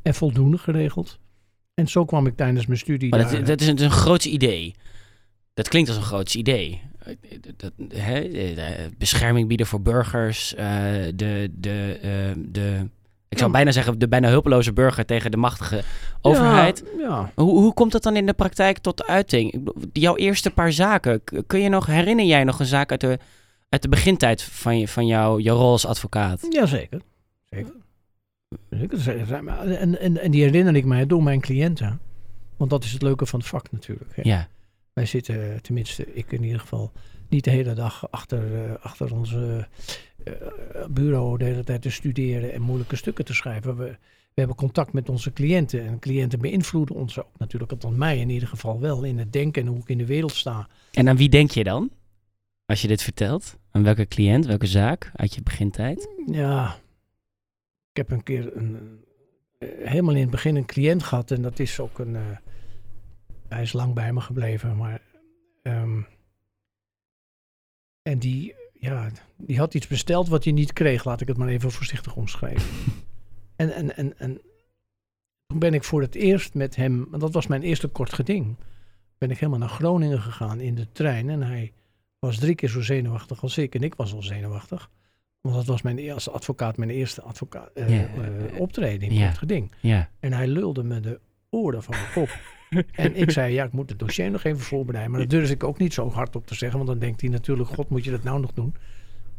en 0.03 0.15
voldoende 0.15 0.59
geregeld. 0.59 1.19
En 1.75 1.89
zo 1.89 2.05
kwam 2.05 2.27
ik 2.27 2.37
tijdens 2.37 2.67
mijn 2.67 2.79
studie 2.79 3.11
maar 3.11 3.19
daar, 3.19 3.31
dat, 3.31 3.47
dat 3.47 3.61
is 3.61 3.67
een, 3.67 3.83
een 3.83 3.91
groots 3.91 4.27
idee. 4.27 4.75
Dat 5.55 5.69
klinkt 5.69 5.89
als 5.89 5.99
een 5.99 6.05
groots 6.05 6.37
idee. 6.37 6.81
Dat, 7.57 7.73
hè, 7.89 8.29
bescherming 8.99 9.49
bieden 9.49 9.67
voor 9.67 9.81
burgers, 9.83 10.55
eh, 10.55 10.67
de, 11.15 11.51
de, 11.53 11.99
eh, 12.03 12.43
de, 12.49 12.89
ik 13.29 13.39
zou 13.39 13.51
bijna 13.51 13.71
zeggen, 13.71 13.99
de 13.99 14.09
bijna 14.09 14.29
hulpeloze 14.29 14.73
burger 14.73 15.05
tegen 15.05 15.31
de 15.31 15.37
machtige 15.37 15.83
overheid. 16.21 16.85
Ja, 16.99 17.03
ja. 17.03 17.33
Hoe, 17.35 17.59
hoe 17.61 17.75
komt 17.75 17.93
dat 17.93 18.03
dan 18.03 18.17
in 18.17 18.27
de 18.27 18.33
praktijk 18.33 18.79
tot 18.79 19.07
uiting? 19.07 19.71
Jouw 19.93 20.17
eerste 20.17 20.51
paar 20.51 20.73
zaken, 20.73 21.23
kun 21.47 21.61
je 21.61 21.69
nog, 21.69 21.87
herinner 21.87 22.25
jij 22.25 22.45
nog 22.45 22.61
een 22.61 22.67
zaak 22.67 22.91
uit 22.91 23.01
de, 23.01 23.19
uit 23.69 23.83
de 23.83 23.89
begintijd 23.89 24.43
van, 24.43 24.79
je, 24.79 24.89
van 24.89 25.07
jou, 25.07 25.41
jouw 25.41 25.57
rol 25.57 25.71
als 25.71 25.87
advocaat? 25.87 26.47
Jazeker. 26.51 27.01
Zeker. 27.45 27.73
Zeker. 28.91 29.33
En, 29.35 30.01
en, 30.01 30.21
en 30.23 30.31
die 30.31 30.43
herinner 30.43 30.77
ik 30.77 30.85
mij 30.85 31.07
door 31.07 31.23
mijn 31.23 31.41
cliënten. 31.41 32.01
Want 32.57 32.71
dat 32.71 32.85
is 32.85 32.93
het 32.93 33.03
leuke 33.03 33.27
van 33.27 33.39
het 33.39 33.49
vak 33.49 33.73
natuurlijk. 33.73 34.17
hè. 34.17 34.23
Ja, 34.25 34.49
Wij 34.93 35.07
zitten, 35.07 35.63
tenminste 35.63 36.15
ik 36.15 36.33
in 36.33 36.43
ieder 36.43 36.61
geval, 36.61 36.93
niet 37.29 37.45
de 37.45 37.51
hele 37.51 37.73
dag 37.73 38.11
achter, 38.11 38.65
eh, 38.65 38.75
achter 38.81 39.13
ons 39.13 39.35
eh, 39.35 39.59
eh, 39.59 39.65
bureau 40.91 41.39
de 41.39 41.45
hele 41.45 41.65
tijd 41.65 41.83
te 41.83 41.91
studeren 41.91 42.53
en 42.53 42.63
moeilijke 42.63 42.97
stukken 42.97 43.25
te 43.25 43.35
schrijven. 43.35 43.77
We, 43.77 43.85
we 43.85 44.43
hebben 44.43 44.57
contact 44.57 44.93
met 44.93 45.09
onze 45.09 45.33
cliënten. 45.33 45.87
En 45.87 45.99
cliënten 45.99 46.39
beïnvloeden 46.39 46.97
ons 46.97 47.19
ook 47.19 47.39
natuurlijk, 47.39 47.73
althans 47.73 47.97
mij 47.97 48.19
in 48.19 48.31
ieder 48.31 48.49
geval 48.49 48.81
wel, 48.81 49.05
in 49.05 49.19
het 49.19 49.33
denken 49.33 49.63
en 49.63 49.69
hoe 49.69 49.79
ik 49.79 49.89
in 49.89 49.99
de 49.99 50.07
wereld 50.07 50.33
sta. 50.33 50.69
en 50.93 51.09
aan 51.09 51.17
wie 51.17 51.29
denk 51.29 51.51
je 51.51 51.65
dan? 51.65 51.91
Als 52.67 52.83
je 52.83 52.89
dit 52.89 53.03
vertelt? 53.03 53.57
Aan 53.71 53.83
welke 53.83 54.07
cliënt, 54.07 54.47
welke 54.47 54.67
zaak 54.67 55.11
uit 55.15 55.35
je 55.35 55.43
begintijd? 55.43 56.09
Ja, 56.27 56.75
ik 57.91 57.97
heb 57.97 58.11
een 58.11 58.23
keer 58.23 58.57
een, 58.57 59.01
eh, 59.59 59.69
helemaal 59.89 60.15
in 60.15 60.21
het 60.21 60.31
begin 60.31 60.57
een 60.57 60.67
cliënt 60.67 61.03
gehad 61.03 61.31
en 61.31 61.43
dat 61.43 61.59
is 61.59 61.81
ook 61.81 61.99
een. 61.99 62.17
eh, 62.17 62.23
hij 63.49 63.63
is 63.63 63.73
lang 63.73 63.95
bij 63.95 64.13
me 64.13 64.21
gebleven, 64.21 64.77
maar. 64.77 65.01
ehm, 65.63 66.01
en 68.03 68.19
die, 68.19 68.55
ja, 68.73 69.11
die 69.37 69.59
had 69.59 69.75
iets 69.75 69.87
besteld 69.87 70.29
wat 70.29 70.45
hij 70.45 70.53
niet 70.53 70.73
kreeg, 70.73 71.05
laat 71.05 71.21
ik 71.21 71.29
het 71.29 71.37
maar 71.37 71.49
even 71.49 71.71
voorzichtig 71.71 72.17
omschrijven. 72.17 72.69
en, 73.57 73.71
en, 73.75 73.97
en, 73.97 74.19
en 74.19 74.41
toen 75.47 75.59
ben 75.59 75.75
ik 75.75 75.85
voor 75.85 76.01
het 76.01 76.15
eerst 76.15 76.55
met 76.55 76.77
hem, 76.77 77.07
want 77.11 77.23
dat 77.23 77.33
was 77.33 77.47
mijn 77.47 77.63
eerste 77.63 77.89
kort 77.89 78.13
geding, 78.13 78.57
ben 79.19 79.31
ik 79.31 79.39
helemaal 79.39 79.59
naar 79.61 79.69
Groningen 79.69 80.21
gegaan 80.21 80.61
in 80.61 80.75
de 80.75 80.93
trein 80.93 81.31
en 81.31 81.43
hij 81.43 81.73
was 82.19 82.39
drie 82.39 82.55
keer 82.55 82.69
zo 82.69 82.81
zenuwachtig 82.81 83.43
als 83.43 83.59
ik 83.59 83.75
en 83.75 83.83
ik 83.83 83.95
was 83.95 84.15
al 84.15 84.23
zenuwachtig. 84.23 84.91
Want 85.41 85.55
dat 85.55 85.67
was 85.67 85.83
mijn 85.83 85.99
eerste 85.99 86.31
advocaat, 86.31 86.77
mijn 86.77 86.91
eerste 86.91 87.23
advocaat, 87.23 87.71
Ja. 87.75 87.85
eh, 87.87 88.61
optreden 88.61 89.09
in 89.09 89.21
kort 89.25 89.39
geding. 89.39 89.71
En 90.21 90.33
hij 90.33 90.47
lulde 90.47 90.83
me 90.83 91.01
de 91.01 91.21
oren 91.51 91.83
van 91.83 91.95
mijn 91.95 92.13
kop. 92.13 92.39
en 92.93 93.17
ik 93.17 93.31
zei, 93.31 93.53
ja, 93.55 93.65
ik 93.65 93.73
moet 93.73 93.91
het 93.91 93.99
dossier 93.99 94.31
nog 94.31 94.45
even 94.45 94.61
voorbereiden. 94.61 95.13
Maar 95.13 95.21
dat 95.21 95.31
durfde 95.31 95.55
ik 95.55 95.65
ook 95.65 95.79
niet 95.79 95.95
zo 95.95 96.11
hard 96.11 96.37
op 96.37 96.47
te 96.47 96.55
zeggen. 96.55 96.79
Want 96.79 96.91
dan 96.91 96.99
denkt 96.99 97.21
hij 97.21 97.31
natuurlijk, 97.31 97.69
god, 97.69 97.89
moet 97.89 98.05
je 98.05 98.11
dat 98.11 98.23
nou 98.23 98.41
nog 98.41 98.53
doen? 98.53 98.75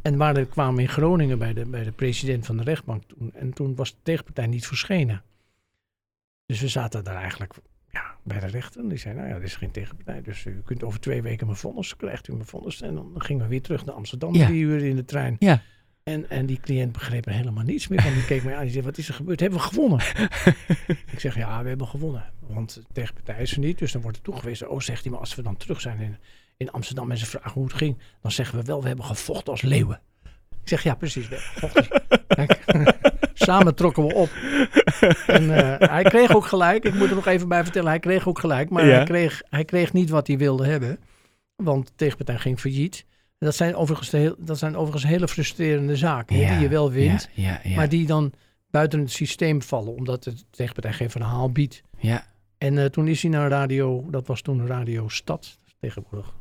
En 0.02 0.18
waar 0.18 0.34
we 0.34 0.46
kwamen 0.46 0.82
in 0.82 0.90
Groningen 0.90 1.40
bij 1.40 1.54
de, 1.54 1.66
bij 1.66 1.84
de 1.84 1.92
president 1.92 2.46
van 2.46 2.58
de 2.58 2.64
rechtbank 2.64 3.04
toen. 3.04 3.32
En 3.34 3.54
toen 3.54 3.76
was 3.76 3.92
de 3.92 3.98
tegenpartij 4.04 4.48
niet 4.48 4.68
verschenen. 4.68 5.24
Dus 6.46 6.62
we 6.62 6.68
zaten 6.68 7.04
daar 7.04 7.16
eigenlijk 7.16 7.54
ja, 7.98 8.16
bij 8.24 8.40
de 8.40 8.46
rechter. 8.48 8.82
En 8.82 8.88
die 8.88 8.98
zei, 8.98 9.16
nou 9.16 9.28
ja, 9.28 9.36
er 9.36 9.44
is 9.44 9.56
geen 9.56 9.72
tegenpartij. 9.72 10.22
Dus 10.22 10.46
u 10.46 10.62
kunt 10.66 10.84
over 10.84 11.00
twee 11.00 11.22
weken 11.22 11.46
mijn 11.46 11.58
vonnis, 11.60 11.96
krijgt 11.96 12.28
u 12.28 12.34
mijn 12.34 12.46
vonnis. 12.46 12.82
En 12.82 12.96
dan 12.96 13.14
gingen 13.18 13.44
we 13.44 13.50
weer 13.50 13.62
terug 13.62 13.86
naar 13.86 13.96
Amsterdam, 13.96 14.34
Ja. 14.36 14.46
drie 14.46 14.62
uur 14.62 14.84
in 14.84 14.96
de 14.96 15.06
trein. 15.06 15.36
Ja. 15.40 15.62
En, 16.04 16.30
en 16.30 16.46
die 16.46 16.60
cliënt 16.60 16.92
begreep 16.92 17.26
er 17.26 17.32
helemaal 17.32 17.64
niets 17.64 17.88
meer 17.88 18.02
van. 18.02 18.14
Die 18.14 18.26
keek 18.26 18.44
mij 18.44 18.54
aan 18.54 18.58
en 18.60 18.64
die 18.66 18.74
zei, 18.74 18.86
wat 18.86 18.98
is 18.98 19.08
er 19.08 19.14
gebeurd? 19.14 19.40
Hebben 19.40 19.60
we 19.60 19.66
gewonnen? 19.66 20.00
ik 21.14 21.20
zeg, 21.20 21.36
ja, 21.36 21.62
we 21.64 21.68
hebben 21.70 21.88
gewonnen. 21.88 22.24
Want 22.40 22.74
de 22.74 22.84
tegenpartij 22.94 23.42
is 23.42 23.52
er 23.52 23.60
niet, 23.60 23.78
dus 23.78 23.92
dan 23.92 24.02
wordt 24.02 24.18
het 24.18 24.26
toegewezen. 24.26 24.70
Oh, 24.70 24.80
zegt 24.80 25.02
hij, 25.04 25.12
maar 25.12 25.20
als 25.20 25.36
we 25.36 25.42
dan 25.42 25.58
terug 25.58 25.82
zijn 25.82 26.00
in, 26.00 26.18
in 26.58 26.72
Amsterdam 26.72 27.12
en 27.12 27.18
ze 27.18 27.26
vragen 27.26 27.52
hoe 27.52 27.64
het 27.64 27.74
ging, 27.74 27.98
dan 28.22 28.32
zeggen 28.32 28.60
we 28.60 28.64
wel, 28.66 28.82
we 28.82 28.88
hebben 28.88 29.06
gevochten 29.06 29.52
als 29.52 29.62
leeuwen. 29.62 30.02
Ik 30.62 30.74
zeg, 30.74 30.84
ja, 30.84 30.96
precies. 30.96 31.28
We 31.28 31.36
hebben 31.36 31.84
gevochten. 31.84 33.06
Samen 33.40 33.76
trokken 33.76 34.08
we 34.08 34.14
op. 34.14 34.30
En 35.28 35.56
eh, 35.80 35.90
hij 35.90 36.04
kreeg 36.04 36.36
ook 36.36 36.46
gelijk. 36.46 36.84
Ik 36.86 36.94
moet 36.94 37.10
er 37.10 37.16
nog 37.16 37.28
even 37.28 37.48
bij 37.48 37.64
vertellen. 37.64 37.90
Hij 37.90 38.00
kreeg 38.00 38.28
ook 38.28 38.40
gelijk. 38.40 38.70
Maar 38.70 38.86
Ja. 38.86 38.96
hij, 38.96 39.04
kreeg, 39.06 39.42
hij 39.50 39.66
kreeg 39.66 39.94
niet 39.94 40.10
wat 40.10 40.28
hij 40.28 40.38
wilde 40.38 40.66
hebben. 40.66 41.00
Want 41.56 41.88
de 41.88 41.92
tegenpartij 41.96 42.38
ging 42.38 42.60
failliet. 42.60 43.06
Dat 43.40 43.56
zijn 43.56 43.76
overigens, 43.76 44.12
heel, 44.12 44.36
dat 44.38 44.58
zijn 44.58 44.76
overigens 44.76 45.04
hele 45.12 45.28
frustrerende 45.28 45.96
zaken. 45.96 46.36
die 46.36 46.60
je 46.60 46.68
wel 46.68 46.92
wint. 46.92 47.30
Ja. 47.34 47.62
Maar 47.76 47.90
die 47.90 48.06
dan 48.06 48.32
buiten 48.72 49.00
het 49.00 49.12
systeem 49.12 49.62
vallen. 49.62 49.96
Omdat 49.96 50.24
de 50.24 50.34
tegenpartij 50.50 50.94
geen 50.94 51.10
verhaal 51.10 51.52
biedt. 51.52 51.82
ja. 51.98 52.26
En 52.58 52.78
eh, 52.78 52.86
toen 52.86 53.08
is 53.08 53.22
hij 53.22 53.32
naar 53.32 53.50
radio. 53.50 54.06
Dat 54.10 54.28
was 54.28 54.42
toen 54.42 54.68
Radio 54.68 55.08
Stad. 55.08 55.60
Tegenwoordig 55.80 56.34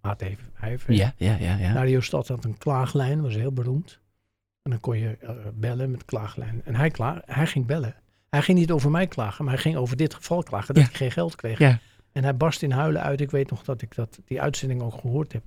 ATV. 0.00 0.34
ja, 0.86 1.12
ja, 1.16 1.36
ja, 1.40 1.56
ja. 1.56 1.72
Radio 1.72 2.00
Stad 2.00 2.28
had 2.28 2.44
een 2.44 2.58
klaaglijn, 2.58 3.22
was 3.22 3.34
heel 3.34 3.52
beroemd. 3.52 4.00
En 4.66 4.72
dan 4.72 4.80
kon 4.80 4.98
je 4.98 5.16
eh, 5.20 5.30
bellen 5.54 5.90
met 5.90 6.04
klaaglijn. 6.04 6.60
En 6.64 6.74
hij, 6.74 6.90
klaag, 6.90 7.18
hij 7.24 7.46
ging 7.46 7.66
bellen. 7.66 7.94
Hij 8.30 8.42
ging 8.42 8.58
niet 8.58 8.70
over 8.70 8.90
mij 8.90 9.06
klagen, 9.06 9.44
maar 9.44 9.52
hij 9.54 9.62
ging 9.62 9.76
over 9.76 9.96
dit 9.96 10.14
geval 10.14 10.42
klagen. 10.42 10.74
Dat 10.74 10.82
Ja. 10.82 10.88
ik 10.88 10.96
geen 10.96 11.10
geld 11.10 11.36
kreeg. 11.36 11.58
Ja. 11.58 11.78
En 12.12 12.22
hij 12.22 12.36
barst 12.36 12.62
in 12.62 12.70
huilen 12.70 13.02
uit. 13.02 13.20
Ik 13.20 13.30
weet 13.30 13.50
nog 13.50 13.62
dat 13.62 13.82
ik 13.82 13.94
dat, 13.94 14.18
die 14.24 14.40
uitzending 14.40 14.82
ook 14.82 14.94
gehoord 15.00 15.32
heb. 15.32 15.42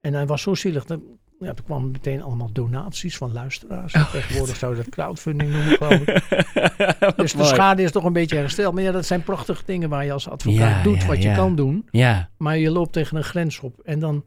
En 0.00 0.14
hij 0.14 0.26
was 0.26 0.42
zo 0.42 0.54
zielig. 0.54 0.84
Dat, 0.84 1.00
ja, 1.40 1.46
er 1.46 1.62
kwamen 1.64 1.90
meteen 1.90 2.22
allemaal 2.22 2.52
donaties 2.52 3.16
van 3.16 3.32
luisteraars. 3.32 3.94
Oh, 3.94 4.10
Tegenwoordig 4.10 4.56
zou 4.56 4.76
je 4.76 4.82
dat 4.82 4.90
crowdfunding 4.90 5.50
noemen, 5.52 5.76
geloof 5.76 5.92
ik. 6.00 6.22
Dus 7.16 7.32
de 7.32 7.44
schade 7.44 7.82
is 7.82 7.92
toch 7.92 8.04
een 8.04 8.12
beetje 8.12 8.36
hersteld. 8.36 8.74
Maar 8.74 8.82
ja, 8.82 8.92
dat 8.92 9.06
zijn 9.06 9.22
prachtige 9.22 9.62
dingen 9.66 9.88
waar 9.88 10.04
je 10.04 10.12
als 10.12 10.28
advocaat 10.28 10.58
Ja, 10.58 10.82
doet 10.82 11.00
ja, 11.00 11.06
wat 11.06 11.22
je 11.22 11.32
kan 11.34 11.56
doen. 11.56 11.88
Ja, 11.90 12.30
Maar 12.38 12.58
je 12.58 12.70
loopt 12.70 12.92
tegen 12.92 13.16
een 13.16 13.24
grens 13.24 13.60
op. 13.60 13.80
En 13.80 13.98
dan 13.98 14.24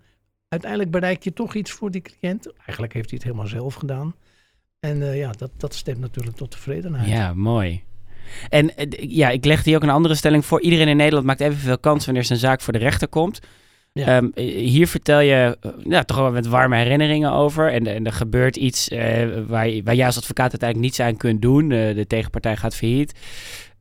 uiteindelijk 0.49 0.91
bereik 0.91 1.23
je 1.23 1.33
toch 1.33 1.55
iets 1.55 1.71
voor 1.71 1.91
die 1.91 2.01
cliënt. 2.01 2.53
Eigenlijk 2.53 2.93
heeft 2.93 3.09
hij 3.09 3.17
het 3.17 3.27
helemaal 3.27 3.47
zelf 3.47 3.73
gedaan. 3.73 4.15
En 4.79 5.01
eh, 5.01 5.17
ja, 5.17 5.31
dat, 5.31 5.51
dat 5.57 5.73
stemt 5.73 5.99
natuurlijk 5.99 6.38
tot 6.38 6.51
tevredenheid. 6.51 7.09
ja, 7.09 7.33
mooi. 7.33 7.83
En 8.49 8.75
eh, 8.75 8.88
ja, 9.09 9.29
ik 9.29 9.45
leg 9.45 9.63
hier 9.63 9.75
ook 9.75 9.83
een 9.83 9.89
andere 9.89 10.15
stelling 10.15 10.45
voor. 10.45 10.62
Iedereen 10.62 10.88
in 10.88 10.97
Nederland 10.97 11.25
maakt 11.25 11.41
evenveel 11.41 11.79
kans 11.79 12.05
wanneer 12.05 12.23
zijn 12.23 12.39
zaak 12.39 12.62
voor 12.62 12.73
de 12.73 12.79
rechter 12.79 13.07
komt. 13.07 13.39
Ja. 13.93 14.05
Ehm, 14.05 14.27
eh, 14.33 14.45
hier 14.45 14.88
vertel 14.88 15.19
je 15.19 15.57
ja, 15.83 16.03
toch 16.03 16.17
wel 16.17 16.31
met 16.31 16.47
warme 16.47 16.77
herinneringen 16.77 17.31
over. 17.31 17.71
En, 17.71 17.88
en 17.88 18.05
er 18.05 18.13
gebeurt 18.13 18.55
iets 18.55 18.88
waar, 19.47 19.69
je, 19.69 19.83
waar 19.83 19.95
jij 19.95 20.05
als 20.05 20.17
advocaat 20.17 20.51
uiteindelijk 20.51 20.89
niets 20.89 20.99
aan 20.99 21.17
kunt 21.17 21.41
doen. 21.41 21.69
De 21.69 22.05
tegenpartij 22.07 22.55
gaat 22.57 22.75
failliet. 22.75 23.13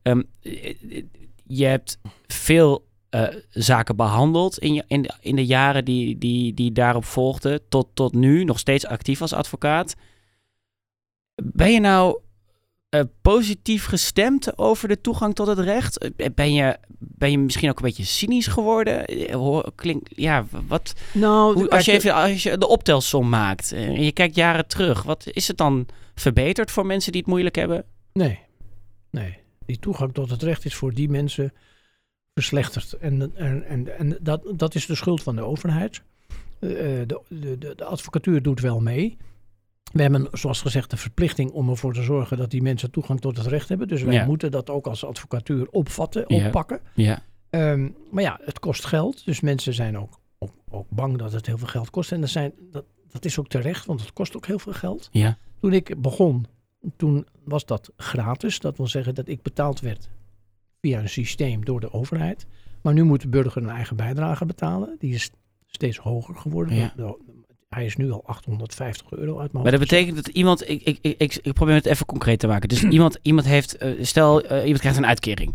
Ehm, 0.09 0.23
eh, 0.43 0.75
eh, 0.91 1.03
je 1.47 1.65
hebt 1.65 1.99
veel 2.27 2.88
eh, 3.11 3.29
zaken 3.51 3.97
behandeld 3.97 4.59
in, 4.59 4.75
je, 4.75 4.85
in, 4.87 5.03
de, 5.03 5.11
in 5.21 5.37
de 5.37 5.47
jaren 5.47 5.85
die, 5.85 6.19
die, 6.19 6.55
die 6.55 6.73
daarop 6.73 7.05
volgden. 7.05 7.69
Tot, 7.69 7.89
tot 7.95 8.15
nu, 8.15 8.45
nog 8.45 8.59
steeds 8.59 8.87
actief 8.87 9.21
als 9.21 9.33
advocaat. 9.33 9.95
Ben 11.43 11.73
je 11.73 11.81
nou 11.81 12.19
eh, 12.89 13.01
positief 13.23 13.85
gestemd 13.85 14.59
over 14.59 14.89
de 14.89 15.01
toegang 15.01 15.35
tot 15.35 15.47
het 15.47 15.59
recht? 15.59 15.99
Eh, 15.99 16.27
Ben 16.35 16.53
je, 16.53 16.77
ben 16.99 17.31
je 17.31 17.39
misschien 17.39 17.71
ook 17.71 17.79
een 17.79 17.85
beetje 17.85 18.05
cynisch 18.05 18.47
geworden? 18.47 19.05
Klink, 19.75 20.07
ja, 20.09 20.47
wat, 20.67 20.93
Nou, 21.13 21.55
hoe, 21.55 21.71
als, 21.71 21.85
je 21.85 21.93
even, 21.93 22.15
als 22.15 22.43
je 22.43 22.59
de 22.59 22.69
optelsom 22.69 23.29
maakt 23.29 23.73
en 23.73 24.03
je 24.03 24.13
kijkt 24.13 24.35
jaren 24.35 24.67
terug, 24.67 25.03
wat 25.03 25.27
is 25.33 25.49
het 25.49 25.57
dan 25.57 25.87
verbeterd 26.15 26.71
voor 26.71 26.87
mensen 26.87 27.13
die 27.13 27.21
het 27.21 27.31
moeilijk 27.31 27.57
hebben? 27.57 27.85
Nee, 28.13 28.39
nee. 29.11 29.39
Die 29.67 29.79
toegang 29.79 30.15
tot 30.15 30.31
het 30.31 30.43
recht 30.43 30.65
is 30.65 30.75
voor 30.75 30.95
die 30.95 31.09
mensen 31.09 31.53
verslechterd. 32.43 32.93
En, 32.93 33.37
en, 33.37 33.65
en, 33.65 33.99
en 33.99 34.19
dat, 34.21 34.53
dat 34.57 34.75
is 34.75 34.87
de 34.87 34.95
schuld 34.95 35.23
van 35.23 35.37
de 35.37 35.43
overheid. 35.43 36.03
Eh, 36.61 36.69
de, 36.71 37.21
de, 37.29 37.59
de, 37.59 37.85
advocatuur 37.85 38.43
doet 38.43 38.61
wel 38.61 38.81
mee. 38.81 39.17
We 39.93 40.03
hebben, 40.03 40.29
zoals 40.33 40.61
gezegd, 40.61 40.91
de 40.91 40.97
verplichting 40.97 41.51
om 41.51 41.69
ervoor 41.71 41.95
te 41.95 42.03
zorgen 42.03 42.37
dat 42.37 42.51
die 42.51 42.63
mensen 42.63 42.91
toegang 42.91 43.21
tot 43.21 43.37
het 43.37 43.47
recht 43.47 43.69
hebben. 43.69 43.89
Dus 43.89 44.03
wij 44.03 44.15
Ja. 44.15 44.25
moeten 44.27 44.51
dat 44.51 44.71
ook 44.71 44.87
als 44.87 45.05
advocatuur 45.05 45.69
opvatten, 45.71 46.31
oppakken. 46.31 46.81
Ja, 46.95 47.23
Ehm, 47.51 47.89
maar 48.11 48.23
ja, 48.23 48.41
het 48.45 48.59
kost 48.59 48.85
geld. 48.85 49.25
Dus 49.25 49.41
mensen 49.41 49.75
zijn 49.75 49.99
ook, 49.99 50.21
ook, 50.39 50.53
ook 50.71 50.87
bang 50.91 51.19
dat 51.19 51.33
het 51.33 51.47
heel 51.47 51.59
veel 51.59 51.67
geld 51.67 51.91
kost. 51.91 52.13
En 52.13 52.21
dat, 52.21 52.31
zijn, 52.31 52.53
dat, 52.73 52.85
dat 53.11 53.25
is 53.25 53.39
ook 53.39 53.49
terecht, 53.49 53.87
want 53.87 54.01
het 54.01 54.13
kost 54.13 54.37
ook 54.37 54.47
heel 54.47 54.59
veel 54.59 54.73
geld. 54.73 55.09
ja, 55.13 55.39
Toen 55.61 55.73
ik 55.73 56.01
begon, 56.03 56.47
toen 56.97 57.27
was 57.45 57.65
dat 57.67 57.91
gratis. 57.97 58.59
Dat 58.61 58.77
wil 58.77 58.87
zeggen 58.87 59.15
dat 59.15 59.29
ik 59.29 59.43
betaald 59.43 59.81
werd 59.81 60.09
via 60.81 61.01
een 61.01 61.09
systeem 61.09 61.65
door 61.65 61.81
de 61.81 61.93
overheid. 61.93 62.47
Maar 62.83 62.95
nu 62.95 63.03
moet 63.03 63.21
de 63.21 63.29
burger 63.29 63.63
een 63.63 63.69
eigen 63.69 63.97
bijdrage 63.97 64.45
betalen. 64.47 64.97
Die 64.99 65.15
is 65.15 65.31
steeds 65.67 65.97
hoger 65.97 66.35
geworden. 66.37 66.75
Ja. 66.75 67.17
Hij 67.69 67.85
is 67.85 67.97
nu 67.97 68.11
al 68.11 68.23
850 68.27 69.11
euro 69.11 69.39
uit 69.39 69.53
mijn 69.53 69.63
maar 69.63 69.73
dat 69.73 69.81
betekent 69.81 70.17
dat 70.17 70.29
iemand, 70.29 70.69
ik, 70.69 70.83
ik, 70.83 70.99
ik, 71.03 71.39
ik, 71.43 71.53
probeer 71.53 71.75
het 71.75 71.87
even 71.87 72.07
concreet 72.07 72.39
te 72.39 72.47
maken. 72.47 72.69
Dus 72.69 72.83
iemand, 72.83 73.19
iemand 73.23 73.47
heeft, 73.47 73.77
eh, 73.77 73.91
stel 74.01 74.43
eh, 74.43 74.61
iemand 74.63 74.79
krijgt 74.79 74.99
een 74.99 75.07
uitkering. 75.07 75.55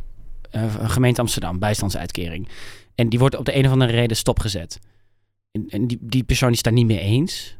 Eh, 0.51 0.75
een 0.79 0.89
gemeente 0.89 1.21
Amsterdam, 1.21 1.59
bijstandsuitkering. 1.59 2.47
En 2.95 3.09
die 3.09 3.19
wordt 3.19 3.35
op 3.37 3.45
de 3.45 3.55
een 3.57 3.65
of 3.65 3.71
andere 3.71 3.91
reden 3.91 4.17
stopgezet. 4.17 4.79
En, 5.51 5.65
en 5.69 5.87
die, 5.87 5.97
die 6.01 6.23
persoon 6.23 6.51
is 6.51 6.61
daar 6.61 6.73
niet 6.73 6.85
mee 6.85 6.99
eens. 6.99 7.57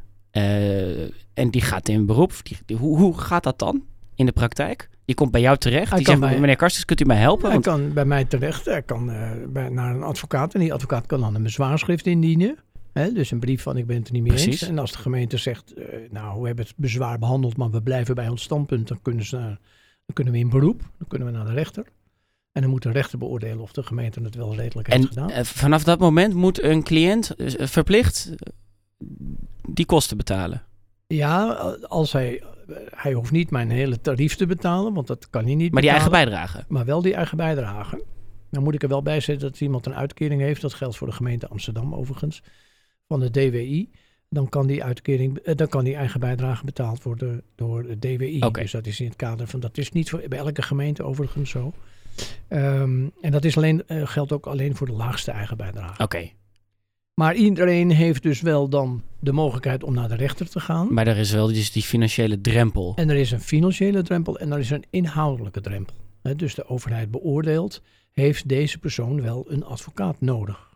En 1.34 1.50
die 1.50 1.60
gaat 1.60 1.88
in 1.88 2.06
beroep. 2.06 2.32
Die, 2.42 2.56
die- 2.66 2.76
hoe, 2.76 2.98
hoe 2.98 3.18
gaat 3.18 3.42
dat 3.42 3.58
dan 3.58 3.84
in 4.14 4.26
de 4.26 4.32
praktijk? 4.32 4.88
Je 5.04 5.14
komt 5.14 5.30
bij 5.30 5.40
jou 5.40 5.56
terecht. 5.56 5.88
Hij 5.88 5.98
Die 5.98 6.06
zegt, 6.06 6.20
bij- 6.20 6.40
meneer 6.40 6.56
Karstens, 6.56 6.84
kunt 6.84 7.00
u 7.00 7.04
mij 7.04 7.16
helpen? 7.16 7.42
Hij 7.44 7.52
Want, 7.52 7.64
kan 7.64 7.92
bij 7.92 8.04
mij 8.04 8.24
terecht. 8.24 8.64
Hij 8.64 8.82
kan 8.82 9.10
eh, 9.10 9.30
bij, 9.48 9.68
naar 9.68 9.94
een 9.94 10.02
advocaat. 10.02 10.54
En 10.54 10.60
die 10.60 10.72
advocaat 10.72 11.06
kan 11.06 11.20
dan 11.20 11.34
een 11.34 11.42
bezwaarschrift 11.42 12.06
indienen. 12.06 12.56
Hè, 12.92 13.12
dus 13.12 13.30
een 13.30 13.40
brief 13.40 13.62
van 13.62 13.76
ik 13.76 13.86
ben 13.86 13.96
het 13.96 14.06
er 14.06 14.12
niet 14.12 14.22
mee 14.22 14.32
Precies. 14.32 14.60
eens. 14.60 14.70
En 14.70 14.78
als 14.78 14.92
de 14.92 14.98
gemeente 14.98 15.36
zegt, 15.36 15.72
eh, 15.74 15.84
nou 16.10 16.40
we 16.40 16.46
hebben 16.46 16.64
het 16.64 16.74
bezwaar 16.76 17.18
behandeld, 17.18 17.56
maar 17.56 17.70
we 17.70 17.82
blijven 17.82 18.14
bij 18.14 18.28
ons 18.28 18.42
standpunt. 18.42 18.88
Dan 18.88 18.98
kunnen, 19.02 19.24
ze, 19.24 19.36
naar- 19.36 19.58
dan 20.06 20.14
kunnen 20.14 20.32
we 20.32 20.38
in 20.38 20.48
beroep. 20.48 20.80
Dan 20.98 21.08
kunnen 21.08 21.28
we 21.28 21.34
naar 21.36 21.46
de 21.46 21.52
rechter. 21.52 21.84
En 22.52 22.62
dan 22.62 22.70
moet 22.70 22.82
de 22.82 22.90
rechter 22.90 23.18
beoordelen 23.18 23.58
of 23.60 23.72
de 23.72 23.82
gemeente 23.82 24.20
het 24.22 24.34
wel 24.34 24.54
redelijk 24.54 24.88
heeft 24.92 25.02
en 25.02 25.08
gedaan. 25.08 25.30
eh, 25.30 25.44
vanaf 25.44 25.84
dat 25.84 25.98
moment 25.98 26.34
moet 26.34 26.62
een 26.62 26.82
cliënt 26.82 27.34
verplicht 27.58 28.30
die 29.68 29.86
kosten 29.86 30.16
betalen. 30.16 30.62
Ja, 31.06 31.44
als 31.88 32.12
hij, 32.12 32.42
hij 32.94 33.12
hoeft 33.12 33.32
niet 33.32 33.50
mijn 33.50 33.70
hele 33.70 34.00
tarief 34.00 34.36
te 34.36 34.46
betalen, 34.46 34.94
want 34.94 35.06
dat 35.06 35.30
kan 35.30 35.44
hij 35.44 35.54
niet 35.54 35.72
Maar 35.72 35.82
die 35.82 35.90
eigen 35.90 36.10
bijdrage. 36.10 36.64
Maar 36.68 36.84
wel 36.84 37.02
die 37.02 37.14
eigen 37.14 37.36
bijdrage. 37.36 38.04
Dan 38.50 38.62
moet 38.62 38.74
ik 38.74 38.82
er 38.82 38.88
wel 38.88 39.02
bij 39.02 39.20
zetten 39.20 39.50
dat 39.50 39.60
iemand 39.60 39.86
een 39.86 39.94
uitkering 39.94 40.40
heeft. 40.40 40.60
Dat 40.60 40.74
geldt 40.74 40.96
voor 40.96 41.06
de 41.06 41.12
gemeente 41.12 41.48
Amsterdam 41.48 41.94
overigens. 41.94 42.42
Van 43.08 43.20
de 43.20 43.30
DWI. 43.30 43.90
Dan 44.28 44.48
kan 44.48 44.66
die, 44.66 44.84
uitkering, 44.84 45.38
eh, 45.38 45.54
dan 45.56 45.68
kan 45.68 45.84
die 45.84 45.94
eigen 45.94 46.20
bijdrage 46.20 46.64
betaald 46.64 47.02
worden 47.02 47.42
door 47.54 47.82
de 47.82 47.98
DWI. 47.98 48.38
Dus 48.38 48.70
dat 48.70 48.86
is 48.86 49.00
in 49.00 49.06
het 49.06 49.16
kader 49.16 49.46
van... 49.46 49.60
Dat 49.60 49.78
is 49.78 49.90
niet 49.92 50.10
voor, 50.10 50.22
bij 50.28 50.38
elke 50.38 50.62
gemeente 50.62 51.02
overigens 51.02 51.50
zo. 51.50 51.72
Ehm, 52.48 53.08
en 53.20 53.30
dat 53.30 53.44
is 53.44 53.56
alleen, 53.56 53.86
eh, 53.86 54.06
geldt 54.06 54.32
ook 54.32 54.46
alleen 54.46 54.76
voor 54.76 54.86
de 54.86 54.92
laagste 54.92 55.30
eigen 55.30 55.56
bijdrage. 55.56 56.02
Oké, 56.02 56.30
Maar 57.14 57.34
iedereen 57.34 57.90
heeft 57.90 58.22
dus 58.22 58.40
wel 58.40 58.68
dan 58.68 59.02
de 59.18 59.32
mogelijkheid 59.32 59.82
om 59.84 59.94
naar 59.94 60.08
de 60.08 60.14
rechter 60.14 60.48
te 60.48 60.60
gaan. 60.60 60.94
maar 60.94 61.06
er 61.06 61.16
is 61.16 61.30
wel 61.32 61.46
dus 61.46 61.72
die 61.72 61.82
financiële 61.82 62.40
drempel. 62.40 62.92
En 62.96 63.10
er 63.10 63.16
is 63.16 63.30
een 63.30 63.40
financiële 63.40 64.02
drempel 64.02 64.38
en 64.38 64.52
er 64.52 64.58
is 64.58 64.70
een 64.70 64.84
inhoudelijke 64.90 65.60
drempel. 65.60 65.94
Dus 66.36 66.54
de 66.54 66.68
overheid 66.68 67.10
beoordeelt, 67.10 67.82
heeft 68.12 68.48
deze 68.48 68.78
persoon 68.78 69.22
wel 69.22 69.44
een 69.48 69.64
advocaat 69.64 70.20
nodig? 70.20 70.72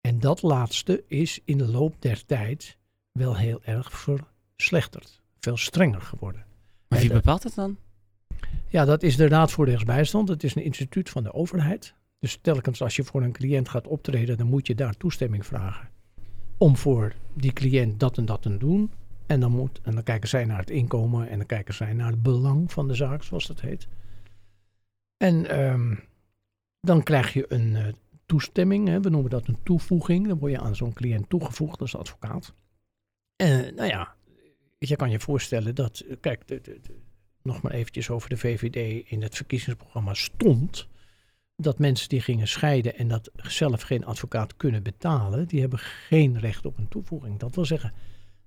En 0.00 0.18
dat 0.20 0.42
laatste 0.42 1.04
is 1.06 1.40
in 1.44 1.58
de 1.58 1.68
loop 1.68 1.94
der 1.98 2.24
tijd 2.26 2.76
wel 3.12 3.36
heel 3.36 3.60
erg 3.64 4.06
verslechterd. 4.56 5.20
Veel 5.40 5.56
strenger 5.56 6.00
geworden. 6.00 6.44
Maar 6.88 6.98
wie 6.98 7.08
de- 7.08 7.14
bepaalt 7.14 7.42
het 7.42 7.54
dan? 7.54 7.76
Ja, 8.68 8.84
dat 8.84 9.02
is 9.02 9.16
de 9.16 9.28
Raad 9.28 9.50
voor 9.52 9.66
Rechtsbijstand. 9.66 10.28
Het 10.28 10.44
is 10.44 10.54
een 10.54 10.64
instituut 10.64 11.10
van 11.10 11.22
de 11.22 11.32
overheid. 11.32 11.94
Dus 12.22 12.38
telkens 12.40 12.82
als 12.82 12.96
je 12.96 13.04
voor 13.04 13.22
een 13.22 13.32
cliënt 13.32 13.68
gaat 13.68 13.86
optreden, 13.86 14.36
dan 14.36 14.46
moet 14.46 14.66
je 14.66 14.74
daar 14.74 14.96
toestemming 14.96 15.46
vragen. 15.46 15.88
Om 16.58 16.76
voor 16.76 17.14
die 17.34 17.52
cliënt 17.52 18.00
dat 18.00 18.18
en 18.18 18.24
dat 18.24 18.42
te 18.42 18.56
doen. 18.56 18.90
En 19.26 19.40
dan, 19.40 19.52
moet, 19.52 19.80
en 19.82 19.94
dan 19.94 20.02
kijken 20.02 20.28
zij 20.28 20.44
naar 20.44 20.58
het 20.58 20.70
inkomen 20.70 21.28
en 21.28 21.38
dan 21.38 21.46
kijken 21.46 21.74
zij 21.74 21.92
naar 21.92 22.10
het 22.10 22.22
belang 22.22 22.72
van 22.72 22.88
de 22.88 22.94
zaak, 22.94 23.22
zoals 23.22 23.46
dat 23.46 23.60
heet. 23.60 23.88
En 25.16 25.46
ehm, 25.46 25.94
dan 26.80 27.02
krijg 27.02 27.32
je 27.32 27.44
een 27.48 27.76
eh, 27.76 27.92
toestemming, 28.26 28.88
hè, 28.88 29.00
we 29.00 29.10
noemen 29.10 29.30
dat 29.30 29.48
een 29.48 29.62
toevoeging. 29.62 30.28
Dan 30.28 30.38
word 30.38 30.52
je 30.52 30.60
aan 30.60 30.76
zo'n 30.76 30.92
cliënt 30.92 31.28
toegevoegd 31.28 31.80
als 31.80 31.96
advocaat. 31.96 32.54
En 33.36 33.74
nou 33.74 33.88
ja, 33.88 34.14
je 34.78 34.96
kan 34.96 35.10
je 35.10 35.20
voorstellen 35.20 35.74
dat, 35.74 36.00
eh, 36.00 36.16
kijk, 36.20 36.60
nog 37.42 37.62
maar 37.62 37.72
eventjes 37.72 38.10
over 38.10 38.28
de 38.28 38.36
VVD 38.36 39.10
in 39.10 39.22
het 39.22 39.36
verkiezingsprogramma 39.36 40.14
stond 40.14 40.90
dat 41.62 41.78
mensen 41.78 42.08
die 42.08 42.20
gingen 42.20 42.48
scheiden 42.48 42.96
en 42.96 43.08
dat 43.08 43.30
zelf 43.36 43.82
geen 43.82 44.04
advocaat 44.04 44.56
kunnen 44.56 44.82
betalen, 44.82 45.48
die 45.48 45.60
hebben 45.60 45.78
geen 45.78 46.38
recht 46.38 46.66
op 46.66 46.78
een 46.78 46.88
toevoeging. 46.88 47.38
Dat 47.38 47.54
wil 47.54 47.64
zeggen, 47.64 47.92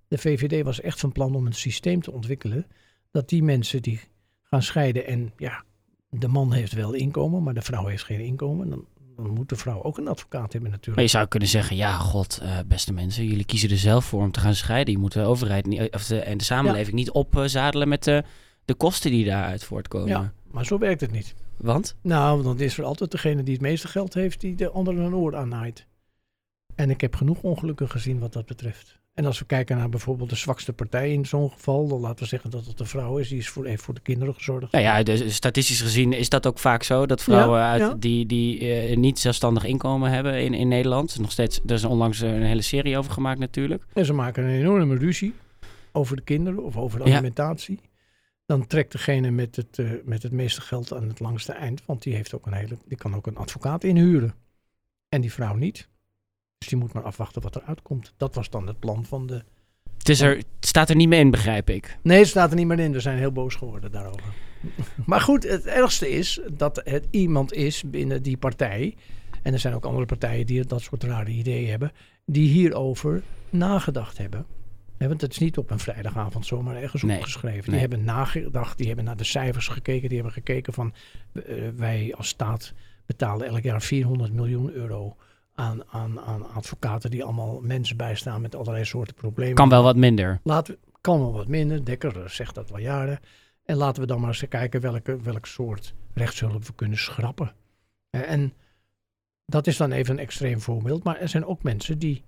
de 0.07 0.17
VVD 0.17 0.63
was 0.63 0.81
echt 0.81 0.99
van 0.99 1.11
plan 1.11 1.35
om 1.35 1.45
een 1.45 1.53
systeem 1.53 2.01
te 2.01 2.11
ontwikkelen 2.11 2.65
dat 3.11 3.29
die 3.29 3.43
mensen 3.43 3.81
die 3.81 3.99
gaan 4.43 4.63
scheiden 4.63 5.05
en 5.05 5.33
ja, 5.37 5.63
de 6.09 6.27
man 6.27 6.53
heeft 6.53 6.73
wel 6.73 6.93
inkomen, 6.93 7.43
maar 7.43 7.53
de 7.53 7.61
vrouw 7.61 7.85
heeft 7.85 8.03
geen 8.03 8.19
inkomen, 8.19 8.69
dan, 8.69 8.85
dan 9.15 9.29
moet 9.29 9.49
de 9.49 9.55
vrouw 9.55 9.83
ook 9.83 9.97
een 9.97 10.07
advocaat 10.07 10.51
hebben 10.51 10.69
natuurlijk. 10.69 10.95
Maar 10.95 11.05
je 11.05 11.09
zou 11.09 11.27
kunnen 11.27 11.49
zeggen, 11.49 11.75
ja, 11.75 11.97
god, 11.97 12.39
eh, 12.41 12.57
beste 12.67 12.93
mensen, 12.93 13.25
jullie 13.25 13.45
kiezen 13.45 13.69
er 13.69 13.77
zelf 13.77 14.05
voor 14.05 14.21
om 14.21 14.31
te 14.31 14.39
gaan 14.39 14.55
scheiden. 14.55 14.93
Je 14.93 14.99
moet 14.99 15.13
de 15.13 15.21
overheid 15.21 15.65
niet, 15.65 15.93
of 15.93 16.05
de, 16.05 16.19
en 16.19 16.37
de 16.37 16.43
samenleving 16.43 16.95
niet 16.95 17.11
opzadelen 17.11 17.87
met 17.87 18.03
de, 18.03 18.23
de 18.65 18.73
kosten 18.73 19.11
die 19.11 19.25
daaruit 19.25 19.63
voortkomen. 19.63 20.07
Ja, 20.07 20.33
maar 20.51 20.65
zo 20.65 20.77
werkt 20.77 21.01
het 21.01 21.11
niet. 21.11 21.35
Want? 21.57 21.95
Nou, 22.01 22.43
dan 22.43 22.59
is 22.59 22.77
er 22.77 22.83
altijd 22.83 23.11
degene 23.11 23.43
die 23.43 23.53
het 23.53 23.61
meeste 23.61 23.87
geld 23.87 24.13
heeft, 24.13 24.41
die 24.41 24.55
de 24.55 24.69
andere 24.69 25.01
een 25.01 25.15
oor 25.15 25.35
aannaait. 25.35 25.85
En 26.75 26.89
ik 26.89 27.01
heb 27.01 27.15
genoeg 27.15 27.41
ongelukken 27.41 27.89
gezien 27.89 28.19
wat 28.19 28.33
dat 28.33 28.45
betreft. 28.45 28.99
En 29.13 29.25
als 29.25 29.39
we 29.39 29.45
kijken 29.45 29.77
naar 29.77 29.89
bijvoorbeeld 29.89 30.29
de 30.29 30.35
zwakste 30.35 30.73
partij 30.73 31.11
in 31.13 31.25
zo'n 31.25 31.51
geval, 31.51 31.87
dan 31.87 31.99
laten 31.99 32.19
we 32.19 32.25
zeggen 32.25 32.49
dat 32.49 32.65
het 32.65 32.77
de 32.77 32.85
vrouw 32.85 33.17
is, 33.17 33.29
die 33.29 33.37
is 33.37 33.49
voor, 33.49 33.65
heeft 33.65 33.83
voor 33.83 33.93
de 33.93 34.01
kinderen 34.01 34.33
gezorgd. 34.33 34.71
Nou 34.71 34.83
ja, 34.83 35.03
dus 35.03 35.35
statistisch 35.35 35.81
gezien 35.81 36.13
is 36.13 36.29
dat 36.29 36.47
ook 36.47 36.59
vaak 36.59 36.83
zo. 36.83 37.05
Dat 37.05 37.23
vrouwen 37.23 37.59
Ja, 37.59 37.71
uit, 37.71 37.81
ja. 37.81 37.95
die, 37.99 38.25
die 38.25 38.73
eh, 38.73 38.97
niet 38.97 39.19
zelfstandig 39.19 39.63
inkomen 39.63 40.11
hebben 40.11 40.41
in, 40.41 40.53
in 40.53 40.67
Nederland. 40.67 41.19
Nog 41.19 41.31
steeds, 41.31 41.59
er 41.65 41.73
is 41.73 41.83
onlangs 41.83 42.19
een 42.19 42.43
hele 42.43 42.61
serie 42.61 42.97
over 42.97 43.11
gemaakt 43.11 43.39
natuurlijk. 43.39 43.83
En 43.93 44.05
ze 44.05 44.13
maken 44.13 44.43
een 44.43 44.59
enorme 44.59 44.95
ruzie 44.95 45.33
over 45.91 46.15
de 46.15 46.21
kinderen 46.21 46.63
of 46.63 46.77
over 46.77 47.03
de 47.03 47.09
Ja. 47.09 47.21
Dan 48.45 48.67
trekt 48.67 48.91
degene 48.91 49.31
met 49.31 49.55
het, 49.55 49.79
eh, 49.79 49.91
met 50.03 50.23
het 50.23 50.31
meeste 50.31 50.61
geld 50.61 50.93
aan 50.93 51.07
het 51.07 51.19
langste 51.19 51.51
eind, 51.51 51.85
want 51.85 52.03
die, 52.03 52.15
heeft 52.15 52.33
ook 52.33 52.45
een 52.45 52.53
hele, 52.53 52.77
die 52.85 52.97
kan 52.97 53.15
ook 53.15 53.27
een 53.27 53.37
advocaat 53.37 53.83
inhuren. 53.83 54.33
En 55.09 55.21
die 55.21 55.31
vrouw 55.31 55.55
niet. 55.55 55.89
Dus 56.57 56.67
die 56.67 56.77
moet 56.77 56.93
maar 56.93 57.03
afwachten 57.03 57.41
wat 57.41 57.55
eruit 57.55 57.81
komt. 57.81 58.13
Dat 58.17 58.35
was 58.35 58.49
dan 58.49 58.67
het 58.67 58.79
plan 58.79 59.05
van 59.05 59.27
de 59.27 59.43
Het, 59.97 60.09
is 60.09 60.21
er, 60.21 60.37
het 60.37 60.45
staat 60.59 60.89
er 60.89 60.95
niet 60.95 61.07
mee 61.07 61.19
in, 61.19 61.31
begrijp 61.31 61.69
ik. 61.69 61.97
Nee, 62.01 62.19
het 62.19 62.27
staat 62.27 62.49
er 62.49 62.55
niet 62.55 62.67
meer 62.67 62.79
in. 62.79 62.91
We 62.91 62.99
zijn 62.99 63.17
heel 63.17 63.31
boos 63.31 63.55
geworden 63.55 63.91
daarover. 63.91 64.33
maar 65.05 65.21
goed, 65.21 65.43
het 65.43 65.65
ergste 65.65 66.09
is 66.09 66.39
dat 66.51 66.81
het 66.83 67.07
iemand 67.09 67.53
is 67.53 67.83
binnen 67.83 68.23
die 68.23 68.37
partij. 68.37 68.95
En 69.41 69.53
er 69.53 69.59
zijn 69.59 69.73
ook 69.73 69.85
andere 69.85 70.05
partijen 70.05 70.45
die 70.45 70.65
dat 70.65 70.81
soort 70.81 71.03
rare 71.03 71.31
ideeën 71.31 71.69
hebben. 71.69 71.91
Die 72.25 72.49
hierover 72.49 73.23
nagedacht 73.49 74.17
hebben. 74.17 74.45
Want 74.97 75.21
het 75.21 75.31
is 75.31 75.37
niet 75.37 75.57
op 75.57 75.71
een 75.71 75.79
vrijdagavond 75.79 76.45
zomaar 76.45 76.75
ergens 76.75 77.03
Nee, 77.03 77.17
opgeschreven. 77.17 77.61
Die 77.61 77.71
nee. 77.71 77.79
hebben 77.79 78.03
nagedacht, 78.03 78.77
die 78.77 78.87
hebben 78.87 79.05
naar 79.05 79.17
de 79.17 79.23
cijfers 79.23 79.67
gekeken. 79.67 80.07
Die 80.07 80.17
hebben 80.17 80.33
gekeken 80.33 80.73
van 80.73 80.93
eh, 81.33 81.43
wij 81.75 82.13
als 82.17 82.27
staat 82.27 82.73
betalen 83.05 83.47
elk 83.47 83.61
jaar 83.61 83.81
400 83.81 84.33
miljoen 84.33 84.71
euro 84.71 85.15
aan, 85.53 85.83
aan, 85.87 86.19
aan 86.19 86.49
advocaten 86.49 87.11
die 87.11 87.23
allemaal 87.23 87.59
mensen 87.61 87.97
bijstaan 87.97 88.41
met 88.41 88.55
allerlei 88.55 88.85
soorten 88.85 89.15
problemen. 89.15 89.55
Kan 89.55 89.69
wel 89.69 89.83
wat 89.83 89.95
minder. 89.95 90.39
Laten 90.43 90.73
we, 90.73 90.79
kan 91.01 91.19
wel 91.19 91.33
wat 91.33 91.47
minder. 91.47 91.85
Dekker 91.85 92.21
eh, 92.21 92.27
zegt 92.27 92.55
dat 92.55 92.71
al 92.71 92.79
jaren. 92.79 93.19
En 93.63 93.75
laten 93.75 94.01
we 94.01 94.07
dan 94.07 94.19
maar 94.19 94.29
eens 94.29 94.47
kijken 94.49 94.81
welke, 94.81 95.21
welk 95.21 95.45
soort 95.45 95.93
rechtshulp 96.13 96.65
we 96.65 96.73
kunnen 96.73 96.97
schrappen. 96.97 97.53
Eh, 98.09 98.31
en 98.31 98.53
dat 99.45 99.67
is 99.67 99.77
dan 99.77 99.91
even 99.91 100.13
een 100.13 100.23
extreem 100.23 100.59
voorbeeld. 100.59 101.03
Maar 101.03 101.19
er 101.19 101.29
zijn 101.29 101.45
ook 101.45 101.63
mensen 101.63 101.99
die 101.99 102.23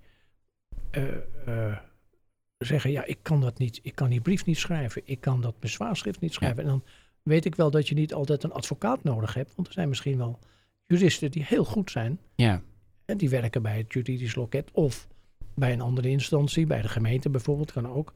zeggen: 2.66 2.90
Ja, 2.90 3.04
ik 3.04 3.18
kan 3.22 3.40
dat 3.40 3.58
niet. 3.58 3.80
Ik 3.82 3.94
kan 3.94 4.10
die 4.10 4.20
brief 4.20 4.44
niet 4.44 4.58
schrijven. 4.58 5.02
Ik 5.04 5.20
kan 5.20 5.40
dat 5.40 5.60
bezwaarschrift 5.60 6.20
niet 6.20 6.34
schrijven. 6.34 6.62
En 6.62 6.68
dan 6.68 6.84
weet 7.22 7.44
ik 7.44 7.54
wel 7.54 7.70
dat 7.70 7.88
je 7.88 7.94
niet 7.94 8.14
altijd 8.14 8.42
een 8.42 8.52
advocaat 8.52 9.02
nodig 9.02 9.34
hebt. 9.34 9.54
Want 9.54 9.68
er 9.68 9.74
zijn 9.74 9.88
misschien 9.88 10.18
wel 10.18 10.38
juristen 10.86 11.30
die 11.30 11.44
heel 11.44 11.64
goed 11.64 11.90
zijn. 11.90 12.20
Ja, 12.34 12.62
En 13.04 13.16
die 13.16 13.28
werken 13.28 13.62
bij 13.62 13.76
het 13.78 13.92
juridisch 13.92 14.34
loket 14.34 14.70
of 14.72 15.08
bij 15.54 15.72
een 15.72 15.80
andere 15.80 16.08
instantie, 16.08 16.66
bij 16.66 16.82
de 16.82 16.88
gemeente 16.88 17.30
bijvoorbeeld, 17.30 17.72
kan 17.72 17.88
ook. 17.88 18.12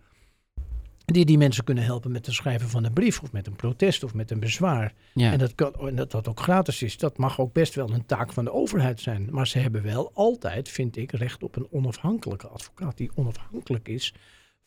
Die 1.05 1.25
die 1.25 1.39
mensen 1.39 1.65
kunnen 1.65 1.85
helpen 1.85 2.13
met 2.13 2.27
het 2.27 2.35
schrijven 2.35 2.69
van 2.69 2.85
een 2.85 2.93
brief 2.93 3.23
of 3.23 3.33
met 3.33 3.47
een 3.47 3.57
protest 3.57 4.05
of 4.05 4.15
met 4.15 4.31
een 4.31 4.41
bezwaar. 4.41 4.95
ja. 5.15 5.33
En, 5.33 5.39
dat 5.39 5.55
kan, 5.55 5.75
en 5.89 5.95
dat 5.95 6.11
dat 6.11 6.29
ook 6.29 6.41
gratis 6.41 6.83
is, 6.83 6.99
dat 6.99 7.19
mag 7.19 7.41
ook 7.41 7.53
best 7.53 7.75
wel 7.75 7.91
een 7.91 8.07
taak 8.07 8.33
van 8.33 8.45
de 8.45 8.53
overheid 8.53 9.01
zijn. 9.01 9.29
Maar 9.31 9.47
ze 9.47 9.59
hebben 9.59 9.83
wel 9.83 10.11
altijd, 10.15 10.69
vind 10.69 10.97
ik, 10.97 11.13
recht 11.13 11.43
op 11.43 11.57
een 11.57 11.67
onafhankelijke 11.71 12.49
advocaat 12.49 12.97
die 12.97 13.11
onafhankelijk 13.15 13.89
is 13.89 14.15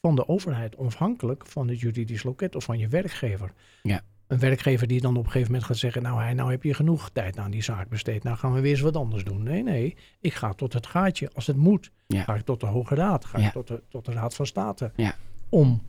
van 0.02 0.16
de 0.16 0.28
overheid, 0.28 0.76
onafhankelijk 0.76 1.46
van 1.46 1.68
het 1.68 1.80
juridisch 1.80 2.24
loket 2.24 2.56
of 2.56 2.64
van 2.64 2.78
je 2.78 2.88
werkgever. 2.88 3.52
Ja. 3.84 4.02
Een 4.28 4.40
werkgever 4.40 4.88
die 4.88 5.02
dan 5.02 5.18
op 5.18 5.26
een 5.26 5.32
gegeven 5.32 5.52
moment 5.52 5.68
gaat 5.68 5.78
zeggen, 5.78 6.02
nou, 6.02 6.22
hij, 6.22 6.34
nou 6.34 6.52
heb 6.52 6.64
je 6.64 6.74
genoeg 6.74 7.10
tijd 7.10 7.38
aan 7.38 7.52
die 7.52 7.64
zaak 7.64 7.90
besteed, 7.90 8.24
nou 8.24 8.38
gaan 8.38 8.54
we 8.54 8.60
weer 8.60 8.72
eens 8.72 8.82
wat 8.82 8.96
anders 8.96 9.24
doen. 9.24 9.44
Nee, 9.44 9.64
nee, 9.64 9.96
ik 10.20 10.34
ga 10.34 10.54
tot 10.54 10.74
het 10.74 10.88
gaatje 10.88 11.30
als 11.34 11.48
het 11.48 11.56
moet. 11.56 11.92
Ja. 12.08 12.24
Ga 12.24 12.36
ik 12.36 12.42
tot 12.42 12.60
de 12.60 12.66
Hoge 12.66 12.96
Raad, 12.96 13.26
ga 13.26 13.38
ik 13.38 13.52
tot 13.52 13.68
de, 13.68 13.84
tot 13.90 14.06
de 14.06 14.12
Raad 14.12 14.36
van 14.36 14.46
State. 14.46 14.92
Ja. 14.96 15.16
Om, 15.50 15.82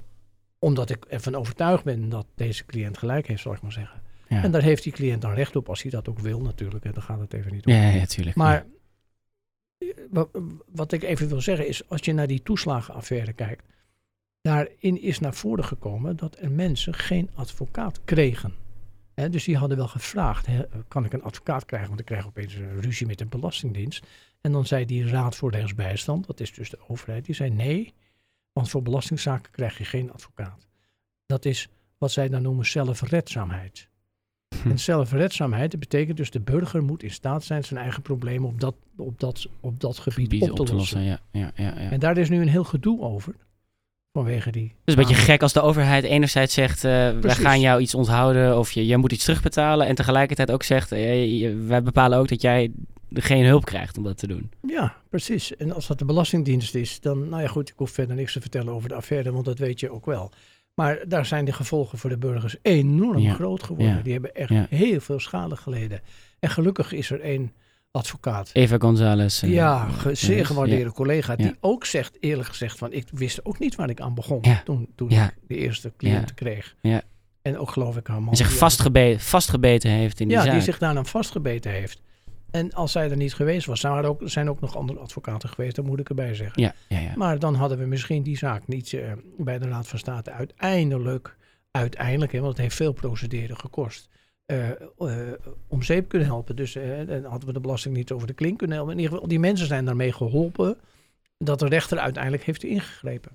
omdat 0.59 0.91
ik 0.91 1.05
ervan 1.05 1.35
overtuigd 1.35 1.85
ben 1.85 2.09
dat 2.09 2.27
deze 2.35 2.65
cliënt 2.65 2.99
gelijk 2.99 3.27
heeft, 3.27 3.43
zal 3.43 3.53
ik 3.53 3.63
maar 3.63 3.73
zeggen. 3.73 4.01
ja. 4.29 4.43
En 4.43 4.51
daar 4.51 4.63
heeft 4.63 4.83
die 4.83 4.93
cliënt 4.93 5.23
dan 5.23 5.33
recht 5.35 5.57
op 5.57 5.69
als 5.69 5.83
hij 5.83 5.91
dat 5.91 6.09
ook 6.09 6.19
wil 6.19 6.41
natuurlijk. 6.41 6.85
En 6.85 6.93
dan 6.93 7.03
gaat 7.03 7.21
het 7.21 7.33
even 7.33 7.53
niet 7.53 7.67
om. 7.67 7.73
ja, 7.73 7.83
ja, 7.83 7.89
ja, 7.89 8.07
tuurlijk. 8.07 8.37
Maar 8.37 8.67
wa- 10.11 10.29
wat 10.67 10.93
ik 10.93 11.03
even 11.03 11.29
wil 11.29 11.41
zeggen 11.41 11.69
is, 11.69 11.89
als 11.89 12.01
je 12.01 12.13
naar 12.13 12.27
die 12.27 12.43
toeslagenaffaire 12.43 13.33
kijkt, 13.33 13.63
daarin 14.41 15.03
is 15.03 15.19
naar 15.21 15.35
voren 15.35 15.65
gekomen 15.65 16.17
dat 16.17 16.37
er 16.41 16.51
mensen 16.51 16.95
geen 16.95 17.31
advocaat 17.35 18.01
kregen. 18.05 18.55
Dus 19.31 19.45
die 19.45 19.57
hadden 19.57 19.77
wel 19.77 19.89
gevraagd, 19.89 20.47
kan 20.89 21.05
ik 21.05 21.13
een 21.13 21.23
advocaat 21.23 21.65
krijgen? 21.65 21.89
Want 21.89 22.01
ik 22.01 22.07
krijg 22.07 22.27
opeens 22.27 22.55
een 22.55 22.81
ruzie 22.81 23.07
met 23.07 23.19
de 23.19 23.27
Belastingdienst. 23.27 24.07
En 24.41 24.53
dan 24.53 24.67
zei 24.67 24.85
die 24.85 25.07
Raad 25.09 25.37
voor 25.37 25.51
Rechtsbijstand, 25.51 26.27
dat 26.27 26.41
is 26.41 26.53
dus 26.53 26.71
de 26.71 26.79
overheid, 26.89 27.25
die 27.25 27.35
zei 27.35 27.51
nee, 27.51 27.95
want 28.57 28.69
voor 28.69 28.83
belastingzaken 28.83 29.53
krijg 29.53 29.79
je 29.79 29.85
geen 29.85 30.13
advocaat. 30.13 30.67
Dat 31.27 31.45
is 31.45 31.69
wat 31.99 32.13
zij 32.13 32.29
dan 32.29 32.43
noemen 32.43 32.67
zelfredzaamheid. 32.67 33.89
Hm. 34.63 34.71
En 34.71 34.79
zelfredzaamheid 34.79 35.71
dat 35.71 35.81
betekent 35.81 36.17
dus 36.17 36.31
de 36.31 36.41
burger 36.41 36.83
moet 36.83 37.03
in 37.03 37.11
staat 37.11 37.45
zijn 37.45 37.65
zijn 37.65 37.81
eigen 37.81 38.03
problemen 38.03 38.49
op 38.49 38.61
dat, 38.61 38.75
op 38.97 39.21
dat, 39.21 39.49
op 39.61 39.81
dat 39.81 39.99
gebied, 39.99 40.33
Gebied 40.33 40.51
op 40.51 40.67
te 40.67 40.75
lossen. 40.75 41.03
Ja, 41.03 41.21
ja, 41.33 41.51
ja, 41.55 41.65
ja. 41.65 41.91
En 41.91 42.01
daar 42.01 42.19
is 42.19 42.29
nu 42.29 42.41
een 42.41 42.49
heel 42.49 42.65
gedoe 42.65 43.01
over. 43.01 43.35
Vanwege 44.13 44.51
die. 44.51 44.69
Het 44.69 44.73
is 44.85 44.95
een 44.95 45.01
beetje 45.01 45.23
gek 45.23 45.43
als 45.43 45.53
de 45.53 45.61
overheid 45.61 46.05
enerzijds 46.05 46.55
zegt, 46.55 46.85
eh, 46.85 46.91
wij 47.19 47.35
gaan 47.35 47.61
jou 47.61 47.81
iets 47.81 47.95
onthouden 47.95 48.59
of 48.59 48.73
je, 48.73 48.87
jij 48.87 48.97
moet 48.97 49.13
iets 49.13 49.25
terugbetalen. 49.25 49.87
En 49.87 49.95
tegelijkertijd 49.95 50.51
ook 50.51 50.63
zegt, 50.63 50.93
eh, 50.93 51.55
wij 51.67 51.83
bepalen 51.83 52.19
ook 52.19 52.29
dat 52.29 52.41
jij 52.43 52.73
geen 53.11 53.45
hulp 53.45 53.65
krijgt 53.65 53.97
om 53.99 54.05
dat 54.05 54.19
te 54.19 54.27
doen. 54.27 54.51
Ja, 54.67 54.97
precies. 55.11 55.57
En 55.57 55.73
als 55.73 55.87
dat 55.87 55.99
de 55.99 56.05
Belastingdienst 56.05 56.75
is, 56.75 57.01
dan, 57.01 57.29
nou 57.29 57.43
ja 57.43 57.49
goed, 57.49 57.69
ik 57.69 57.75
hoef 57.77 57.91
verder 57.91 58.17
niks 58.17 58.33
te 58.33 58.41
vertellen 58.41 58.73
over 58.73 58.89
de 58.89 58.95
affaire, 58.95 59.33
want 59.33 59.45
dat 59.45 59.59
weet 59.59 59.81
je 59.81 59.91
ook 59.91 60.07
wel. 60.07 60.31
Maar 60.75 60.99
daar 61.09 61.27
zijn 61.27 61.45
de 61.45 61.53
gevolgen 61.53 61.99
voor 61.99 62.11
de 62.11 62.19
burgers 62.19 62.57
enorm 62.63 63.19
Ja. 63.19 63.35
groot 63.35 63.63
geworden. 63.63 63.97
Ja. 63.97 64.03
Die 64.03 64.13
hebben 64.13 64.35
echt 64.35 64.49
Ja. 64.51 64.67
heel 64.71 65.01
veel 65.01 65.21
schade 65.21 65.57
geleden. 65.57 66.01
En 66.39 66.51
gelukkig 66.51 66.93
is 66.93 67.11
er 67.11 67.21
één 67.21 67.53
advocaat. 67.91 68.51
Eva 68.53 68.77
González. 68.79 69.43
eh, 69.43 69.53
ja, 69.53 69.89
ge- 69.89 70.15
zeer 70.15 70.37
ja. 70.37 70.45
gewaardeerde 70.45 70.93
collega. 70.93 71.37
Die 71.37 71.47
Ja. 71.47 71.55
ook 71.61 71.85
zegt, 71.85 72.17
eerlijk 72.21 72.49
gezegd, 72.49 72.79
van 72.79 72.93
ik 72.93 73.05
wist 73.13 73.45
ook 73.45 73.59
niet 73.59 73.75
waar 73.75 73.91
ik 73.91 74.01
aan 74.01 74.15
begon. 74.15 74.39
Ja. 74.43 74.63
Toen, 74.65 74.89
toen 74.95 75.11
Ja. 75.11 75.25
ik 75.25 75.35
de 75.49 75.57
eerste 75.57 75.93
cliënt 75.97 76.29
Ja. 76.29 76.35
kreeg. 76.35 76.75
Ja. 76.83 77.03
En 77.43 77.59
ook 77.59 77.71
geloof 77.71 77.97
ik 77.97 78.07
haar 78.07 78.23
man. 78.23 78.37
Zich 78.37 78.49
die- 78.49 78.57
vastgebe 78.59 79.17
vastgebeten 79.19 79.91
heeft 79.91 80.21
in 80.21 80.29
die 80.29 80.37
ja, 80.37 80.43
zaak. 80.43 80.53
die 80.53 80.63
zich 80.63 80.79
daar 80.79 80.95
dan 80.95 81.07
vastgebeten 81.07 81.71
heeft. 81.71 82.03
En 82.51 82.73
als 82.73 82.93
zij 82.93 83.11
er 83.11 83.17
niet 83.17 83.35
geweest 83.35 83.67
was, 83.67 83.81
zouden 83.81 84.05
er 84.05 84.11
ook, 84.11 84.21
zijn 84.25 84.51
ook 84.51 84.61
nog 84.61 84.77
andere 84.77 84.99
advocaten 84.99 85.49
geweest, 85.49 85.77
dat 85.77 85.85
moet 85.85 86.01
ik 86.01 86.09
erbij 86.09 86.35
zeggen. 86.35 86.63
Ja, 86.63 86.75
ja, 86.89 86.99
ja. 86.99 87.13
Maar 87.17 87.39
dan 87.39 87.55
hadden 87.55 87.79
we 87.79 87.85
misschien 87.85 88.23
die 88.23 88.37
zaak 88.37 88.67
niet 88.67 88.93
eh, 88.93 89.13
bij 89.39 89.59
de 89.59 89.69
Raad 89.69 89.89
van 89.89 89.99
State 89.99 90.31
uiteindelijk, 90.31 91.37
uiteindelijk, 91.71 92.33
hè, 92.33 92.39
want 92.39 92.53
het 92.53 92.63
heeft 92.63 92.77
veel 92.77 92.93
procederen 92.93 93.57
gekost, 93.57 94.09
eh, 94.47 94.71
eh, 94.71 94.77
om 95.67 95.83
zeep 95.83 96.09
kunnen 96.09 96.29
helpen. 96.29 96.57
Dus 96.57 96.73
dan 97.07 97.25
hadden 97.25 97.49
we 97.49 97.53
de 97.53 97.61
belasting 97.61 97.95
niet 97.95 98.13
over 98.13 98.27
de 98.27 98.33
klink 98.33 98.59
kunnen 98.59 98.77
helpen. 98.77 98.95
In 98.95 99.01
ieder 99.01 99.15
geval, 99.15 99.29
die 99.31 99.41
mensen 99.41 99.67
zijn 99.67 99.85
daarmee 99.85 100.13
geholpen 100.13 100.77
dat 101.39 101.59
de 101.59 101.69
rechter 101.69 101.99
uiteindelijk 101.99 102.45
heeft 102.45 102.65
ingegrepen. 102.65 103.33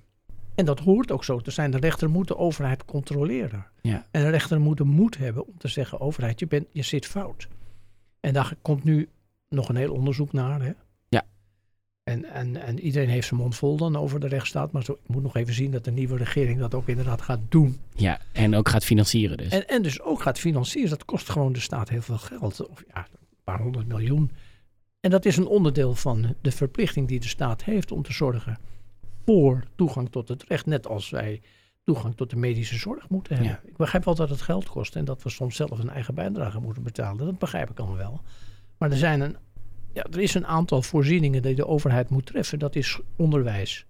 En 0.54 0.64
dat 0.64 0.80
hoort 0.80 1.10
ook 1.10 1.24
zo 1.24 1.40
te 1.40 1.50
zijn. 1.50 1.70
De 1.70 1.78
rechter 1.78 2.10
moet 2.10 2.28
de 2.28 2.36
overheid 2.36 2.84
controleren. 2.84 3.66
Ja. 3.80 4.06
En 4.10 4.22
de 4.22 4.30
rechter 4.30 4.60
moet 4.60 4.76
de 4.76 4.84
moed 4.84 5.18
hebben 5.18 5.46
om 5.46 5.58
te 5.58 5.68
zeggen, 5.68 6.00
overheid, 6.00 6.40
je, 6.40 6.46
bent, 6.46 6.66
je 6.70 6.82
zit 6.82 7.06
fout. 7.06 7.48
En 8.22 8.32
daar 8.32 8.54
komt 8.62 8.84
nu 8.84 9.08
nog 9.48 9.68
een 9.68 9.76
heel 9.76 9.92
onderzoek 9.92 10.32
naar. 10.32 10.62
Hè? 10.62 10.72
Ja. 11.08 11.24
En, 12.02 12.24
en, 12.24 12.56
en 12.56 12.80
iedereen 12.80 13.08
heeft 13.08 13.26
zijn 13.26 13.40
mond 13.40 13.56
vol 13.56 13.76
dan 13.76 13.96
over 13.96 14.20
de 14.20 14.28
rechtsstaat. 14.28 14.72
Maar 14.72 14.84
zo, 14.84 14.92
ik 14.92 15.08
moet 15.08 15.22
nog 15.22 15.36
even 15.36 15.54
zien 15.54 15.70
dat 15.70 15.84
de 15.84 15.90
nieuwe 15.90 16.16
regering 16.16 16.58
dat 16.58 16.74
ook 16.74 16.88
inderdaad 16.88 17.22
gaat 17.22 17.40
doen. 17.48 17.78
ja, 17.94 18.20
en 18.32 18.54
ook 18.54 18.68
gaat 18.68 18.84
financieren 18.84 19.36
dus. 19.36 19.48
En, 19.48 19.68
en 19.68 19.82
dus 19.82 20.00
ook 20.00 20.22
gaat 20.22 20.38
financieren. 20.38 20.90
Dat 20.90 21.04
kost 21.04 21.28
gewoon 21.28 21.52
de 21.52 21.60
staat 21.60 21.88
heel 21.88 22.02
veel 22.02 22.18
geld. 22.18 22.68
Of 22.68 22.82
ja, 22.94 23.06
een 23.12 23.36
paar 23.44 23.60
honderd 23.60 23.86
miljoen. 23.86 24.30
En 25.00 25.10
dat 25.10 25.24
is 25.24 25.36
een 25.36 25.46
onderdeel 25.46 25.94
van 25.94 26.34
de 26.40 26.52
verplichting 26.52 27.08
die 27.08 27.20
de 27.20 27.28
staat 27.28 27.64
heeft 27.64 27.92
om 27.92 28.02
te 28.02 28.12
zorgen 28.12 28.58
voor 29.24 29.64
toegang 29.76 30.10
tot 30.10 30.28
het 30.28 30.44
recht. 30.48 30.66
Net 30.66 30.86
als 30.86 31.10
wij 31.10 31.40
toegang 31.84 32.16
tot 32.16 32.30
de 32.30 32.36
medische 32.36 32.78
zorg 32.78 33.08
moeten 33.08 33.36
hebben. 33.36 33.60
Ik 33.64 33.76
begrijp 33.76 34.04
wel 34.04 34.14
dat 34.14 34.28
het 34.28 34.42
geld 34.42 34.68
kost 34.68 34.96
en 34.96 35.04
dat 35.04 35.22
we 35.22 35.30
soms 35.30 35.56
zelf 35.56 35.78
een 35.78 35.90
eigen 35.90 36.14
bijdrage 36.14 36.60
moeten 36.60 36.82
betalen. 36.82 37.26
Dat 37.26 37.38
begrijp 37.38 37.70
ik 37.70 37.78
allemaal 37.78 37.96
wel. 37.96 38.20
Maar 38.78 38.90
er, 38.90 38.96
zijn 38.96 39.20
een, 39.20 39.36
ja, 39.92 40.04
er 40.10 40.20
is 40.20 40.34
een 40.34 40.46
aantal 40.46 40.82
voorzieningen 40.82 41.42
die 41.42 41.54
de 41.54 41.66
overheid 41.66 42.08
moet 42.08 42.26
treffen. 42.26 42.58
Dat 42.58 42.76
is 42.76 43.00
onderwijs. 43.16 43.86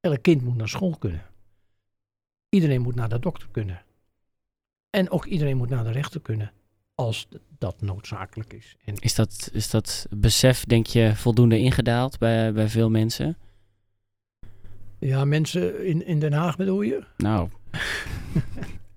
Elk 0.00 0.22
kind 0.22 0.42
moet 0.42 0.56
naar 0.56 0.68
school 0.68 0.96
kunnen. 0.98 1.22
Iedereen 2.48 2.82
moet 2.82 2.94
naar 2.94 3.08
de 3.08 3.18
dokter 3.18 3.48
kunnen. 3.50 3.82
En 4.90 5.10
ook 5.10 5.24
iedereen 5.24 5.56
moet 5.56 5.68
naar 5.68 5.84
de 5.84 5.90
rechter 5.90 6.20
kunnen. 6.20 6.52
Als 6.94 7.28
dat 7.58 7.80
noodzakelijk 7.80 8.52
is. 8.52 8.76
En 8.84 8.94
Is 8.94 9.14
dat, 9.14 9.50
is 9.52 9.70
dat 9.70 10.06
besef, 10.10 10.64
denk 10.64 10.86
je, 10.86 11.16
voldoende 11.16 11.58
ingedaald 11.58 12.18
bij, 12.18 12.52
bij 12.52 12.68
veel 12.68 12.90
mensen? 12.90 13.36
Ja, 14.98 15.24
mensen 15.24 15.84
in, 15.86 16.06
in 16.06 16.18
Den 16.18 16.32
Haag 16.32 16.56
bedoel 16.56 16.82
je? 16.82 17.04
Nou, 17.16 17.48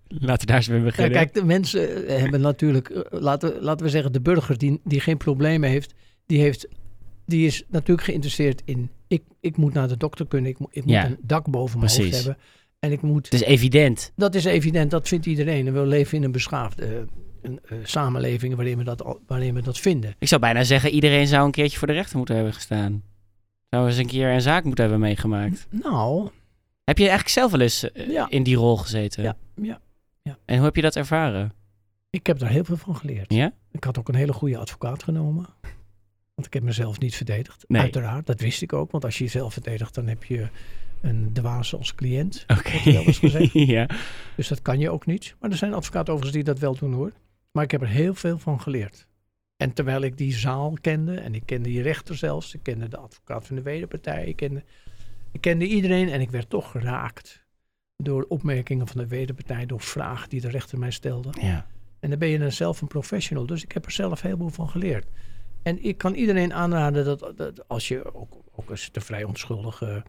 laten 0.08 0.40
we 0.40 0.46
daar 0.46 0.56
eens 0.56 0.68
mee 0.68 0.78
Ja, 0.80 0.84
beginnen. 0.86 1.12
kijk, 1.14 1.34
de 1.34 1.44
mensen 1.46 2.10
hebben 2.20 2.42
natuurlijk, 2.42 2.90
eh, 2.90 3.20
laten, 3.22 3.62
laten 3.62 3.86
we 3.86 3.92
zeggen, 3.92 4.12
de 4.14 4.22
burger 4.22 4.58
die, 4.58 4.80
die 4.84 5.00
geen 5.00 5.18
problemen 5.18 5.70
heeft, 5.70 5.94
die, 6.26 6.40
heeft, 6.40 6.68
die 7.26 7.46
is 7.46 7.64
natuurlijk 7.68 8.08
geïnteresseerd 8.08 8.62
in, 8.66 8.90
ik, 9.08 9.24
ik 9.40 9.58
moet 9.58 9.74
naar 9.74 9.88
de 9.88 9.98
dokter 9.98 10.28
kunnen, 10.28 10.52
ik, 10.52 10.60
moet- 10.60 10.76
ik 10.76 10.84
moet 10.84 10.94
Ja, 10.94 11.06
een 11.06 11.18
dak 11.22 11.50
boven 11.50 11.80
mijn 11.80 11.92
hoofd 11.92 12.16
hebben. 12.16 12.38
En 12.80 12.92
ik 12.92 13.02
moet, 13.02 13.26
Het 13.26 13.34
is 13.34 13.42
evident. 13.48 14.12
dat 14.16 14.36
is 14.36 14.46
evident, 14.46 14.92
dat 14.92 15.08
vindt 15.08 15.26
iedereen. 15.26 15.68
En 15.68 15.74
we 15.74 15.86
leven 15.86 16.18
in 16.18 16.24
een 16.24 16.32
beschaafde 16.32 16.86
eh, 16.86 16.92
een, 17.42 17.60
eh, 17.70 17.78
samenleving 17.84 18.56
waarin 18.56 18.78
we, 18.78 18.84
dat, 18.84 19.18
waarin 19.28 19.54
we 19.54 19.62
dat 19.62 19.80
vinden. 19.80 20.16
Ik 20.20 20.28
zou 20.28 20.42
bijna 20.42 20.64
zeggen, 20.64 20.90
iedereen 20.92 21.28
zou 21.28 21.46
een 21.46 21.52
keertje 21.52 21.78
voor 21.78 21.88
de 21.88 21.94
rechter 21.94 22.18
moeten 22.18 22.36
hebben 22.36 22.54
gestaan. 22.54 23.04
Zou 23.70 23.88
eens 23.88 23.98
een 23.98 24.08
keer 24.08 24.30
een 24.30 24.42
zaak 24.42 24.64
moeten 24.64 24.84
hebben 24.84 25.02
meegemaakt. 25.02 25.68
Nou, 25.70 26.30
Heb 26.84 26.98
je 26.98 27.04
eigenlijk 27.04 27.34
zelf 27.34 27.52
wel 27.52 27.60
eens 27.62 27.92
eh, 27.92 28.10
Ja. 28.10 28.30
in 28.30 28.44
die 28.44 28.56
rol 28.56 28.78
gezeten? 28.78 29.24
ja, 29.24 29.36
ja, 30.24 30.38
En 30.46 30.56
hoe 30.56 30.66
heb 30.66 30.76
je 30.76 30.82
dat 30.82 30.96
ervaren? 30.96 31.54
ik 32.10 32.28
heb 32.28 32.40
daar 32.40 32.50
heel 32.50 32.64
veel 32.64 32.78
van 32.78 32.96
geleerd. 32.96 33.34
Ja? 33.34 33.54
Ik 33.72 33.84
had 33.84 34.00
ook 34.00 34.08
een 34.10 34.16
hele 34.16 34.34
goede 34.34 34.58
advocaat 34.58 35.04
genomen. 35.04 35.46
Want 36.36 36.48
ik 36.48 36.54
heb 36.54 36.64
mezelf 36.64 37.00
niet 37.00 37.16
verdedigd. 37.16 37.64
Nee. 37.68 37.82
Uiteraard, 37.82 38.26
dat 38.26 38.40
wist 38.40 38.62
ik 38.62 38.74
ook. 38.74 38.92
Want 38.92 39.06
als 39.06 39.18
je 39.18 39.24
jezelf 39.24 39.54
verdedigt, 39.54 39.94
dan 39.96 40.08
heb 40.08 40.24
je 40.24 40.48
een 41.02 41.30
dwaas 41.34 41.76
als 41.76 41.96
cliënt. 41.96 42.46
Oké. 42.48 42.78
Ja. 43.54 43.88
Dus 44.36 44.48
dat 44.48 44.62
kan 44.62 44.80
je 44.80 44.90
ook 44.90 45.06
niet. 45.06 45.36
Maar 45.40 45.50
er 45.52 45.58
zijn 45.58 45.74
advocaten 45.74 46.14
overigens 46.14 46.44
die 46.44 46.54
dat 46.54 46.60
wel 46.62 46.76
doen 46.76 46.94
hoor. 46.94 47.12
Maar 47.52 47.64
ik 47.64 47.72
heb 47.72 47.82
er 47.82 47.88
heel 47.88 48.14
veel 48.14 48.38
van 48.38 48.62
geleerd. 48.62 49.08
En 49.58 49.74
terwijl 49.74 50.02
ik 50.02 50.18
die 50.18 50.34
zaal 50.34 50.78
kende, 50.82 51.20
en 51.20 51.36
ik 51.36 51.46
kende 51.46 51.70
die 51.70 51.82
rechter 51.82 52.16
zelfs, 52.16 52.54
ik 52.54 52.64
kende 52.64 52.88
de 52.88 52.98
advocaat 52.98 53.48
van 53.48 53.56
de 53.56 53.62
wederpartij, 53.62 54.26
ik 54.26 54.36
kende, 54.36 54.64
Ik 55.32 55.42
kende 55.42 55.66
iedereen 55.68 56.10
en 56.10 56.22
ik 56.22 56.30
werd 56.30 56.50
toch 56.50 56.72
geraakt 56.72 57.46
door 57.98 58.26
opmerkingen 58.28 58.88
van 58.88 59.02
de 59.02 59.08
wederpartij, 59.08 59.66
door 59.66 59.82
vragen 59.82 60.30
die 60.30 60.42
de 60.42 60.50
rechter 60.50 60.80
mij 60.80 60.92
stelde. 60.92 61.30
Ja. 61.42 61.68
En 62.00 62.10
dan 62.10 62.20
ben 62.20 62.30
je 62.30 62.40
dan 62.40 62.52
zelf 62.52 62.82
een 62.82 62.88
professional. 62.88 63.46
Dus 63.46 63.64
ik 63.64 63.72
heb 63.72 63.86
er 63.86 63.92
zelf 63.92 64.22
heel 64.22 64.38
veel 64.38 64.50
van 64.50 64.70
geleerd. 64.70 65.08
En 65.64 65.84
ik 65.84 65.98
kan 65.98 66.14
iedereen 66.14 66.54
aanraden 66.54 67.06
dat, 67.06 67.32
dat 67.36 67.68
als 67.68 67.88
je, 67.88 68.14
ook, 68.14 68.34
ook 68.56 68.70
als 68.70 68.86
het 68.86 68.96
een 68.96 69.02
vrij 69.02 69.24
onschuldige, 69.24 70.04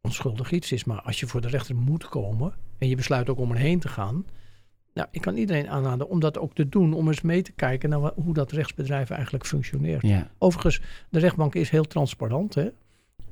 onschuldig 0.00 0.50
iets 0.50 0.72
is, 0.72 0.84
maar 0.84 1.00
als 1.00 1.20
je 1.20 1.26
voor 1.26 1.40
de 1.40 1.48
rechter 1.48 1.76
moet 1.76 2.08
komen 2.08 2.54
en 2.78 2.88
je 2.88 2.96
besluit 2.96 3.28
ook 3.28 3.38
om 3.38 3.50
erheen 3.50 3.80
te 3.80 3.88
gaan. 3.88 4.24
Nou, 4.94 5.08
ik 5.10 5.20
kan 5.20 5.36
iedereen 5.36 5.68
aanraden 5.68 6.08
om 6.08 6.20
dat 6.20 6.38
ook 6.38 6.54
te 6.54 6.68
doen, 6.68 6.92
om 6.92 7.08
eens 7.08 7.20
mee 7.20 7.42
te 7.42 7.52
kijken 7.52 7.88
naar 7.88 8.12
hoe 8.14 8.34
dat 8.34 8.52
rechtsbedrijf 8.52 9.10
eigenlijk 9.10 9.46
functioneert. 9.46 10.02
Ja. 10.02 10.30
Overigens, 10.38 10.80
de 11.08 11.18
rechtbank 11.18 11.54
is 11.54 11.70
heel 11.70 11.84
transparant, 11.84 12.54
hè. 12.54 12.70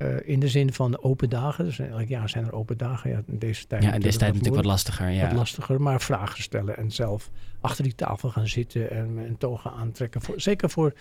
Eh, 0.00 0.16
in 0.22 0.40
de 0.40 0.48
zin 0.48 0.72
van 0.72 1.02
open 1.02 1.28
dagen. 1.28 1.64
Dus 1.64 1.78
elk 1.78 2.08
jaar 2.08 2.28
zijn 2.28 2.46
er 2.46 2.52
open 2.52 2.78
dagen. 2.78 3.10
Ja, 3.10 3.22
in 3.26 3.38
deze 3.38 3.66
tijd 3.66 3.82
ja, 3.82 3.92
in 3.92 4.00
deze 4.00 4.18
tijd 4.18 4.30
natuurlijk 4.32 4.62
wat 4.62 4.72
lastiger. 4.72 5.06
wat 5.06 5.14
Ja. 5.14 5.34
lastiger, 5.34 5.80
maar 5.80 6.00
vragen 6.00 6.42
stellen 6.42 6.76
en 6.76 6.90
zelf 6.90 7.30
achter 7.60 7.84
die 7.84 7.94
tafel 7.94 8.30
gaan 8.30 8.48
zitten 8.48 8.90
en 8.90 9.16
een 9.16 9.36
toga 9.38 9.70
aantrekken. 9.70 10.22
Voor, 10.22 10.40
zeker 10.40 10.70
voor, 10.70 10.92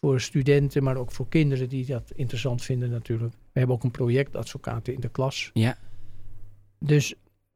voor 0.00 0.20
studenten, 0.20 0.82
maar 0.82 0.96
ook 0.96 1.12
voor 1.12 1.28
kinderen 1.28 1.68
die 1.68 1.86
dat 1.86 2.12
interessant 2.14 2.62
vinden 2.62 2.90
natuurlijk. 2.90 3.32
We 3.32 3.58
hebben 3.58 3.76
ook 3.76 3.84
een 3.84 3.90
project 3.90 4.36
advocaten 4.36 4.94
in 4.94 5.00
de 5.00 5.08
klas. 5.08 5.50
Ja. 5.54 5.76
Dus 6.78 7.14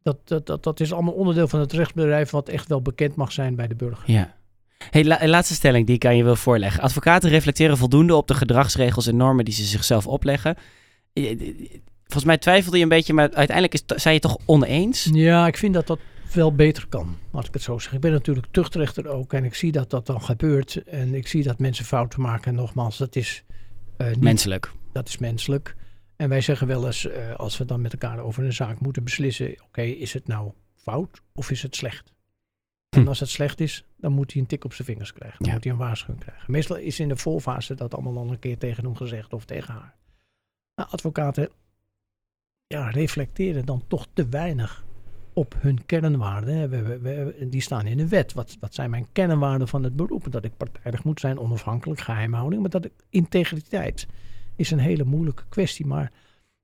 dat, 0.09 0.29
dat, 0.29 0.47
dat, 0.47 0.63
dat 0.63 0.81
is 0.81 0.93
allemaal 0.93 1.13
onderdeel 1.13 1.49
van 1.49 1.61
het 1.61 1.73
rechtsbedrijf 1.73 2.31
wat 2.31 2.49
echt 2.49 2.69
wel 2.69 2.83
bekend 2.83 3.15
mag 3.15 3.33
zijn 3.33 3.55
bij 3.55 3.67
de 3.69 3.75
burger. 3.75 4.03
Ja. 4.07 4.37
Hey, 4.91 5.05
la- 5.05 5.27
laatste 5.27 5.55
stelling 5.55 5.87
die 5.87 5.95
ik 5.95 6.07
aan 6.07 6.17
je 6.17 6.25
wil 6.25 6.37
voorleggen. 6.37 6.83
Advocaten 6.83 7.31
reflecteren 7.31 7.77
voldoende 7.77 8.15
op 8.15 8.27
de 8.27 8.35
gedragsregels 8.35 9.07
en 9.07 9.17
normen 9.17 9.45
die 9.45 9.55
ze 9.55 9.65
zichzelf 9.65 10.07
opleggen. 10.07 10.57
Volgens 12.05 12.25
mij 12.25 12.39
twijfelde 12.39 12.77
je 12.77 12.83
een 12.83 12.89
beetje, 12.89 13.13
maar 13.13 13.31
uiteindelijk 13.33 13.75
is, 13.75 13.83
zei 14.03 14.15
je 14.15 14.21
toch 14.21 14.37
oneens? 14.45 15.09
Ja, 15.13 15.47
ik 15.47 15.57
vind 15.57 15.75
dat 15.75 15.87
dat 15.87 15.99
wel 16.33 16.55
beter 16.55 16.87
kan, 16.89 17.17
als 17.31 17.47
ik 17.47 17.55
het 17.55 17.63
zo 17.63 17.79
zeg. 17.79 17.93
Ik 17.93 18.01
ben 18.01 18.13
natuurlijk 18.13 18.47
tuchtrechter 18.51 19.09
ook 19.09 19.33
en 19.33 19.45
ik 19.45 19.55
zie 19.55 19.73
dat 19.73 19.91
dat 19.91 20.07
dan 20.07 20.23
gebeurt. 20.23 20.83
En 20.85 21.15
ik 21.15 21.29
zie 21.29 21.43
dat 21.43 21.59
mensen 21.59 21.85
fouten 21.85 22.21
maken. 22.21 22.51
En 22.51 22.55
nogmaals, 22.55 22.97
dat 22.97 23.17
is 23.17 23.45
eh, 23.97 24.07
niet 24.09 24.21
Menselijk. 24.21 24.73
Dat 24.93 25.09
is 25.09 25.19
menselijk. 25.19 25.77
En 26.19 26.29
wij 26.29 26.41
zeggen 26.41 26.67
wel 26.67 26.87
eens, 26.87 27.05
eh, 27.07 27.35
als 27.35 27.59
we 27.59 27.65
dan 27.65 27.81
met 27.81 27.93
elkaar 27.93 28.19
over 28.19 28.45
een 28.45 28.53
zaak 28.53 28.81
moeten 28.81 29.05
beslissen, 29.05 29.57
oké, 29.65 29.83
is 29.83 30.13
het 30.13 30.27
nou 30.27 30.53
fout 30.75 31.23
of 31.35 31.51
is 31.51 31.63
het 31.63 31.77
slecht? 31.77 32.13
Hm. 32.91 32.99
En 32.99 33.09
als 33.09 33.21
het 33.21 33.29
slecht 33.29 33.61
is, 33.61 33.85
dan 33.97 34.13
moet 34.13 34.33
hij 34.33 34.41
een 34.43 34.47
tik 34.49 34.65
op 34.65 34.73
zijn 34.73 34.89
vingers 34.89 35.13
krijgen. 35.13 35.39
Dan 35.39 35.47
Ja. 35.49 35.55
moet 35.55 35.65
hij 35.65 35.73
een 35.73 35.79
waarschuwing 35.79 36.25
krijgen. 36.25 36.53
Meestal 36.53 36.77
is 36.77 37.01
in 37.01 37.09
de 37.09 37.17
voorfase 37.17 37.75
dat 37.75 37.95
allemaal 37.95 38.17
al 38.19 38.31
een 38.31 38.39
keer 38.39 38.59
tegen 38.59 38.85
hem 38.85 38.95
gezegd 38.97 39.33
of 39.33 39.45
tegen 39.45 39.75
haar. 39.75 39.95
Nou, 40.75 40.89
advocaten 40.91 41.49
ja, 42.67 42.89
reflecteren 42.91 43.65
dan 43.65 43.85
toch 43.87 44.07
te 44.13 44.29
weinig 44.29 44.85
op 45.33 45.55
hun 45.59 45.87
kernwaarden. 45.87 46.55
hè. 46.57 46.69
We, 46.69 46.83
we- 46.83 46.99
we- 46.99 47.49
die 47.49 47.61
staan 47.61 47.87
in 47.87 47.97
de 47.97 48.09
wet. 48.09 48.33
Wat, 48.33 48.57
wat 48.61 48.75
zijn 48.75 48.91
mijn 48.91 49.07
kernwaarden 49.13 49.69
van 49.69 49.83
het 49.83 49.97
beroep? 49.97 50.33
Dat 50.33 50.45
ik 50.45 50.57
partijdig 50.57 51.05
moet 51.05 51.21
zijn, 51.21 51.39
onafhankelijk, 51.39 52.01
geheimhouding. 52.01 52.61
Maar 52.61 52.71
dat 52.71 52.85
ik 52.85 52.93
integriteit 53.11 54.07
is 54.59 54.71
een 54.71 54.79
hele 54.79 55.05
moeilijke 55.05 55.45
kwestie, 55.49 55.87
maar, 55.87 56.13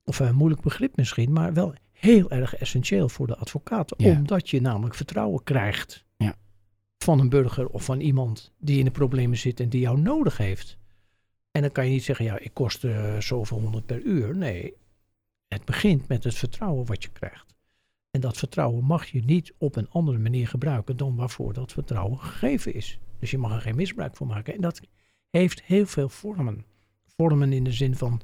of 0.04 0.18
een 0.18 0.34
moeilijk 0.34 0.62
begrip 0.62 0.96
misschien, 0.96 1.32
maar 1.32 1.52
wel 1.52 1.74
heel 1.92 2.30
erg 2.30 2.56
essentieel 2.56 3.08
voor 3.08 3.26
de 3.26 3.36
advocaat. 3.36 3.94
Ja. 3.96 4.10
Omdat 4.16 4.50
je 4.50 4.60
namelijk 4.60 4.94
vertrouwen 4.94 5.42
krijgt 5.42 6.04
Ja. 6.16 6.34
van 6.98 7.20
een 7.20 7.28
burger 7.28 7.68
of 7.68 7.84
van 7.84 8.00
iemand 8.00 8.52
die 8.58 8.78
in 8.78 8.84
de 8.84 8.90
problemen 8.90 9.38
zit 9.38 9.60
en 9.60 9.68
die 9.68 9.80
jou 9.80 10.00
nodig 10.00 10.36
heeft. 10.36 10.78
En 11.50 11.62
dan 11.62 11.72
kan 11.72 11.84
je 11.84 11.90
niet 11.90 12.04
zeggen, 12.04 12.24
ja, 12.24 12.38
ik 12.38 12.54
kost 12.54 12.84
eh, 12.84 13.18
zoveel 13.18 13.60
honderd 13.60 13.86
per 13.86 14.00
uur. 14.02 14.36
Nee, 14.36 14.74
het 15.48 15.64
begint 15.64 16.08
met 16.08 16.24
het 16.24 16.34
vertrouwen 16.34 16.86
wat 16.86 17.02
je 17.02 17.08
krijgt. 17.12 17.54
En 18.10 18.20
dat 18.20 18.36
vertrouwen 18.36 18.84
mag 18.84 19.06
je 19.06 19.24
niet 19.24 19.54
op 19.58 19.76
een 19.76 19.90
andere 19.90 20.18
manier 20.18 20.48
gebruiken 20.48 20.96
dan 20.96 21.16
waarvoor 21.16 21.52
dat 21.52 21.72
vertrouwen 21.72 22.18
gegeven 22.18 22.74
is. 22.74 22.98
Dus 23.18 23.30
je 23.30 23.38
mag 23.38 23.52
er 23.54 23.60
geen 23.60 23.76
misbruik 23.76 24.16
van 24.16 24.26
maken. 24.26 24.54
En 24.54 24.60
dat 24.60 24.80
heeft 25.30 25.62
heel 25.62 25.86
veel 25.86 26.08
vormen. 26.08 26.64
Vormen 27.16 27.52
in 27.52 27.64
de 27.64 27.72
zin 27.72 27.96
van, 27.96 28.20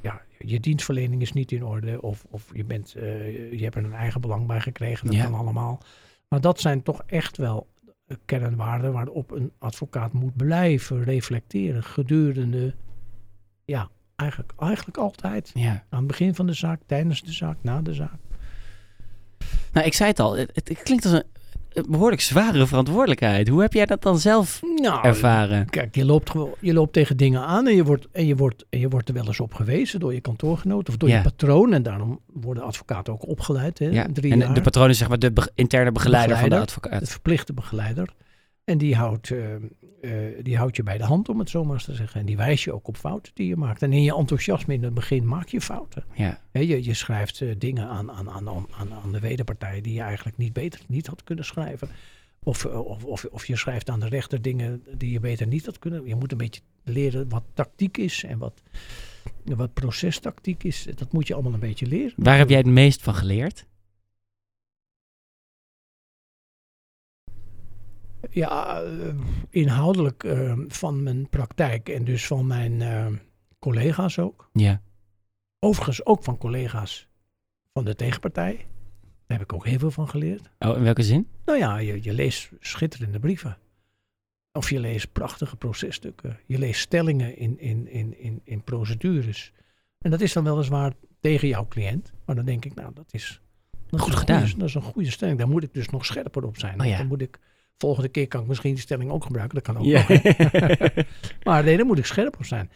ja, 0.00 0.22
je 0.38 0.60
dienstverlening 0.60 1.22
is 1.22 1.32
niet 1.32 1.52
in 1.52 1.64
orde. 1.64 2.02
Of, 2.02 2.24
of 2.30 2.50
je, 2.54 2.64
bent, 2.64 2.94
eh, 2.94 3.52
je 3.52 3.62
hebt 3.62 3.74
er 3.76 3.84
een 3.84 3.94
eigen 3.94 4.20
belang 4.20 4.46
bij 4.46 4.60
gekregen. 4.60 5.06
Dat 5.06 5.14
Ja. 5.14 5.22
kan 5.24 5.34
allemaal. 5.34 5.82
Maar 6.28 6.40
dat 6.40 6.60
zijn 6.60 6.82
toch 6.82 7.02
echt 7.06 7.36
wel 7.36 7.66
kernwaarden 8.24 8.92
waarop 8.92 9.30
een 9.30 9.52
advocaat 9.58 10.12
moet 10.12 10.36
blijven 10.36 11.02
reflecteren 11.04 11.82
gedurende, 11.84 12.74
ja, 13.64 13.88
eigenlijk, 14.16 14.52
eigenlijk 14.58 14.96
altijd. 14.96 15.50
Ja. 15.54 15.84
Aan 15.88 15.98
het 15.98 16.06
begin 16.06 16.34
van 16.34 16.46
de 16.46 16.52
zaak, 16.52 16.80
tijdens 16.86 17.22
de 17.22 17.32
zaak, 17.32 17.56
na 17.60 17.82
de 17.82 17.94
zaak. 17.94 18.18
Nou, 19.72 19.86
ik 19.86 19.94
zei 19.94 20.10
het 20.10 20.20
al, 20.20 20.36
het, 20.36 20.50
het 20.54 20.82
klinkt 20.82 21.04
als 21.04 21.14
een 21.14 21.24
behoorlijk 21.88 22.20
zware 22.20 22.66
verantwoordelijkheid. 22.66 23.48
Hoe 23.48 23.60
heb 23.60 23.72
jij 23.72 23.86
dat 23.86 24.02
dan 24.02 24.18
zelf 24.18 24.60
Nou, 24.82 25.04
ervaren? 25.04 25.70
Kijk, 25.70 25.94
je 25.94 26.04
loopt, 26.04 26.30
gewoon, 26.30 26.50
je 26.60 26.72
loopt 26.72 26.92
tegen 26.92 27.16
dingen 27.16 27.40
aan 27.40 27.66
en 27.66 27.74
je, 27.76 27.84
wordt, 27.84 28.08
en, 28.12 28.26
je 28.26 28.36
wordt, 28.36 28.64
en 28.70 28.78
je 28.78 28.88
wordt 28.88 29.08
er 29.08 29.14
wel 29.14 29.26
eens 29.26 29.40
op 29.40 29.54
gewezen 29.54 30.00
door 30.00 30.14
je 30.14 30.20
kantoorgenoot 30.20 30.88
of 30.88 30.96
door 30.96 31.08
Ja. 31.08 31.16
je 31.16 31.22
patroon. 31.22 31.72
En 31.72 31.82
daarom 31.82 32.20
worden 32.32 32.62
advocaten 32.62 33.12
ook 33.12 33.28
opgeleid. 33.28 33.78
Hè, 33.78 33.86
Ja. 33.86 34.06
Drie 34.12 34.32
En 34.32 34.38
de, 34.38 34.44
jaar. 34.44 34.54
de 34.54 34.60
patroon 34.60 34.88
is 34.88 34.98
zeg 34.98 35.08
maar 35.08 35.18
de 35.18 35.32
be- 35.32 35.50
interne 35.54 35.92
begeleider, 35.92 36.36
van 36.36 36.44
de 36.44 36.50
Begeleider. 36.50 36.80
de 36.80 36.88
advocaat. 36.90 37.10
verplichte 37.10 37.52
begeleider. 37.52 38.08
En 38.64 38.78
die 38.78 38.94
houdt, 38.94 39.30
eh, 39.30 39.54
eh, 39.54 39.60
die 40.42 40.56
houdt 40.56 40.76
je 40.76 40.82
bij 40.82 40.98
de 40.98 41.04
hand, 41.04 41.28
om 41.28 41.38
het 41.38 41.50
zo 41.50 41.64
maar 41.64 41.74
eens 41.74 41.84
te 41.84 41.94
zeggen. 41.94 42.20
En 42.20 42.26
die 42.26 42.36
wijst 42.36 42.64
je 42.64 42.72
ook 42.72 42.88
op 42.88 42.96
fouten 42.96 43.32
die 43.34 43.46
je 43.46 43.56
maakt. 43.56 43.82
En 43.82 43.92
in 43.92 44.02
je 44.02 44.14
enthousiasme 44.14 44.74
in 44.74 44.82
het 44.82 44.94
begin 44.94 45.26
maak 45.26 45.48
je 45.48 45.60
fouten. 45.60 46.04
Ja. 46.14 46.40
Hè, 46.50 46.60
je, 46.60 46.84
je 46.84 46.94
schrijft 46.94 47.40
eh, 47.40 47.48
dingen 47.58 47.88
aan, 47.88 48.10
aan, 48.10 48.30
aan, 48.30 48.48
aan, 48.48 48.92
aan 48.92 49.12
de 49.12 49.20
wederpartij 49.20 49.80
die 49.80 49.94
je 49.94 50.00
eigenlijk 50.00 50.36
niet 50.36 50.52
beter 50.52 50.80
niet 50.88 51.06
had 51.06 51.24
kunnen 51.24 51.44
schrijven. 51.44 51.88
Of, 52.42 52.64
of, 52.66 53.04
of, 53.04 53.24
of 53.24 53.46
je 53.46 53.56
schrijft 53.56 53.90
aan 53.90 54.00
de 54.00 54.08
rechter 54.08 54.42
dingen 54.42 54.82
die 54.96 55.12
je 55.12 55.20
beter 55.20 55.46
niet 55.46 55.66
had 55.66 55.78
kunnen. 55.78 56.06
Je 56.06 56.14
moet 56.14 56.32
een 56.32 56.38
beetje 56.38 56.60
leren 56.84 57.28
wat 57.28 57.44
tactiek 57.54 57.96
is 57.96 58.24
en 58.24 58.38
wat, 58.38 58.62
wat 59.44 59.74
procestactiek 59.74 60.64
is. 60.64 60.86
Dat 60.94 61.12
moet 61.12 61.26
je 61.26 61.34
allemaal 61.34 61.52
een 61.52 61.60
beetje 61.60 61.86
leren. 61.86 62.12
Waar 62.16 62.38
heb 62.38 62.48
jij 62.48 62.58
het 62.58 62.66
meest 62.66 63.02
van 63.02 63.14
geleerd? 63.14 63.66
Ja, 68.30 68.82
eh, 68.82 69.14
inhoudelijk 69.50 70.24
eh, 70.24 70.58
van 70.68 71.02
mijn 71.02 71.28
praktijk 71.28 71.88
en 71.88 72.04
dus 72.04 72.26
van 72.26 72.46
mijn 72.46 72.82
eh, 72.82 73.06
collega's 73.58 74.18
ook. 74.18 74.48
Ja. 74.52 74.82
Overigens 75.58 76.06
ook 76.06 76.22
van 76.24 76.38
collega's 76.38 77.08
van 77.72 77.84
de 77.84 77.94
tegenpartij. 77.94 78.56
Daar 79.26 79.38
heb 79.38 79.40
ik 79.40 79.52
ook 79.52 79.66
heel 79.66 79.78
veel 79.78 79.90
van 79.90 80.08
geleerd. 80.08 80.50
Oh, 80.58 80.76
in 80.76 80.82
welke 80.82 81.02
zin? 81.02 81.28
Nou 81.44 81.58
ja, 81.58 81.76
je, 81.78 81.98
je 82.02 82.12
leest 82.12 82.50
schitterende 82.60 83.18
brieven. 83.18 83.58
Of 84.52 84.70
je 84.70 84.80
leest 84.80 85.12
prachtige 85.12 85.56
processtukken. 85.56 86.38
Je 86.46 86.58
leest 86.58 86.80
stellingen 86.80 87.36
in, 87.36 87.58
in, 87.58 87.88
in, 87.88 88.18
in, 88.18 88.40
in 88.44 88.62
procedures. 88.62 89.52
En 89.98 90.10
dat 90.10 90.20
is 90.20 90.32
dan 90.32 90.44
weliswaar 90.44 90.92
tegen 91.20 91.48
jouw 91.48 91.66
cliënt. 91.68 92.12
Maar 92.24 92.36
dan 92.36 92.44
denk 92.44 92.64
ik, 92.64 92.74
nou, 92.74 92.90
dat 92.94 93.06
is, 93.10 93.40
dat 93.86 94.00
Goed 94.00 94.12
is 94.12 94.18
gedaan. 94.18 94.40
goede- 94.40 94.56
dat 94.58 94.68
is 94.68 94.74
een 94.74 94.82
goede 94.82 95.10
stelling. 95.10 95.38
Daar 95.38 95.48
moet 95.48 95.62
ik 95.62 95.74
dus 95.74 95.88
nog 95.88 96.04
scherper 96.04 96.44
op 96.44 96.58
zijn. 96.58 96.80
Oh 96.80 96.86
ja. 96.86 96.96
Dan 96.98 97.06
moet 97.06 97.20
ik, 97.20 97.38
volgende 97.78 98.08
keer 98.08 98.28
kan 98.28 98.40
ik 98.40 98.46
misschien 98.46 98.74
die 98.74 98.82
stelling 98.82 99.10
ook 99.10 99.24
gebruiken. 99.24 99.54
Dat 99.54 99.64
kan 99.64 99.76
ook 99.76 99.84
maar 101.44 101.64
nee, 101.64 101.76
daar 101.76 101.86
moet 101.86 101.98
ik 101.98 102.06
scherp 102.06 102.36
op 102.36 102.44
zijn. 102.44 102.70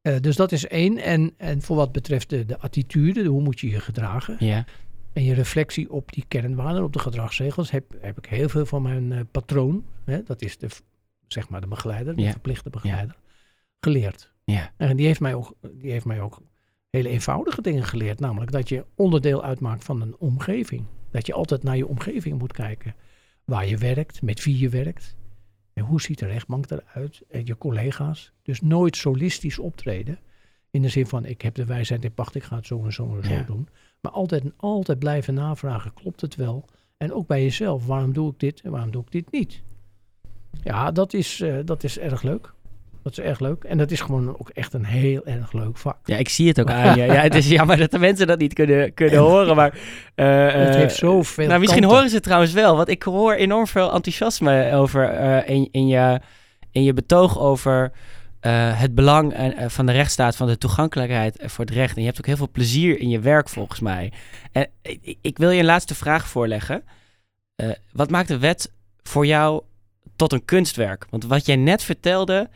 Eh, 0.00 0.20
dus 0.20 0.36
dat 0.36 0.52
is 0.52 0.66
één. 0.66 0.98
En, 0.98 1.34
en 1.36 1.62
voor 1.62 1.76
wat 1.76 1.92
betreft 1.92 2.30
de, 2.30 2.44
de 2.44 2.58
attitude, 2.58 3.22
de 3.22 3.28
hoe 3.28 3.42
moet 3.42 3.60
je 3.60 3.68
je 3.70 3.80
gedragen. 3.80 4.36
ja. 4.38 4.64
En 5.12 5.24
je 5.24 5.34
reflectie 5.34 5.90
op 5.90 6.12
die 6.12 6.24
kernwaarden, 6.28 6.84
op 6.84 6.92
de 6.92 6.98
gedragsregels, 6.98 7.70
heb, 7.70 7.84
heb 8.00 8.18
ik 8.18 8.26
heel 8.26 8.48
veel 8.48 8.66
van 8.66 8.82
mijn 8.82 9.12
eh, 9.12 9.20
patroon, 9.30 9.84
hè, 10.04 10.22
dat 10.22 10.42
is 10.42 10.58
de, 10.58 10.68
zeg 11.26 11.48
maar 11.48 11.60
de 11.60 11.66
begeleider, 11.66 12.16
de 12.16 12.30
verplichte 12.30 12.70
begeleider, 12.70 13.16
geleerd. 13.80 14.32
Ja. 14.44 14.72
En 14.76 14.96
die 14.96 15.06
heeft, 15.06 15.20
mij 15.20 15.34
ook, 15.34 15.54
die 15.72 15.90
heeft 15.90 16.04
mij 16.04 16.20
ook 16.20 16.42
hele 16.90 17.08
eenvoudige 17.08 17.62
dingen 17.62 17.84
geleerd, 17.84 18.20
namelijk 18.20 18.52
dat 18.52 18.68
je 18.68 18.84
onderdeel 18.94 19.44
uitmaakt 19.44 19.84
van 19.84 20.00
een 20.00 20.16
omgeving. 20.18 20.84
Dat 21.10 21.26
je 21.26 21.32
altijd 21.32 21.62
naar 21.62 21.76
je 21.76 21.86
omgeving 21.86 22.38
moet 22.38 22.52
kijken. 22.52 22.94
Waar 23.48 23.66
je 23.66 23.76
werkt, 23.76 24.22
met 24.22 24.44
wie 24.44 24.58
je 24.58 24.68
werkt. 24.68 25.16
En 25.72 25.84
hoe 25.84 26.00
ziet 26.00 26.18
de 26.18 26.26
rechtbank 26.26 26.70
eruit? 26.70 27.22
En 27.30 27.46
je 27.46 27.58
collega's. 27.58 28.32
Dus 28.42 28.60
nooit 28.60 28.96
solistisch 28.96 29.58
optreden. 29.58 30.18
In 30.70 30.82
de 30.82 30.88
zin 30.88 31.06
van, 31.06 31.24
ik 31.24 31.42
heb 31.42 31.54
de 31.54 31.64
wijsheid 31.64 32.04
in 32.04 32.14
pacht, 32.14 32.34
ik 32.34 32.42
ga 32.42 32.56
het 32.56 32.66
zo 32.66 32.84
en 32.84 32.92
zo 32.92 33.16
en 33.16 33.24
zo 33.24 33.32
Ja. 33.32 33.42
doen. 33.42 33.68
Maar 34.00 34.12
altijd, 34.12 34.44
altijd 34.56 34.98
blijven 34.98 35.34
navragen, 35.34 35.94
klopt 35.94 36.20
het 36.20 36.34
wel? 36.34 36.64
En 36.96 37.12
ook 37.12 37.26
bij 37.26 37.42
jezelf, 37.42 37.86
waarom 37.86 38.12
doe 38.12 38.30
ik 38.32 38.38
dit 38.38 38.60
en 38.60 38.70
waarom 38.70 38.90
doe 38.90 39.02
ik 39.02 39.10
dit 39.10 39.30
niet? 39.32 39.62
Ja, 40.62 40.90
dat 40.92 41.12
is, 41.12 41.40
eh, 41.40 41.56
dat 41.64 41.84
is 41.84 41.98
erg 41.98 42.22
leuk. 42.22 42.52
Dat 43.08 43.18
is 43.18 43.24
erg 43.24 43.40
leuk. 43.40 43.64
En 43.64 43.78
dat 43.78 43.90
is 43.90 44.00
gewoon 44.00 44.38
ook 44.38 44.48
echt 44.48 44.72
een 44.72 44.84
heel 44.84 45.26
erg 45.26 45.52
leuk 45.52 45.76
vak. 45.76 45.96
Ja, 46.04 46.16
ik 46.16 46.28
zie 46.28 46.48
het 46.48 46.60
ook 46.60 46.70
aan 46.80 46.96
je. 46.96 47.04
Ja, 47.04 47.22
het 47.22 47.34
is 47.34 47.48
jammer 47.48 47.76
dat 47.76 47.90
de 47.90 47.98
mensen 47.98 48.26
dat 48.26 48.38
niet 48.38 48.54
kunnen, 48.54 48.94
kunnen 48.94 49.18
horen, 49.30 49.56
maar... 49.56 49.78
eh, 50.14 50.44
het 50.44 50.74
eh, 50.74 50.74
heeft 50.74 50.94
zoveel 50.94 51.46
Nou, 51.46 51.58
misschien 51.60 51.80
kanten. 51.80 51.96
horen 51.96 52.08
ze 52.10 52.14
het 52.16 52.24
trouwens 52.24 52.52
wel, 52.52 52.76
want 52.76 52.88
ik 52.88 53.02
hoor 53.02 53.34
enorm 53.34 53.66
veel 53.66 53.92
enthousiasme 53.92 54.72
over 54.72 55.08
eh, 55.08 55.54
in, 55.54 55.68
in, 55.70 55.86
je, 55.86 56.20
in 56.70 56.82
je 56.82 56.92
betoog 56.92 57.38
over 57.38 57.92
het 58.40 58.94
belang 58.94 59.32
eh, 59.32 59.68
van 59.68 59.86
de 59.86 59.92
rechtsstaat, 59.92 60.36
van 60.36 60.46
de 60.46 60.58
toegankelijkheid 60.58 61.38
voor 61.44 61.64
het 61.64 61.74
recht. 61.74 61.94
En 61.94 62.00
je 62.00 62.06
hebt 62.06 62.18
ook 62.18 62.26
heel 62.26 62.36
veel 62.36 62.50
plezier 62.52 62.98
in 63.00 63.08
je 63.08 63.20
werk 63.20 63.48
volgens 63.48 63.80
mij. 63.80 64.12
En 64.52 64.66
ik, 64.82 65.18
ik 65.20 65.38
wil 65.38 65.50
je 65.50 65.58
een 65.58 65.64
laatste 65.64 65.94
vraag 65.94 66.28
voorleggen. 66.28 66.82
Wat 67.92 68.10
maakt 68.10 68.28
de 68.28 68.38
wet 68.38 68.72
voor 69.02 69.26
jou 69.26 69.62
tot 70.16 70.32
een 70.32 70.44
kunstwerk? 70.44 71.06
Want 71.10 71.24
wat 71.24 71.46
jij 71.46 71.56
net 71.56 71.82
vertelde, 71.82 72.48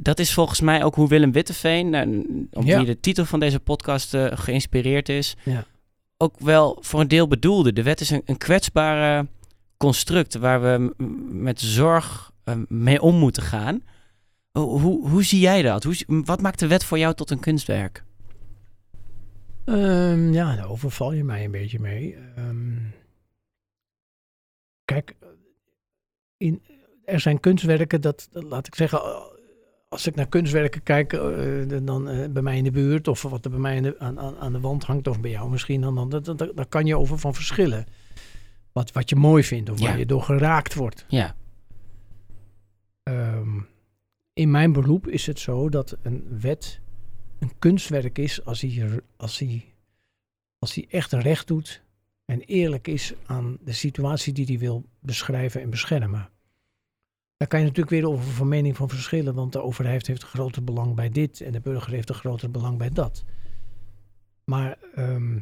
dat 0.00 0.18
is 0.18 0.34
volgens 0.34 0.60
mij 0.60 0.84
ook 0.84 0.94
hoe 0.94 1.08
Willem 1.08 1.32
Witteveen, 1.32 1.90
nou, 1.90 2.06
om 2.52 2.64
Ja. 2.66 2.76
wie 2.76 2.86
de 2.86 3.00
titel 3.00 3.24
van 3.24 3.40
deze 3.40 3.60
podcast 3.60 4.14
eh, 4.14 4.26
geïnspireerd 4.30 5.08
is, 5.08 5.36
Ja. 5.44 5.64
ook 6.16 6.38
wel 6.38 6.78
voor 6.80 7.00
een 7.00 7.08
deel 7.08 7.28
bedoelde. 7.28 7.72
De 7.72 7.82
wet 7.82 8.00
is 8.00 8.10
een, 8.10 8.22
een 8.24 8.36
kwetsbare 8.36 9.26
construct 9.76 10.34
waar 10.34 10.62
we 10.62 10.94
met 11.30 11.60
zorg 11.60 12.30
eh, 12.44 12.54
mee 12.68 13.02
om 13.02 13.14
moeten 13.16 13.42
gaan. 13.42 13.82
Hoe, 14.50 14.80
hoe, 14.80 15.08
hoe 15.08 15.22
zie 15.24 15.40
jij 15.40 15.62
dat? 15.62 15.82
Hoe, 15.84 15.94
wat 16.06 16.40
maakt 16.40 16.58
de 16.58 16.66
wet 16.66 16.84
voor 16.84 16.98
jou 16.98 17.14
tot 17.14 17.30
een 17.30 17.40
kunstwerk? 17.40 18.04
Ehm, 19.64 20.32
ja, 20.32 20.56
daar 20.56 20.68
overval 20.70 21.12
je 21.12 21.24
mij 21.24 21.44
een 21.44 21.50
beetje 21.50 21.80
mee. 21.80 22.16
Ehm, 22.36 22.76
kijk, 24.84 25.16
in, 26.36 26.62
er 27.04 27.20
zijn 27.20 27.40
kunstwerken, 27.40 28.00
dat, 28.00 28.28
laat 28.32 28.66
ik 28.66 28.74
zeggen, 28.74 28.98
eh, 28.98 29.22
als 29.88 30.06
ik 30.06 30.14
naar 30.14 30.28
kunstwerken 30.28 30.82
kijk, 30.82 31.12
eh, 31.12 31.78
dan 31.82 32.08
eh, 32.08 32.28
bij 32.30 32.42
mij 32.42 32.56
in 32.56 32.64
de 32.64 32.70
buurt 32.70 33.08
of 33.08 33.22
wat 33.22 33.44
er 33.44 33.50
bij 33.50 33.60
mij 33.60 33.76
in 33.76 33.82
de- 33.82 33.98
aan, 33.98 34.18
aan, 34.38 34.52
de 34.52 34.60
wand 34.60 34.84
hangt, 34.84 35.06
of 35.06 35.20
bij 35.20 35.30
jou 35.30 35.50
misschien, 35.50 35.80
dan, 35.80 36.08
dan, 36.08 36.22
dan, 36.54 36.68
kan 36.68 36.86
je 36.86 36.96
over 36.96 37.18
van 37.18 37.34
verschillen. 37.34 37.86
Wat, 38.72 38.92
wat 38.92 39.08
je 39.10 39.16
mooi 39.16 39.44
vindt 39.44 39.70
of 39.70 39.78
Ja. 39.78 39.86
waar 39.88 39.98
je 39.98 40.06
door 40.06 40.22
geraakt 40.22 40.74
wordt. 40.74 41.04
Ja, 41.08 41.36
Ehm, 43.02 43.60
in 44.32 44.50
mijn 44.50 44.72
beroep 44.72 45.06
is 45.08 45.26
het 45.26 45.38
zo 45.38 45.68
dat 45.68 45.96
een 46.02 46.26
wet 46.40 46.80
een 47.38 47.52
kunstwerk 47.58 48.18
is 48.18 48.44
als 48.44 48.60
hij, 48.60 49.00
als 49.16 49.38
hij, 49.38 49.64
als 50.58 50.74
hij 50.74 50.86
echt 50.88 51.12
recht 51.12 51.46
doet 51.46 51.82
en 52.24 52.40
eerlijk 52.40 52.86
is 52.88 53.12
aan 53.26 53.58
de 53.64 53.72
situatie 53.72 54.32
die 54.32 54.44
hij 54.46 54.58
wil 54.58 54.84
beschrijven 55.00 55.60
en 55.62 55.70
beschermen. 55.70 56.28
Daar 57.38 57.48
kan 57.48 57.58
je 57.58 57.66
natuurlijk 57.66 57.94
weer 57.94 58.08
over 58.08 58.32
van 58.32 58.48
mening 58.48 58.76
van 58.76 58.88
verschillen, 58.88 59.34
want 59.34 59.52
de 59.52 59.62
overheid 59.62 60.06
heeft 60.06 60.22
een 60.22 60.28
groter 60.28 60.64
belang 60.64 60.94
bij 60.94 61.08
dit 61.08 61.40
en 61.40 61.52
de 61.52 61.60
burger 61.60 61.92
heeft 61.92 62.08
een 62.08 62.14
groter 62.14 62.50
belang 62.50 62.78
bij 62.78 62.90
dat. 62.90 63.24
Maar 64.44 64.78
ehm, 64.94 65.38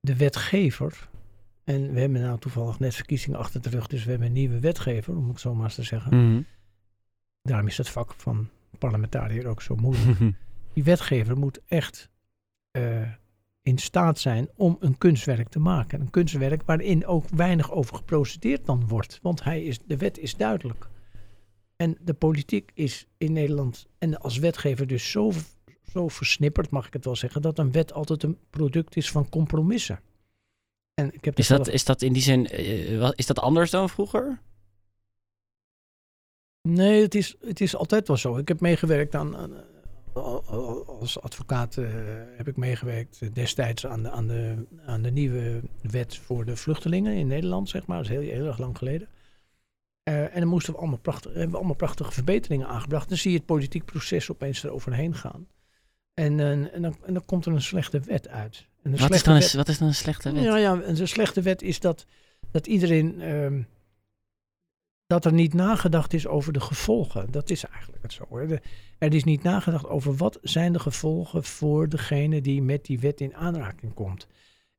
de 0.00 0.16
wetgever, 0.16 1.08
en 1.64 1.92
we 1.92 2.00
hebben 2.00 2.20
nou 2.20 2.38
toevallig 2.38 2.78
net 2.78 2.94
verkiezingen 2.94 3.38
achter 3.38 3.62
de 3.62 3.68
rug, 3.68 3.86
dus 3.86 4.04
we 4.04 4.10
hebben 4.10 4.28
een 4.28 4.34
nieuwe 4.34 4.60
wetgever, 4.60 5.16
om 5.16 5.28
het 5.28 5.40
zo 5.40 5.54
maar 5.54 5.64
eens 5.64 5.74
te 5.74 5.82
zeggen. 5.82 6.16
Mhm. 6.16 6.42
Daarom 7.42 7.66
is 7.66 7.76
het 7.76 7.88
vak 7.88 8.14
van 8.14 8.48
parlementariër 8.78 9.46
ook 9.46 9.62
zo 9.62 9.76
moeilijk. 9.76 10.18
Die 10.72 10.84
wetgever 10.84 11.38
moet 11.38 11.60
echt 11.66 12.10
eh, 12.70 13.08
in 13.62 13.78
staat 13.78 14.18
zijn 14.18 14.48
om 14.56 14.76
een 14.80 14.98
kunstwerk 14.98 15.48
te 15.48 15.58
maken. 15.58 16.00
Een 16.00 16.10
kunstwerk 16.10 16.62
waarin 16.62 17.06
ook 17.06 17.28
weinig 17.28 17.72
over 17.72 17.96
geprocedeerd 17.96 18.66
dan 18.66 18.88
wordt. 18.88 19.18
Want 19.22 19.44
hij 19.44 19.62
is, 19.62 19.78
de 19.86 19.96
wet 19.96 20.18
is 20.18 20.36
duidelijk. 20.36 20.88
En 21.80 21.96
de 22.00 22.14
politiek 22.14 22.70
is 22.74 23.06
in 23.18 23.32
Nederland 23.32 23.86
en 23.98 24.20
als 24.20 24.38
wetgever 24.38 24.86
dus 24.86 25.10
zo, 25.10 25.32
zo 25.92 26.08
versnipperd, 26.08 26.70
mag 26.70 26.86
ik 26.86 26.92
het 26.92 27.04
wel 27.04 27.16
zeggen, 27.16 27.42
dat 27.42 27.58
een 27.58 27.72
wet 27.72 27.92
altijd 27.92 28.22
een 28.22 28.38
product 28.50 28.96
is 28.96 29.10
van 29.10 29.28
compromissen. 29.28 30.00
En 30.94 31.14
ik 31.14 31.24
heb 31.24 31.38
Is, 31.38 31.46
dat, 31.46 31.64
zelf- 31.64 31.74
is 31.74 31.84
dat 31.84 32.02
in 32.02 32.12
die 32.12 32.22
zin, 32.22 32.46
eh, 32.46 33.10
is 33.14 33.26
dat 33.26 33.38
anders 33.38 33.70
dan 33.70 33.88
vroeger? 33.88 34.40
Nee, 36.68 37.02
het 37.02 37.14
is, 37.14 37.36
het 37.40 37.60
is 37.60 37.76
altijd 37.76 38.08
wel 38.08 38.16
zo. 38.16 38.36
Ik 38.36 38.48
heb 38.48 38.60
meegewerkt 38.60 39.14
aan, 39.14 39.34
al- 40.12 40.84
als 40.86 41.20
advocaat 41.20 41.76
eh, 41.76 41.88
heb 42.36 42.48
ik 42.48 42.56
meegewerkt 42.56 43.22
eh, 43.22 43.28
destijds 43.32 43.86
aan 43.86 44.02
de, 44.02 44.10
aan, 44.10 44.26
de, 44.26 44.66
aan 44.86 45.02
de 45.02 45.10
nieuwe 45.10 45.60
wet 45.82 46.16
voor 46.16 46.44
de 46.44 46.56
vluchtelingen 46.56 47.14
in 47.14 47.26
Nederland, 47.26 47.68
zeg 47.68 47.86
maar. 47.86 47.96
Dat 47.96 48.06
is 48.10 48.16
heel, 48.18 48.32
heel 48.34 48.46
erg 48.46 48.58
lang 48.58 48.78
geleden. 48.78 49.08
Eh, 50.10 50.34
en 50.34 50.40
dan 50.40 50.48
moesten 50.48 50.72
we 50.72 50.78
allemaal, 50.78 50.98
prachtig, 50.98 51.32
hebben 51.32 51.50
we 51.50 51.56
allemaal 51.56 51.74
prachtige 51.74 52.12
verbeteringen 52.12 52.66
aangebracht. 52.66 53.08
Dan 53.08 53.18
zie 53.18 53.30
je 53.30 53.36
het 53.36 53.46
politiek 53.46 53.84
proces 53.84 54.30
opeens 54.30 54.64
eroverheen 54.64 55.14
gaan. 55.14 55.46
En, 56.14 56.40
eh, 56.40 56.50
en, 56.50 56.82
dan, 56.82 56.96
en 57.06 57.12
dan 57.14 57.24
komt 57.24 57.46
er 57.46 57.52
een 57.52 57.62
slechte 57.62 58.00
wet 58.00 58.28
uit. 58.28 58.66
En 58.82 58.92
een 58.92 58.98
Wat 58.98 59.14
is, 59.14 59.22
dan 59.22 59.34
een, 59.34 59.48
wat 59.56 59.68
is 59.68 59.78
dan 59.78 59.88
een 59.88 59.94
slechte 59.94 60.32
wet? 60.32 60.42
ja, 60.42 60.56
ja, 60.56 60.82
en 60.82 61.00
een 61.00 61.08
slechte 61.08 61.42
wet 61.42 61.62
is 61.62 61.80
dat, 61.80 62.06
dat 62.50 62.66
iedereen. 62.66 63.20
ehm, 63.20 63.62
dat 65.06 65.24
er 65.24 65.32
niet 65.32 65.54
nagedacht 65.54 66.12
is 66.12 66.26
over 66.26 66.52
de 66.52 66.60
gevolgen. 66.60 67.30
Dat 67.30 67.50
is 67.50 67.64
eigenlijk 67.64 68.02
het 68.02 68.12
zo. 68.12 68.26
Hè. 68.30 68.46
De- 68.46 68.60
er 68.98 69.14
is 69.14 69.24
niet 69.24 69.42
nagedacht 69.42 69.86
over 69.86 70.16
wat 70.16 70.38
zijn 70.42 70.72
de 70.72 70.78
gevolgen 70.78 71.44
voor 71.44 71.88
degene 71.88 72.40
die 72.40 72.62
met 72.62 72.84
die 72.84 73.00
wet 73.00 73.20
in 73.20 73.34
aanraking 73.34 73.94
komt. 73.94 74.26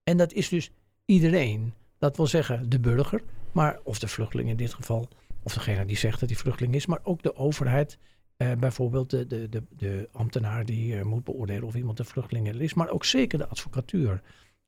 En 0.03 0.17
dat 0.17 0.33
is 0.33 0.49
dus 0.49 0.71
iedereen. 1.05 1.73
Dat 1.99 2.17
wil 2.17 2.27
zeggen 2.27 2.69
de 2.69 2.79
burger, 2.79 3.23
maar, 3.51 3.79
of 3.83 3.99
de 3.99 4.07
vluchteling 4.07 4.49
in 4.49 4.55
dit 4.55 4.73
geval, 4.73 5.07
of 5.43 5.53
degene 5.53 5.85
die 5.85 5.97
zegt 5.97 6.19
dat 6.19 6.29
hij 6.29 6.37
vluchteling 6.37 6.75
is, 6.75 6.85
maar 6.85 6.99
ook 7.03 7.23
de 7.23 7.35
overheid. 7.35 7.97
eh, 8.37 8.51
bijvoorbeeld 8.59 9.09
de, 9.09 9.27
de, 9.27 9.49
de, 9.49 9.63
de 9.69 10.09
ambtenaar 10.11 10.65
die 10.65 10.95
eh, 10.95 11.05
moet 11.05 11.23
beoordelen 11.23 11.63
of 11.63 11.75
iemand 11.75 11.99
een 11.99 12.05
vluchteling 12.05 12.53
is, 12.53 12.73
maar 12.73 12.89
ook 12.89 13.05
zeker 13.05 13.37
de 13.37 13.47
advocatuur. 13.47 14.21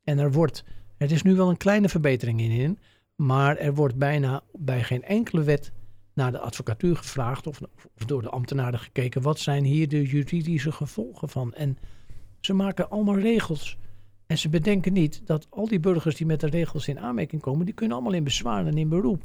En 0.04 0.18
er 0.18 0.32
wordt, 0.32 0.64
het 0.96 1.10
is 1.10 1.22
nu 1.22 1.34
wel 1.34 1.48
een 1.48 1.56
kleine 1.56 1.88
verbetering 1.88 2.40
in, 2.40 2.50
in 2.50 2.78
maar 3.16 3.56
er 3.56 3.74
wordt 3.74 3.96
bijna 3.96 4.42
bij 4.52 4.82
geen 4.82 5.02
enkele 5.02 5.42
wet 5.42 5.72
naar 6.14 6.32
de 6.32 6.38
advocatuur 6.38 6.96
gevraagd 6.96 7.46
of, 7.46 7.60
of 7.96 8.04
door 8.06 8.22
de 8.22 8.30
ambtenaren 8.30 8.78
gekeken, 8.78 9.22
wat 9.22 9.38
zijn 9.38 9.64
hier 9.64 9.88
de 9.88 10.02
juridische 10.02 10.72
gevolgen 10.72 11.28
van? 11.28 11.54
En 11.54 11.78
ze 12.40 12.52
maken 12.52 12.90
allemaal 12.90 13.18
regels. 13.18 13.78
En 14.26 14.38
ze 14.38 14.48
bedenken 14.48 14.92
niet 14.92 15.22
dat 15.24 15.46
al 15.50 15.68
die 15.68 15.80
burgers 15.80 16.16
die 16.16 16.26
met 16.26 16.40
de 16.40 16.46
regels 16.46 16.88
in 16.88 17.00
aanmerking 17.00 17.42
komen, 17.42 17.64
die 17.64 17.74
kunnen 17.74 17.96
allemaal 17.96 18.14
in 18.14 18.24
bezwaar 18.24 18.66
en 18.66 18.78
in 18.78 18.88
beroep. 18.88 19.22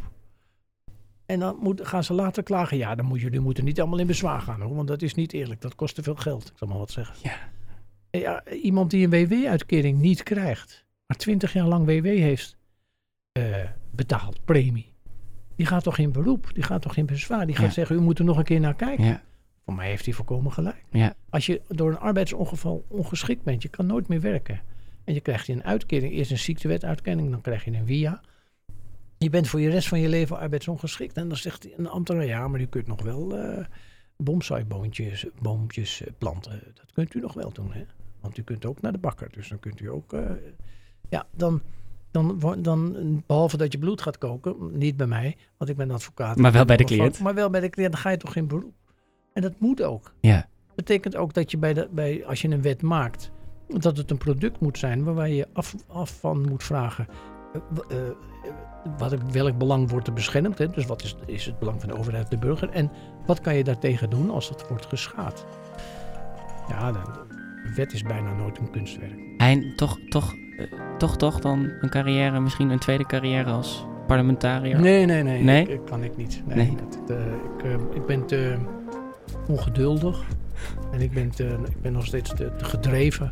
En 1.30 1.40
dan 1.40 1.58
moet, 1.62 1.88
gaan 1.88 2.04
ze 2.04 2.14
later 2.14 2.44
klagen. 2.44 2.78
Ja, 2.78 2.96
dan 2.96 3.06
moet 3.06 3.22
jullie 3.22 3.40
moeten 3.40 3.64
niet 3.64 3.80
allemaal 3.80 4.00
in 4.00 4.08
bezwaar 4.08 4.42
gaan 4.42 4.62
hoor, 4.62 4.76
want 4.76 4.88
dat 4.88 5.02
is 5.02 5.14
niet 5.14 5.34
eerlijk. 5.34 5.62
Dat 5.62 5.76
kost 5.76 5.96
te 5.96 6.04
veel 6.04 6.16
geld. 6.16 6.48
Ik 6.48 6.54
zal 6.58 6.68
maar 6.68 6.78
wat 6.78 6.92
zeggen. 6.92 7.16
Ja. 7.24 7.38
Ja, 8.12 8.44
iemand 8.48 8.92
die 8.92 9.08
een 9.08 9.28
WW-uitkering 9.28 10.00
niet 10.00 10.24
krijgt, 10.24 10.86
maar 11.06 11.18
twintig 11.18 11.54
jaar 11.54 11.68
lang 11.68 11.86
WW 11.86 12.06
heeft 12.06 12.58
eh, 13.32 13.44
betaald, 13.92 14.46
premie. 14.46 14.94
Die 15.56 15.66
gaat 15.66 15.84
toch 15.84 15.98
in 15.98 16.12
beroep, 16.12 16.50
die 16.54 16.64
gaat 16.64 16.82
toch 16.82 16.96
in 16.96 17.06
bezwaar. 17.06 17.46
Die 17.46 17.56
gaat 17.56 17.66
Ja. 17.66 17.72
zeggen, 17.72 17.96
u 17.96 18.00
moet 18.00 18.20
er 18.20 18.26
nog 18.26 18.38
een 18.38 18.44
keer 18.44 18.60
naar 18.60 18.76
kijken. 18.76 19.06
Ja, 19.06 19.22
Voor 19.66 19.74
mij 19.74 19.88
heeft 19.90 20.06
hij 20.06 20.14
volkomen 20.14 20.52
gelijk. 20.52 20.84
ja. 20.92 21.14
Als 21.30 21.46
je 21.46 21.62
door 21.68 21.90
een 21.92 22.00
arbeidsongeval 22.00 22.86
ongeschikt 22.88 23.44
bent, 23.44 23.62
je 23.62 23.70
kan 23.70 23.86
nooit 23.86 24.08
meer 24.08 24.22
werken. 24.22 24.62
En 25.04 25.14
je 25.14 25.22
krijgt 25.22 25.48
een 25.48 25.64
uitkering, 25.64 26.14
eerst 26.14 26.32
een 26.32 26.38
ziektewetuitkering, 26.38 27.32
dan 27.32 27.42
krijg 27.42 27.66
je 27.66 27.72
een 27.72 27.86
via. 27.86 28.22
Je 29.20 29.30
bent 29.30 29.48
voor 29.48 29.60
je 29.60 29.70
rest 29.70 29.88
van 29.88 30.00
je 30.00 30.10
leven 30.10 30.38
arbeidsongeschikt. 30.40 31.18
En 31.18 31.28
dan 31.28 31.38
zegt 31.38 31.78
een 31.78 31.88
ambtenaar, 31.90 32.26
ja, 32.26 32.48
maar 32.48 32.62
u 32.62 32.66
kunt 32.66 32.88
nog 32.88 33.02
wel 33.02 33.38
eh 33.38 33.66
bonsai-boontjes 34.18 35.26
boompjes, 35.42 36.02
eh, 36.04 36.12
planten. 36.18 36.62
Dat 36.74 36.92
kunt 36.94 37.14
u 37.14 37.20
nog 37.20 37.34
wel 37.34 37.52
doen, 37.54 37.72
hè. 37.72 37.86
Want 38.22 38.38
u 38.38 38.42
kunt 38.44 38.66
ook 38.66 38.82
naar 38.82 38.92
de 38.92 38.98
bakker, 38.98 39.28
dus 39.32 39.48
dan 39.50 39.60
kunt 39.60 39.80
u 39.80 39.90
ook... 39.90 40.14
eh, 40.14 40.22
ja, 41.10 41.26
dan, 41.36 41.62
dan, 42.12 42.40
dan, 42.62 43.24
behalve 43.28 43.58
dat 43.58 43.72
je 43.72 43.78
bloed 43.78 44.02
gaat 44.02 44.18
koken, 44.18 44.56
niet 44.78 44.98
bij 44.98 45.08
mij, 45.08 45.38
want 45.58 45.70
ik 45.72 45.78
ben 45.78 45.92
advocaat. 45.92 46.38
Maar 46.38 46.52
wel 46.52 46.66
bij 46.66 46.78
de 46.78 46.88
Van- 46.88 46.98
cliënt. 46.98 47.20
Maar 47.20 47.34
wel 47.34 47.50
bij 47.50 47.62
de 47.62 47.70
cliënt, 47.70 47.92
dan 47.92 48.02
ga 48.02 48.10
je 48.10 48.18
toch 48.18 48.36
in 48.36 48.48
beroep. 48.48 48.74
En 49.34 49.42
dat 49.42 49.60
moet 49.60 49.82
ook 49.82 50.14
Ja, 50.22 50.48
betekent 50.76 51.16
ook 51.16 51.34
dat 51.34 51.52
je 51.52 51.58
bij 51.58 51.74
de, 51.74 51.88
bij, 51.92 52.26
als 52.26 52.42
je 52.42 52.48
een 52.48 52.62
wet 52.62 52.82
maakt, 52.82 53.32
dat 53.68 53.98
het 53.98 54.12
een 54.12 54.18
product 54.18 54.60
moet 54.60 54.78
zijn 54.78 55.04
waar 55.04 55.30
je 55.30 55.48
af, 55.54 55.76
af 55.88 56.20
van 56.20 56.42
moet 56.50 56.64
vragen. 56.64 57.08
Eh, 57.54 57.98
eh, 57.98 58.14
wat, 58.98 59.16
welk 59.32 59.58
belang 59.58 59.90
wordt 59.90 60.08
er 60.08 60.14
beschermd? 60.14 60.58
Hè? 60.58 60.70
Dus 60.70 60.86
wat 60.86 61.04
is, 61.04 61.16
is 61.26 61.46
het 61.46 61.60
belang 61.60 61.80
van 61.80 61.90
de 61.90 61.98
overheid 61.98 62.30
de 62.30 62.38
burger? 62.38 62.70
En 62.70 62.92
wat 63.26 63.42
kan 63.42 63.56
je 63.56 63.64
daartegen 63.64 64.10
doen 64.10 64.30
als 64.30 64.50
dat 64.50 64.68
wordt 64.68 64.86
geschaad? 64.86 65.46
Ja, 66.70 66.92
de, 66.92 67.00
wet 67.76 67.94
is 67.94 68.04
bijna 68.04 68.34
nooit 68.34 68.58
een 68.58 68.72
kunstwerk. 68.72 69.20
en 69.38 69.76
toch, 69.76 70.00
toch, 70.10 70.34
eh, 70.58 70.66
toch, 70.98 71.18
toch 71.18 71.40
dan 71.40 71.72
een 71.82 71.90
carrière, 71.90 72.40
misschien 72.40 72.70
een 72.70 72.80
tweede 72.80 73.06
carrière 73.06 73.50
als 73.50 73.86
parlementariër? 74.08 74.80
Nee, 74.80 75.06
nee, 75.06 75.24
nee. 75.24 75.44
Nee? 75.44 75.68
Ik, 75.68 75.86
kan 75.86 76.04
ik 76.04 76.18
niet. 76.18 76.42
Nee, 76.46 76.56
Nee. 76.56 76.76
dat, 76.76 77.18
ik, 77.58 77.96
ik 77.96 78.06
ben 78.06 78.26
te 78.26 78.58
ongeduldig. 79.48 80.22
En 80.92 81.02
ik 81.02 81.12
ben, 81.12 81.30
te, 81.30 81.58
ik 81.70 81.82
ben 81.82 81.92
nog 81.92 82.06
steeds 82.06 82.30
te, 82.30 82.52
te 82.58 82.66
gedreven. 82.66 83.32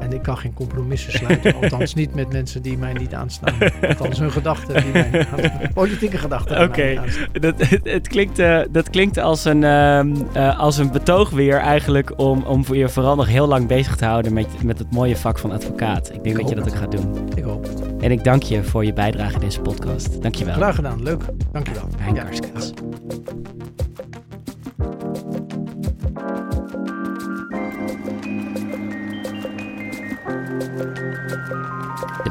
En 0.00 0.12
ik 0.12 0.22
kan 0.22 0.38
geen 0.38 0.54
compromissen 0.54 1.12
sluiten. 1.12 1.54
Althans 1.62 1.94
niet 1.94 2.14
met 2.14 2.32
mensen 2.32 2.62
die 2.62 2.78
mij 2.78 2.92
niet 2.92 3.14
aanstaan. 3.14 3.54
Althans 3.88 4.18
hun 4.18 4.32
gedachten 4.32 4.82
die 4.82 4.92
mij 4.92 5.10
niet 5.12 5.26
aanstaan. 5.32 5.72
Politieke 5.74 6.18
gedachten 6.18 6.62
Oké. 6.62 7.00
Dat, 7.32 7.54
het, 7.82 8.08
klinkt, 8.08 8.38
eh, 8.38 8.60
dat 8.70 8.90
klinkt 8.90 9.18
als 9.18 9.44
een, 9.44 9.64
eh, 9.64 10.58
als 10.58 10.78
een 10.78 10.90
betoog 10.90 11.30
weer 11.30 11.58
eigenlijk 11.58 12.18
om, 12.18 12.42
om 12.42 12.64
voor 12.64 12.76
je 12.76 12.88
vooral 12.88 13.16
nog 13.16 13.26
heel 13.26 13.46
lang 13.46 13.66
bezig 13.66 13.96
te 13.96 14.04
houden 14.04 14.32
met, 14.32 14.62
met 14.62 14.78
het 14.78 14.92
mooie 14.92 15.16
vak 15.16 15.38
van 15.38 15.52
advocaat. 15.52 16.12
Ik 16.12 16.22
denk 16.22 16.26
Ik 16.26 16.40
dat 16.40 16.48
je 16.48 16.54
dat 16.54 16.68
ook 16.68 16.76
gaat 16.76 16.92
doen. 16.92 17.28
Ik 17.34 17.44
hoop 17.44 17.62
het. 17.62 17.82
En 18.00 18.10
ik 18.10 18.24
dank 18.24 18.42
je 18.42 18.64
voor 18.64 18.84
je 18.84 18.92
bijdrage 18.92 19.34
in 19.34 19.40
deze 19.40 19.60
podcast. 19.60 20.22
Dank 20.22 20.34
je 20.34 20.44
wel. 20.44 20.54
Graag 20.54 20.74
gedaan. 20.74 21.02
Leuk. 21.02 21.22
Dankjewel. 21.52 21.88
Hein 21.98 22.14
Ja. 22.14 22.24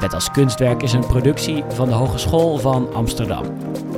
Wet 0.06 0.14
als 0.14 0.32
Kunstwerk 0.32 0.84
is 0.84 0.94
een 0.94 1.08
productie 1.08 1.64
van 1.68 1.90
de 1.90 1.94
Hogeschool 1.94 2.58
van 2.58 2.94
Amsterdam. 2.94 3.44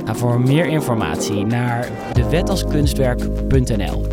Ga 0.04 0.14
voor 0.14 0.40
meer 0.40 0.66
informatie 0.66 1.44
naar 1.44 1.88
dewetalskunstwerk.nl. 2.12 4.06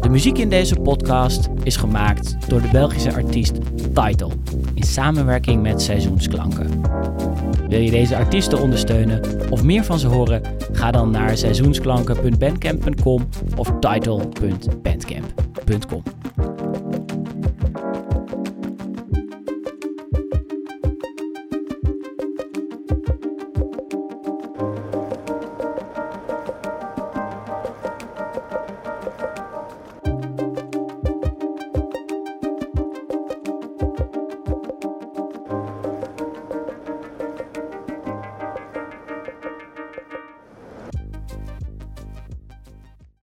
De 0.00 0.08
muziek 0.08 0.38
in 0.38 0.48
deze 0.48 0.74
podcast 0.74 1.48
is 1.62 1.76
gemaakt 1.76 2.48
door 2.48 2.62
de 2.62 2.68
Belgische 2.68 3.14
artiest 3.14 3.54
Title 3.94 4.30
in 4.74 4.82
samenwerking 4.82 5.62
met 5.62 5.82
Seizoensklanken. 5.82 6.80
Wil 7.68 7.80
je 7.80 7.90
deze 7.90 8.16
artiesten 8.16 8.60
ondersteunen 8.60 9.20
of 9.50 9.62
meer 9.62 9.84
van 9.84 9.98
ze 9.98 10.06
horen? 10.06 10.42
Ga 10.72 10.90
dan 10.90 11.10
naar 11.10 11.36
seizoensklanken.bandcamp.com 11.36 13.28
of 13.56 13.72
title.bandcamp.com. 13.80 16.02